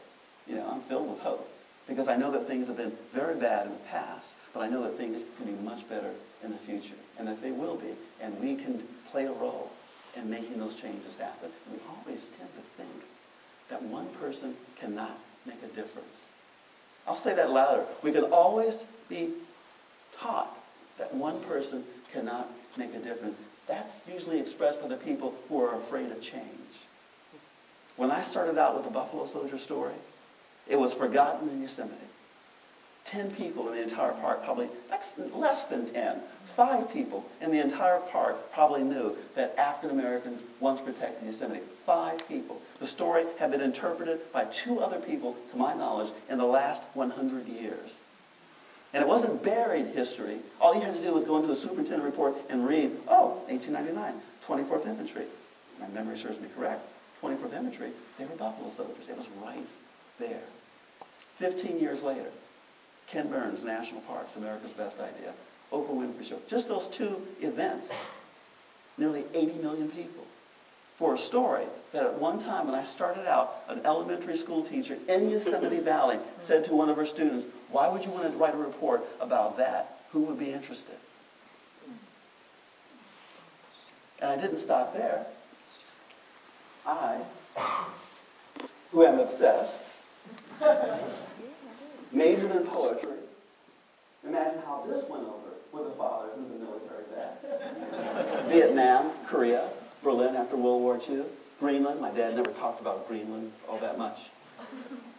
You 0.47 0.55
know, 0.55 0.69
I'm 0.69 0.81
filled 0.81 1.09
with 1.09 1.19
hope 1.19 1.49
because 1.87 2.07
I 2.07 2.17
know 2.17 2.31
that 2.31 2.47
things 2.47 2.67
have 2.67 2.77
been 2.77 2.91
very 3.13 3.35
bad 3.35 3.67
in 3.67 3.71
the 3.71 3.79
past, 3.89 4.35
but 4.53 4.61
I 4.61 4.69
know 4.69 4.83
that 4.83 4.97
things 4.97 5.21
can 5.37 5.45
be 5.45 5.63
much 5.63 5.87
better 5.87 6.11
in 6.43 6.51
the 6.51 6.57
future 6.57 6.95
and 7.17 7.27
that 7.27 7.41
they 7.41 7.51
will 7.51 7.75
be. 7.75 7.95
And 8.21 8.39
we 8.39 8.55
can 8.55 8.83
play 9.11 9.25
a 9.25 9.31
role 9.31 9.71
in 10.15 10.29
making 10.29 10.59
those 10.59 10.75
changes 10.75 11.15
happen. 11.17 11.49
we 11.71 11.79
always 11.89 12.29
tend 12.37 12.49
to 12.55 12.81
think 12.81 13.03
that 13.69 13.81
one 13.81 14.07
person 14.21 14.55
cannot 14.79 15.17
make 15.45 15.61
a 15.63 15.67
difference. 15.67 16.29
I'll 17.07 17.15
say 17.15 17.33
that 17.35 17.51
louder. 17.51 17.85
We 18.01 18.11
can 18.11 18.25
always 18.25 18.85
be 19.07 19.29
taught 20.19 20.57
that 20.97 21.13
one 21.13 21.39
person 21.41 21.83
cannot 22.11 22.49
make 22.77 22.93
a 22.93 22.99
difference. 22.99 23.35
That's 23.67 23.91
usually 24.11 24.39
expressed 24.39 24.81
by 24.81 24.87
the 24.87 24.97
people 24.97 25.35
who 25.47 25.61
are 25.61 25.77
afraid 25.77 26.11
of 26.11 26.21
change. 26.21 26.43
When 27.95 28.11
I 28.11 28.21
started 28.21 28.57
out 28.57 28.75
with 28.75 28.85
the 28.85 28.91
Buffalo 28.91 29.25
Soldier 29.25 29.57
story, 29.57 29.93
it 30.67 30.79
was 30.79 30.93
forgotten 30.93 31.49
in 31.49 31.61
Yosemite. 31.61 31.95
10 33.07 33.31
people 33.31 33.67
in 33.69 33.75
the 33.75 33.81
entire 33.81 34.11
park, 34.13 34.43
probably, 34.43 34.67
that's 34.89 35.13
less 35.33 35.65
than 35.65 35.89
10, 35.91 36.19
five 36.55 36.91
people 36.91 37.25
in 37.41 37.51
the 37.51 37.61
entire 37.61 37.99
park 37.99 38.51
probably 38.51 38.83
knew 38.83 39.15
that 39.35 39.55
African 39.57 39.97
Americans 39.97 40.41
once 40.59 40.81
protected 40.81 41.25
Yosemite. 41.25 41.61
Five 41.85 42.27
people. 42.27 42.61
The 42.79 42.87
story 42.87 43.25
had 43.39 43.51
been 43.51 43.61
interpreted 43.61 44.31
by 44.33 44.45
two 44.45 44.79
other 44.79 44.99
people, 44.99 45.37
to 45.51 45.57
my 45.57 45.73
knowledge, 45.73 46.11
in 46.29 46.37
the 46.37 46.45
last 46.45 46.83
100 46.95 47.47
years. 47.47 48.01
And 48.93 49.01
it 49.03 49.07
wasn't 49.07 49.43
buried 49.43 49.87
history. 49.87 50.39
All 50.59 50.75
you 50.75 50.81
had 50.81 50.95
to 50.95 51.01
do 51.01 51.13
was 51.13 51.23
go 51.23 51.37
into 51.37 51.47
the 51.47 51.55
superintendent 51.55 52.03
report 52.03 52.35
and 52.49 52.67
read, 52.67 52.91
oh, 53.07 53.41
1899, 53.47 54.13
24th 54.45 54.87
Infantry. 54.87 55.25
My 55.79 55.87
memory 55.89 56.17
serves 56.17 56.39
me 56.39 56.47
correct. 56.55 56.81
24th 57.21 57.53
Infantry, 57.53 57.91
they 58.17 58.25
were 58.25 58.35
Buffalo 58.35 58.69
soldiers. 58.69 59.07
It 59.09 59.17
was 59.17 59.27
right 59.43 59.65
there. 60.19 60.43
15 61.39 61.79
years 61.79 62.03
later, 62.03 62.31
Ken 63.07 63.29
Burns, 63.29 63.63
National 63.63 64.01
Parks, 64.01 64.35
America's 64.35 64.71
Best 64.71 64.99
Idea, 64.99 65.33
Oprah 65.71 65.89
Winfrey 65.89 66.27
Show. 66.27 66.39
Just 66.47 66.67
those 66.67 66.87
two 66.87 67.21
events, 67.41 67.89
nearly 68.97 69.23
80 69.33 69.53
million 69.61 69.89
people. 69.89 70.25
For 70.97 71.13
a 71.13 71.17
story 71.17 71.65
that 71.93 72.03
at 72.03 72.19
one 72.19 72.39
time 72.39 72.65
when 72.65 72.75
I 72.75 72.83
started 72.83 73.27
out, 73.27 73.63
an 73.69 73.81
elementary 73.85 74.35
school 74.35 74.63
teacher 74.63 74.97
in 75.07 75.29
Yosemite 75.29 75.79
Valley 75.81 76.17
said 76.39 76.63
to 76.65 76.73
one 76.73 76.89
of 76.89 76.97
her 76.97 77.05
students, 77.05 77.45
why 77.69 77.87
would 77.87 78.03
you 78.03 78.11
want 78.11 78.31
to 78.31 78.37
write 78.37 78.55
a 78.55 78.57
report 78.57 79.05
about 79.21 79.57
that? 79.57 79.99
Who 80.11 80.21
would 80.21 80.39
be 80.39 80.51
interested? 80.51 80.95
And 84.19 84.31
I 84.31 84.35
didn't 84.41 84.57
stop 84.57 84.93
there. 84.93 85.27
I, 86.85 87.21
who 88.91 89.05
am 89.05 89.19
obsessed, 89.19 89.77
majored 92.11 92.51
in 92.51 92.65
poetry. 92.65 93.17
Imagine 94.25 94.61
how 94.65 94.85
this 94.87 95.07
went 95.09 95.23
over 95.23 95.55
with 95.71 95.93
a 95.93 95.95
father 95.95 96.29
who's 96.35 96.49
a 96.49 96.63
military 96.63 97.03
vet. 97.13 98.45
Vietnam, 98.49 99.11
Korea, 99.25 99.69
Berlin 100.03 100.35
after 100.35 100.55
World 100.55 100.81
War 100.81 100.99
II, 101.09 101.23
Greenland. 101.59 102.01
My 102.01 102.11
dad 102.11 102.35
never 102.35 102.51
talked 102.51 102.81
about 102.81 103.07
Greenland 103.07 103.51
all 103.69 103.77
that 103.79 103.97
much. 103.97 104.29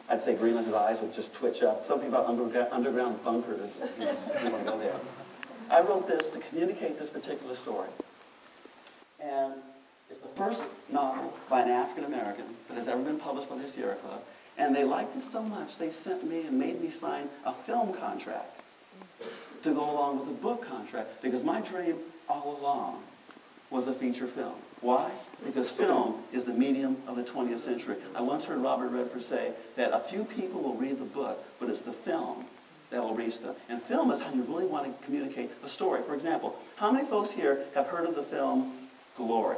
I'd 0.09 0.23
say 0.23 0.35
Greenland, 0.35 0.67
his 0.67 0.75
eyes 0.75 1.01
would 1.01 1.13
just 1.13 1.35
twitch 1.35 1.63
up. 1.63 1.85
Something 1.85 2.09
about 2.09 2.27
underground, 2.27 2.69
underground 2.73 3.23
bunkers. 3.25 3.71
Just 3.99 4.29
go 4.29 4.79
there. 4.79 4.97
I 5.71 5.83
wrote 5.83 6.09
this 6.09 6.29
to 6.29 6.39
communicate 6.39 6.99
this 6.99 7.11
particular 7.11 7.55
story. 7.55 7.89
And 9.21 9.55
it's 10.11 10.21
the 10.21 10.29
first 10.29 10.65
novel 10.91 11.35
by 11.51 11.61
an 11.61 11.69
African 11.69 12.05
American 12.05 12.45
that 12.69 12.75
has 12.75 12.89
ever 12.89 13.03
been 13.03 13.19
published 13.19 13.51
by 13.51 13.59
the 13.59 13.67
Sierra 13.67 13.97
Club. 13.97 14.23
And 14.59 14.75
they 14.75 14.85
liked 14.85 15.17
it 15.17 15.23
so 15.23 15.43
much, 15.43 15.79
they 15.79 15.91
sent 15.91 16.29
me 16.29 16.43
and 16.43 16.59
made 16.59 16.81
me 16.83 16.91
sign 16.91 17.29
a 17.47 17.53
film 17.53 17.95
contract 17.95 18.61
to 19.63 19.73
go 19.73 19.89
along 19.91 20.21
with 20.21 20.29
a 20.29 20.33
book 20.33 20.67
contract 20.69 21.23
because 21.23 21.43
my 21.43 21.61
dream 21.61 21.97
all 22.29 22.59
along 22.61 23.03
was 23.71 23.87
a 23.87 23.93
feature 23.93 24.27
film. 24.27 24.55
Why? 24.81 25.11
Because 25.45 25.71
film 25.71 26.23
is 26.33 26.45
the 26.45 26.53
medium 26.53 26.97
of 27.07 27.17
the 27.17 27.23
20th 27.23 27.59
century. 27.59 27.97
I 28.15 28.21
once 28.21 28.45
heard 28.45 28.59
Robert 28.59 28.89
Redford 28.89 29.25
say 29.25 29.53
that 29.77 29.93
a 29.93 30.01
few 30.01 30.25
people 30.25 30.61
will 30.63 30.75
read 30.75 30.99
the 30.99 31.05
book, 31.05 31.45
but 31.59 31.69
it's 31.69 31.81
the 31.81 31.93
film 31.93 32.45
that 32.91 33.03
will 33.03 33.15
reach 33.15 33.41
them. 33.41 33.55
And 33.69 33.83
film 33.83 34.11
is 34.11 34.21
how 34.21 34.33
you 34.33 34.43
really 34.43 34.67
want 34.67 34.87
to 34.87 35.05
communicate 35.05 35.51
a 35.65 35.69
story. 35.69 36.03
For 36.07 36.15
example, 36.15 36.57
how 36.77 36.91
many 36.91 37.07
folks 37.07 37.31
here 37.31 37.65
have 37.75 37.87
heard 37.87 38.07
of 38.07 38.15
the 38.15 38.23
film 38.23 38.89
Glory? 39.17 39.57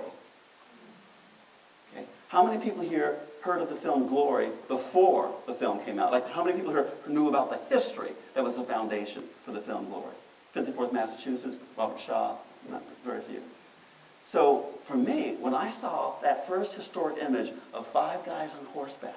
Okay. 1.92 2.06
How 2.28 2.44
many 2.44 2.62
people 2.62 2.82
here 2.82 3.20
heard 3.42 3.60
of 3.60 3.68
the 3.68 3.74
film 3.74 4.06
Glory 4.06 4.50
before 4.68 5.34
the 5.46 5.54
film 5.54 5.82
came 5.84 5.98
out? 5.98 6.12
Like, 6.12 6.28
how 6.30 6.44
many 6.44 6.56
people 6.56 6.72
here 6.72 6.88
knew 7.06 7.28
about 7.28 7.50
the 7.50 7.74
history 7.74 8.10
that 8.34 8.44
was 8.44 8.56
the 8.56 8.64
foundation 8.64 9.24
for 9.44 9.52
the 9.52 9.60
film 9.60 9.86
Glory? 9.86 10.14
54th 10.54 10.92
Massachusetts, 10.92 11.56
Robert 11.76 12.00
Shaw, 12.00 12.36
not 12.68 12.82
very 13.04 13.20
few. 13.20 13.40
So 14.24 14.66
for 14.86 14.96
me, 14.96 15.36
when 15.40 15.54
I 15.54 15.70
saw 15.70 16.14
that 16.22 16.46
first 16.46 16.74
historic 16.74 17.18
image 17.22 17.52
of 17.72 17.86
five 17.86 18.24
guys 18.24 18.50
on 18.52 18.64
horseback 18.66 19.16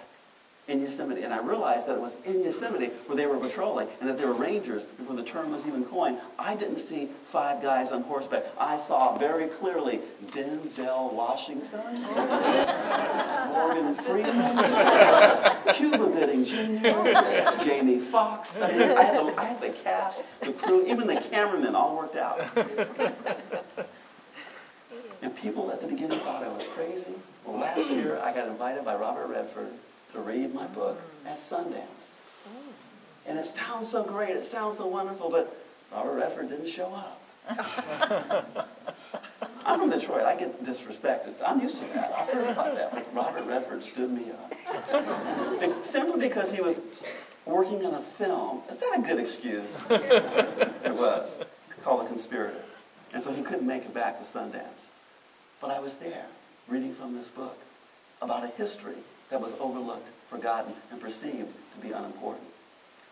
in 0.68 0.82
Yosemite, 0.82 1.24
and 1.24 1.34
I 1.34 1.40
realized 1.40 1.88
that 1.88 1.96
it 1.96 2.02
was 2.02 2.16
in 2.24 2.42
Yosemite 2.42 2.88
where 3.08 3.18
they 3.18 3.26
were 3.26 3.38
patrolling 3.38 3.88
and 4.00 4.10
that 4.10 4.18
they 4.18 4.26
were 4.26 4.34
rangers 4.34 4.84
before 4.84 5.16
the 5.16 5.24
term 5.24 5.52
was 5.52 5.68
even 5.68 5.84
coined, 5.84 6.20
I 6.40 6.56
didn't 6.56 6.78
see 6.78 7.10
five 7.32 7.62
guys 7.62 7.92
on 7.92 8.04
horseback. 8.04 8.46
I 8.58 8.78
saw 8.78 9.18
very 9.18 9.48
clearly 9.48 10.00
Denzel 10.28 11.12
Washington, 11.12 12.02
Morgan 13.52 13.96
Freeman, 13.96 15.74
Cuba 15.74 16.08
Gooding 16.08 16.46
Jr., 16.46 17.64
Jamie 17.66 18.00
Foxx. 18.00 18.62
I, 18.62 18.72
mean, 18.72 18.92
I, 18.92 19.04
had 19.04 19.18
the, 19.18 19.40
I 19.40 19.44
had 19.44 19.62
the 19.62 19.70
cast, 19.70 20.22
the 20.42 20.54
crew, 20.54 20.88
even 20.88 21.08
the 21.08 21.20
cameramen 21.20 21.76
all 21.76 21.98
worked 21.98 22.16
out. 22.16 22.40
And 25.22 25.36
people 25.38 25.72
at 25.72 25.82
the 25.82 25.88
beginning 25.88 26.20
thought 26.20 26.44
I 26.44 26.50
was 26.50 26.68
crazy. 26.68 27.16
Well, 27.46 27.60
last 27.60 27.90
year 27.90 28.20
I 28.24 28.34
got 28.34 28.48
invited 28.48 28.86
by 28.86 28.96
Robert 28.96 29.28
Redford 29.28 29.72
to 30.14 30.20
read 30.20 30.54
my 30.54 30.68
book 30.68 31.00
at 31.26 31.40
Sundance. 31.40 31.84
And 33.26 33.40
it 33.40 33.46
sounds 33.46 33.90
so 33.90 34.04
great, 34.04 34.36
it 34.36 34.44
sounds 34.44 34.78
so 34.78 34.86
wonderful, 34.86 35.30
but 35.30 35.58
Robert 35.92 36.14
Redford 36.14 36.50
didn't 36.50 36.68
show 36.68 36.94
up. 36.94 37.20
I'm 39.66 39.80
from 39.80 39.90
Detroit, 39.90 40.24
I 40.24 40.36
get 40.36 40.64
disrespected. 40.64 41.36
I'm 41.46 41.62
used 41.62 41.78
to 41.78 41.94
that. 41.94 42.14
I've 42.14 42.30
heard 42.30 42.50
about 42.50 42.76
that. 42.76 42.94
Like 42.94 43.16
Robert 43.16 43.46
Redford 43.46 43.84
stood 43.84 44.12
me 44.12 44.32
up. 44.32 44.54
Simply 45.86 46.28
because 46.28 46.52
he 46.52 46.62
was 46.62 46.80
working 47.46 47.86
on 47.86 47.96
a 47.96 48.02
film. 48.02 48.62
Is 48.70 48.78
that 48.78 49.00
a 49.00 49.02
good 49.02 49.20
excuse? 49.20 49.74
it 49.90 50.94
was. 50.94 51.40
Called 51.82 52.04
The 52.04 52.10
Conspirator. 52.10 52.62
And 53.14 53.24
so 53.24 53.32
he 53.32 53.42
couldn't 53.42 53.68
make 53.68 53.84
it 53.84 53.94
back 53.94 54.18
to 54.18 54.24
Sundance. 54.24 54.90
But 55.62 55.72
I 55.72 55.80
was 55.80 55.94
there, 55.96 56.26
reading 56.68 56.94
from 56.94 57.16
this 57.16 57.30
book 57.30 57.58
about 58.22 58.44
a 58.44 58.48
history 58.48 58.96
that 59.34 59.42
was 59.42 59.56
overlooked, 59.60 60.10
forgotten, 60.30 60.74
and 60.92 61.02
perceived 61.02 61.52
to 61.74 61.82
be 61.82 61.92
unimportant. 61.92 62.46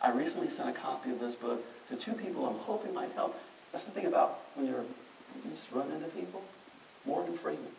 I 0.03 0.11
recently 0.11 0.49
sent 0.49 0.69
a 0.69 0.72
copy 0.72 1.09
of 1.09 1.19
this 1.19 1.34
book 1.34 1.65
to 1.89 1.95
two 1.95 2.13
people 2.13 2.45
I'm 2.45 2.59
hoping 2.59 2.93
might 2.93 3.11
help. 3.13 3.41
That's 3.72 3.86
the 3.86 3.91
thing 3.91 4.05
about 4.05 4.41
when 4.53 4.67
you're 4.67 4.82
you 4.82 5.49
just 5.49 5.72
run 5.72 5.89
into 5.91 6.07
people. 6.09 6.43
Morgan 7.07 7.36
Freeman 7.36 7.72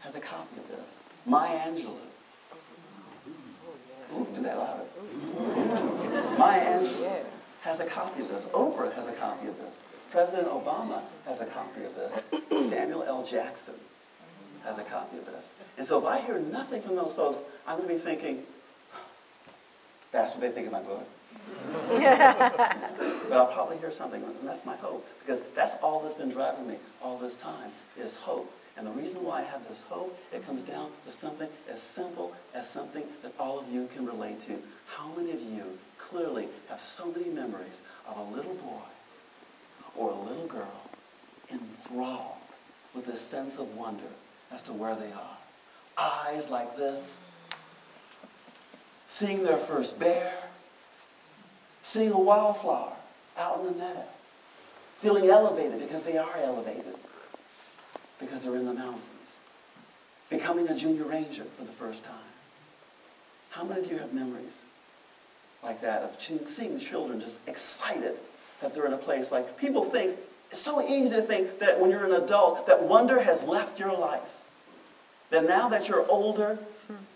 has 0.00 0.14
a 0.14 0.20
copy 0.20 0.58
of 0.58 0.68
this. 0.68 1.02
Maya 1.24 1.58
Angelou. 1.60 1.96
Oh, 4.12 4.20
Ooh, 4.20 4.26
do 4.34 4.42
that 4.42 4.58
louder. 4.58 4.82
Oh, 5.00 6.36
Maya 6.38 6.78
Angelou 6.78 7.22
has 7.62 7.80
a 7.80 7.86
copy 7.86 8.20
of 8.20 8.28
this. 8.28 8.44
Oprah 8.52 8.92
has 8.92 9.06
a 9.06 9.12
copy 9.12 9.48
of 9.48 9.56
this. 9.56 9.80
President 10.10 10.48
Obama 10.48 11.00
has 11.24 11.40
a 11.40 11.46
copy 11.46 11.84
of 11.84 11.94
this. 11.94 12.68
Samuel 12.68 13.02
L. 13.04 13.24
Jackson 13.24 13.76
has 14.64 14.78
a 14.78 14.82
copy 14.82 15.18
of 15.18 15.26
this. 15.26 15.54
And 15.78 15.86
so 15.86 15.98
if 15.98 16.04
I 16.04 16.20
hear 16.20 16.38
nothing 16.38 16.82
from 16.82 16.96
those 16.96 17.14
folks, 17.14 17.38
I'm 17.66 17.78
going 17.78 17.88
to 17.88 17.94
be 17.94 18.00
thinking, 18.00 18.42
that's 20.12 20.32
what 20.32 20.40
they 20.40 20.50
think 20.50 20.66
of 20.66 20.72
my 20.72 20.82
book. 20.82 21.06
but 21.88 23.32
I'll 23.32 23.46
probably 23.46 23.78
hear 23.78 23.90
something, 23.90 24.22
and 24.22 24.48
that's 24.48 24.64
my 24.64 24.76
hope. 24.76 25.06
Because 25.20 25.40
that's 25.54 25.74
all 25.82 26.02
that's 26.02 26.14
been 26.14 26.30
driving 26.30 26.66
me 26.66 26.76
all 27.02 27.18
this 27.18 27.36
time, 27.36 27.70
is 27.98 28.16
hope. 28.16 28.52
And 28.76 28.86
the 28.86 28.92
reason 28.92 29.24
why 29.24 29.40
I 29.40 29.42
have 29.42 29.68
this 29.68 29.82
hope, 29.82 30.18
it 30.32 30.44
comes 30.44 30.62
down 30.62 30.90
to 31.04 31.12
something 31.12 31.48
as 31.72 31.82
simple 31.82 32.32
as 32.54 32.68
something 32.68 33.04
that 33.22 33.32
all 33.38 33.58
of 33.58 33.68
you 33.70 33.88
can 33.94 34.06
relate 34.06 34.40
to. 34.40 34.58
How 34.86 35.12
many 35.16 35.32
of 35.32 35.40
you 35.40 35.78
clearly 35.98 36.48
have 36.68 36.80
so 36.80 37.12
many 37.12 37.28
memories 37.28 37.82
of 38.08 38.16
a 38.16 38.34
little 38.34 38.54
boy 38.54 38.82
or 39.96 40.10
a 40.10 40.18
little 40.28 40.46
girl 40.46 40.90
enthralled 41.50 42.36
with 42.94 43.08
a 43.08 43.16
sense 43.16 43.58
of 43.58 43.74
wonder 43.76 44.02
as 44.52 44.62
to 44.62 44.72
where 44.72 44.94
they 44.94 45.12
are? 45.12 45.36
Eyes 45.98 46.48
like 46.48 46.76
this, 46.76 47.16
seeing 49.06 49.44
their 49.44 49.58
first 49.58 49.98
bear, 49.98 50.32
seeing 51.82 52.12
a 52.12 52.18
wildflower 52.18 52.92
out 53.36 53.60
in 53.60 53.66
the 53.66 53.72
meadow, 53.72 54.04
feeling 55.00 55.28
elevated 55.28 55.78
because 55.80 56.02
they 56.02 56.16
are 56.16 56.36
elevated, 56.38 56.94
because 58.18 58.42
they're 58.42 58.56
in 58.56 58.66
the 58.66 58.72
mountains, 58.72 59.38
becoming 60.28 60.68
a 60.68 60.76
junior 60.76 61.04
ranger 61.04 61.44
for 61.58 61.64
the 61.64 61.72
first 61.72 62.04
time. 62.04 62.14
How 63.50 63.64
many 63.64 63.80
of 63.80 63.90
you 63.90 63.98
have 63.98 64.12
memories 64.12 64.58
like 65.62 65.80
that 65.82 66.02
of 66.02 66.20
seeing 66.48 66.78
children 66.78 67.20
just 67.20 67.38
excited 67.46 68.18
that 68.60 68.74
they're 68.74 68.86
in 68.86 68.92
a 68.92 68.98
place 68.98 69.30
like 69.30 69.58
people 69.58 69.84
think 69.84 70.16
it's 70.50 70.60
so 70.60 70.86
easy 70.86 71.10
to 71.10 71.22
think 71.22 71.58
that 71.58 71.78
when 71.78 71.90
you're 71.90 72.04
an 72.04 72.22
adult 72.22 72.66
that 72.66 72.82
wonder 72.82 73.20
has 73.20 73.42
left 73.42 73.78
your 73.78 73.96
life 73.96 74.39
that 75.30 75.46
now 75.46 75.68
that 75.68 75.88
you're 75.88 76.06
older 76.08 76.58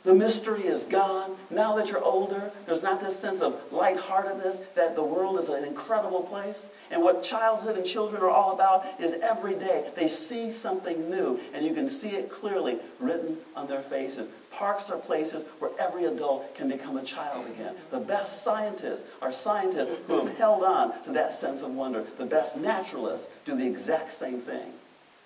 the 0.04 0.14
mystery 0.14 0.64
is 0.64 0.84
gone. 0.84 1.34
Now 1.50 1.74
that 1.76 1.88
you're 1.88 2.04
older, 2.04 2.50
there's 2.66 2.82
not 2.82 3.00
this 3.00 3.18
sense 3.18 3.40
of 3.40 3.72
lightheartedness 3.72 4.60
that 4.74 4.94
the 4.94 5.02
world 5.02 5.38
is 5.38 5.48
an 5.48 5.64
incredible 5.64 6.22
place. 6.22 6.66
And 6.90 7.02
what 7.02 7.22
childhood 7.22 7.78
and 7.78 7.86
children 7.86 8.20
are 8.20 8.28
all 8.28 8.52
about 8.52 8.84
is 9.00 9.14
every 9.22 9.54
day 9.54 9.90
they 9.96 10.06
see 10.06 10.50
something 10.50 11.10
new, 11.10 11.40
and 11.54 11.64
you 11.64 11.72
can 11.72 11.88
see 11.88 12.10
it 12.10 12.30
clearly 12.30 12.78
written 13.00 13.38
on 13.56 13.66
their 13.66 13.80
faces. 13.80 14.28
Parks 14.50 14.90
are 14.90 14.98
places 14.98 15.42
where 15.58 15.70
every 15.80 16.04
adult 16.04 16.54
can 16.54 16.68
become 16.68 16.98
a 16.98 17.02
child 17.02 17.46
again. 17.46 17.74
The 17.90 17.98
best 17.98 18.44
scientists 18.44 19.02
are 19.22 19.32
scientists 19.32 19.88
who 20.06 20.26
have 20.26 20.36
held 20.36 20.64
on 20.64 21.02
to 21.04 21.12
that 21.12 21.32
sense 21.32 21.62
of 21.62 21.74
wonder. 21.74 22.04
The 22.18 22.26
best 22.26 22.58
naturalists 22.58 23.26
do 23.46 23.56
the 23.56 23.66
exact 23.66 24.12
same 24.12 24.38
thing. 24.38 24.74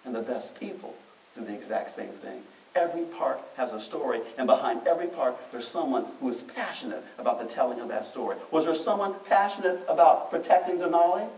And 0.05 0.15
the 0.15 0.23
best 0.23 0.59
people 0.59 0.95
do 1.35 1.45
the 1.45 1.53
exact 1.53 1.91
same 1.91 2.13
thing. 2.13 2.43
Every 2.75 3.03
part 3.03 3.41
has 3.57 3.73
a 3.73 3.81
story, 3.81 4.21
and 4.37 4.47
behind 4.47 4.87
every 4.87 5.09
part, 5.09 5.37
there's 5.51 5.67
someone 5.67 6.07
who 6.21 6.29
is 6.31 6.43
passionate 6.43 7.05
about 7.19 7.41
the 7.41 7.53
telling 7.53 7.81
of 7.81 7.89
that 7.89 8.07
story. 8.07 8.37
Was 8.51 8.65
there 8.65 8.75
someone 8.75 9.15
passionate 9.29 9.81
about 9.89 10.31
protecting 10.31 10.79
Denali? 10.79 11.29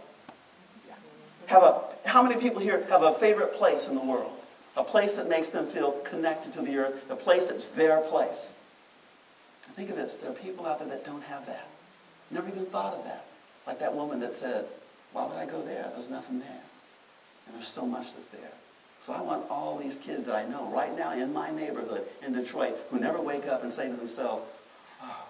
Have 1.46 1.62
a, 1.62 1.82
how 2.04 2.22
many 2.22 2.40
people 2.40 2.60
here 2.60 2.84
have 2.90 3.02
a 3.02 3.14
favorite 3.14 3.54
place 3.54 3.88
in 3.88 3.94
the 3.94 4.00
world? 4.04 4.32
A 4.76 4.84
place 4.84 5.14
that 5.14 5.28
makes 5.28 5.48
them 5.48 5.66
feel 5.66 5.92
connected 6.04 6.52
to 6.52 6.62
the 6.62 6.76
earth, 6.76 7.10
a 7.10 7.16
place 7.16 7.46
that's 7.46 7.66
their 7.66 8.00
place. 8.02 8.52
Think 9.74 9.90
of 9.90 9.96
this, 9.96 10.14
there 10.14 10.30
are 10.30 10.34
people 10.34 10.66
out 10.66 10.78
there 10.78 10.88
that 10.88 11.04
don't 11.04 11.22
have 11.22 11.46
that. 11.46 11.66
Never 12.30 12.48
even 12.48 12.66
thought 12.66 12.94
of 12.94 13.04
that. 13.04 13.24
Like 13.66 13.78
that 13.80 13.94
woman 13.94 14.20
that 14.20 14.34
said, 14.34 14.66
why 15.12 15.26
would 15.26 15.36
I 15.36 15.46
go 15.46 15.62
there? 15.62 15.90
There's 15.94 16.10
nothing 16.10 16.38
there. 16.38 16.62
And 17.46 17.56
there's 17.56 17.68
so 17.68 17.86
much 17.86 18.14
that's 18.14 18.26
there. 18.26 18.52
So 19.00 19.14
I 19.14 19.20
want 19.22 19.50
all 19.50 19.78
these 19.78 19.96
kids 19.96 20.26
that 20.26 20.36
I 20.36 20.46
know 20.46 20.66
right 20.66 20.96
now 20.96 21.12
in 21.12 21.32
my 21.32 21.50
neighborhood 21.50 22.04
in 22.24 22.34
Detroit 22.34 22.76
who 22.90 23.00
never 23.00 23.20
wake 23.20 23.46
up 23.46 23.62
and 23.62 23.72
say 23.72 23.88
to 23.88 23.96
themselves, 23.96 24.42
oh, 25.02 25.26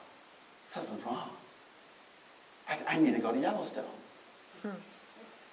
something's 0.67 1.05
wrong. 1.07 1.31
I, 2.69 2.79
I 2.89 2.99
need 2.99 3.15
to 3.15 3.21
go 3.21 3.33
to 3.33 3.39
Yellowstone. 3.39 3.85
Hmm. 4.63 4.71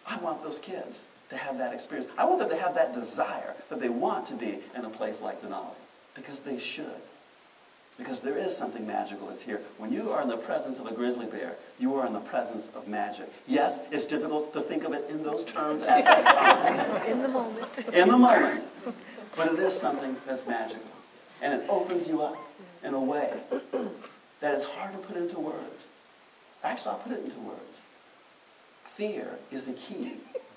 I 0.08 0.18
want 0.18 0.42
those 0.44 0.58
kids 0.58 1.06
to 1.30 1.38
have 1.38 1.60
that 1.60 1.74
experience. 1.74 2.10
I 2.18 2.26
want 2.26 2.40
them 2.40 2.50
to 2.50 2.58
have 2.58 2.74
that 2.76 2.96
desire 2.96 3.54
that 3.70 3.80
they 3.80 3.90
want 3.90 4.26
to 4.28 4.34
be 4.34 4.60
in 4.76 4.86
a 4.86 4.90
place 4.90 5.22
like 5.22 5.42
Denali 5.42 5.76
because 6.16 6.40
they 6.40 6.58
should. 6.58 7.02
Because 7.98 8.20
there 8.20 8.38
is 8.38 8.56
something 8.56 8.86
magical 8.86 9.28
that's 9.28 9.42
here. 9.42 9.62
When 9.78 9.92
you 9.92 10.12
are 10.12 10.22
in 10.22 10.28
the 10.28 10.38
presence 10.38 10.80
of 10.80 10.88
a 10.88 10.94
grizzly 10.94 11.26
bear, 11.26 11.56
you 11.80 11.96
are 11.96 12.08
in 12.08 12.14
the 12.14 12.20
presence 12.20 12.70
of 12.76 12.88
magic. 12.88 13.32
Yes, 13.48 13.80
it's 13.92 14.06
difficult 14.06 14.54
to 14.54 14.62
think 14.62 14.84
of 14.84 14.94
it 14.94 15.06
in 15.10 15.22
those 15.24 15.44
terms 15.44 15.82
at 15.84 16.04
that 16.06 16.26
time. 16.26 17.12
In 17.12 17.22
the 17.22 17.28
moment. 17.28 17.78
In 17.94 18.10
the 18.10 18.18
moment. 18.18 18.64
But 19.36 19.54
it 19.54 19.60
is 19.60 19.80
something 19.80 20.16
that's 20.26 20.48
magical. 20.48 20.82
And 21.42 21.62
it 21.62 21.70
opens 21.70 22.08
you 22.08 22.24
up 22.24 22.38
in 22.84 22.94
a 22.94 23.00
way 23.00 23.32
that 24.40 24.54
is 24.56 24.64
hard 24.64 24.94
to 24.94 24.98
put 25.00 25.18
into 25.18 25.40
words. 25.40 25.90
Actually, 26.64 26.92
I'll 26.92 26.98
put 26.98 27.12
it 27.12 27.24
into 27.24 27.40
words. 27.40 27.82
Fear 28.86 29.28
is 29.52 29.68
a 29.68 29.74
key 29.74 30.14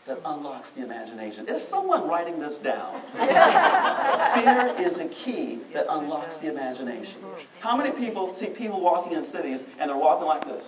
that 0.07 0.19
unlocks 0.25 0.71
the 0.71 0.83
imagination. 0.83 1.47
Is 1.47 1.63
someone 1.63 2.09
writing 2.09 2.41
this 2.41 2.57
down? 2.57 3.03
Fear 3.15 4.75
is 4.79 4.97
a 4.97 5.07
key 5.09 5.59
that 5.75 5.85
unlocks 5.91 6.37
the 6.39 6.51
imagination. 6.51 7.21
How 7.61 7.77
many 7.77 7.91
people 7.91 8.33
see 8.33 8.47
people 8.47 8.81
walking 8.81 9.13
in 9.13 9.23
cities 9.23 9.63
and 9.79 9.91
they're 9.91 9.97
walking 9.99 10.27
like 10.27 10.47
this? 10.47 10.65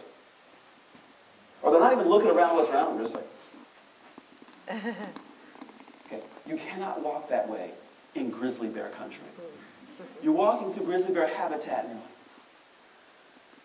Or 1.62 1.70
they're 1.70 1.80
not 1.80 1.92
even 1.92 2.08
looking 2.08 2.30
around 2.30 2.56
what's 2.56 2.70
around 2.70 2.98
them, 2.98 3.06
just 3.06 3.14
like. 3.14 4.94
Okay. 6.06 6.22
You 6.46 6.56
cannot 6.56 7.02
walk 7.02 7.30
that 7.30 7.48
way 7.48 7.70
in 8.14 8.28
grizzly 8.28 8.68
bear 8.68 8.90
country. 8.90 9.24
You're 10.22 10.34
walking 10.34 10.72
through 10.74 10.84
grizzly 10.84 11.14
bear 11.14 11.26
habitat 11.26 11.84
and 11.84 11.88
you're 11.88 11.96
like, 11.96 12.08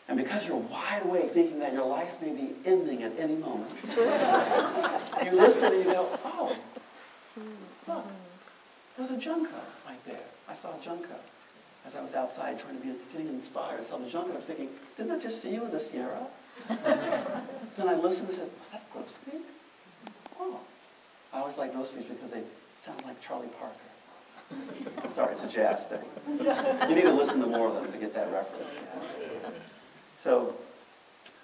and 0.09 0.17
because 0.17 0.47
you're 0.47 0.55
wide 0.55 1.01
awake 1.03 1.33
thinking 1.33 1.59
that 1.59 1.73
your 1.73 1.85
life 1.85 2.09
may 2.21 2.29
be 2.29 2.53
ending 2.65 3.03
at 3.03 3.19
any 3.19 3.35
moment, 3.35 3.75
you 5.25 5.31
listen 5.31 5.73
and 5.73 5.83
you 5.83 5.91
go, 5.91 6.07
oh, 6.23 6.55
look, 7.87 8.05
there's 8.95 9.09
a 9.09 9.17
junco 9.17 9.49
right 9.85 10.05
there. 10.05 10.23
I 10.47 10.53
saw 10.53 10.77
a 10.77 10.79
junco 10.79 11.09
as 11.85 11.95
I 11.95 12.01
was 12.01 12.13
outside 12.13 12.57
trying 12.57 12.79
to 12.79 12.87
be 12.87 12.93
getting 13.11 13.27
inspired. 13.27 13.81
I 13.81 13.83
saw 13.83 13.97
the 13.97 14.09
junco. 14.09 14.31
I 14.31 14.35
was 14.37 14.45
thinking, 14.45 14.69
didn't 14.95 15.11
I 15.11 15.19
just 15.19 15.41
see 15.41 15.53
you 15.53 15.65
in 15.65 15.71
the 15.71 15.79
Sierra? 15.79 16.27
then 16.69 17.87
I 17.87 17.95
listened 17.95 18.29
and 18.29 18.37
said, 18.37 18.49
was 18.59 18.69
that 18.71 18.91
grosbeak? 18.93 19.41
Oh. 20.39 20.59
I 21.33 21.39
always 21.39 21.57
like 21.57 21.73
grosbeaks 21.73 22.07
because 22.07 22.31
they 22.31 22.41
sound 22.79 23.03
like 23.05 23.21
Charlie 23.21 23.49
Parker. 23.59 25.09
Sorry, 25.13 25.33
it's 25.33 25.43
a 25.43 25.47
jazz 25.47 25.85
thing. 25.85 26.03
You 26.27 26.95
need 26.95 27.01
to 27.01 27.13
listen 27.13 27.41
to 27.41 27.47
more 27.47 27.67
of 27.67 27.75
them 27.75 27.91
to 27.91 27.97
get 27.97 28.13
that 28.13 28.31
reference. 28.31 28.73
Yeah. 28.75 29.49
So 30.17 30.55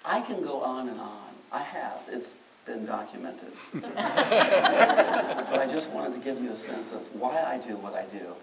I 0.04 0.20
can 0.20 0.42
go 0.42 0.62
on 0.62 0.88
and 0.88 1.00
on. 1.00 1.20
I 1.52 1.62
have. 1.62 2.00
It's 2.08 2.34
been 2.66 2.84
documented. 2.86 3.52
but 3.74 3.96
I 3.96 5.68
just 5.70 5.90
wanted 5.90 6.14
to 6.14 6.20
give 6.20 6.42
you 6.42 6.50
a 6.52 6.56
sense 6.56 6.92
of 6.92 7.00
why 7.14 7.42
I 7.42 7.58
do 7.58 7.76
what 7.76 7.94
I 7.94 8.06
do 8.06 8.34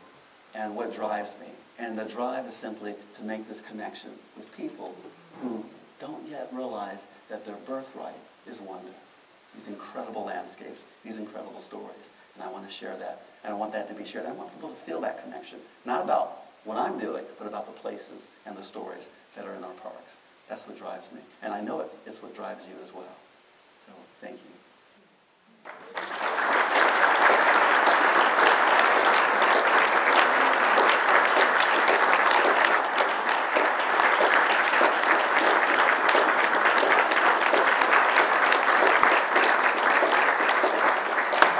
and 0.53 0.75
what 0.75 0.93
drives 0.93 1.33
me. 1.39 1.47
And 1.79 1.97
the 1.97 2.05
drive 2.05 2.45
is 2.45 2.53
simply 2.53 2.93
to 3.15 3.23
make 3.23 3.47
this 3.47 3.61
connection 3.61 4.11
with 4.37 4.55
people 4.55 4.95
who 5.41 5.65
don't 6.01 6.27
yet 6.27 6.49
realize 6.51 7.05
that 7.29 7.45
their 7.45 7.55
birthright 7.67 8.15
is 8.49 8.59
wonder. 8.59 8.91
These 9.53 9.67
incredible 9.67 10.25
landscapes, 10.25 10.83
these 11.05 11.17
incredible 11.17 11.61
stories. 11.61 12.09
And 12.33 12.43
I 12.43 12.51
want 12.51 12.67
to 12.67 12.73
share 12.73 12.97
that. 12.97 13.21
And 13.43 13.53
I 13.53 13.55
want 13.55 13.71
that 13.73 13.87
to 13.89 13.93
be 13.93 14.03
shared. 14.03 14.25
I 14.25 14.31
want 14.31 14.51
people 14.53 14.69
to 14.69 14.75
feel 14.75 14.99
that 15.01 15.23
connection. 15.23 15.59
Not 15.85 16.03
about 16.03 16.43
what 16.63 16.77
I'm 16.77 16.97
doing, 16.97 17.23
but 17.37 17.47
about 17.47 17.67
the 17.67 17.79
places 17.79 18.27
and 18.45 18.57
the 18.57 18.63
stories 18.63 19.09
that 19.35 19.45
are 19.45 19.53
in 19.53 19.63
our 19.63 19.73
parks. 19.73 20.21
That's 20.49 20.67
what 20.67 20.77
drives 20.77 21.05
me. 21.13 21.21
And 21.43 21.53
I 21.53 21.61
know 21.61 21.81
it, 21.81 21.91
it's 22.05 22.21
what 22.21 22.35
drives 22.35 22.65
you 22.65 22.73
as 22.83 22.93
well. 22.93 23.05
So 23.85 23.93
thank 24.21 24.35
you. 24.35 24.51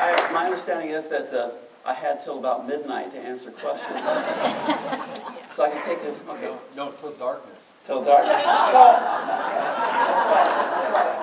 I, 0.03 0.31
my 0.33 0.45
understanding 0.45 0.89
is 0.89 1.07
that 1.29 1.33
uh, 1.33 1.51
I 1.85 1.93
had 1.93 2.23
till 2.23 2.37
about 2.39 2.67
midnight 2.67 3.11
to 3.11 3.19
answer 3.19 3.51
questions. 3.51 3.99
so 5.55 5.63
I 5.63 5.69
can 5.69 5.83
take 5.83 5.99
it, 5.99 6.15
okay, 6.29 6.53
No, 6.75 6.91
till 6.99 7.11
darkness. 7.13 7.57
till 7.85 8.03
darkness. 8.03 8.43
Well, 8.45 8.95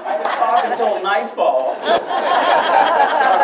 I 0.07 0.19
can 0.23 0.39
talk 0.39 0.65
until 0.65 1.03
nightfall. 1.03 1.77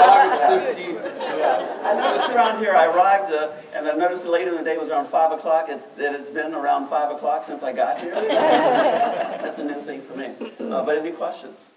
August 0.04 0.42
fifteenth. 0.42 1.00
Yeah. 1.38 1.80
I 1.84 1.94
noticed 1.94 2.30
around 2.30 2.58
here, 2.58 2.74
I 2.74 2.86
arrived, 2.86 3.32
uh, 3.32 3.50
and 3.74 3.86
I 3.88 3.92
noticed 3.96 4.26
later 4.26 4.50
in 4.50 4.56
the 4.56 4.62
day 4.64 4.78
was 4.78 4.88
around 4.88 5.06
5 5.08 5.32
o'clock. 5.32 5.66
It's, 5.68 5.84
that 5.98 6.14
it's 6.18 6.30
been 6.30 6.54
around 6.54 6.88
5 6.88 7.16
o'clock 7.16 7.44
since 7.44 7.62
I 7.62 7.72
got 7.72 7.98
here. 8.00 8.14
That's 8.14 9.58
a 9.58 9.64
new 9.64 9.82
thing 9.82 10.00
for 10.02 10.16
me. 10.16 10.32
Uh, 10.58 10.84
but 10.84 10.96
any 10.96 11.10
questions? 11.10 11.72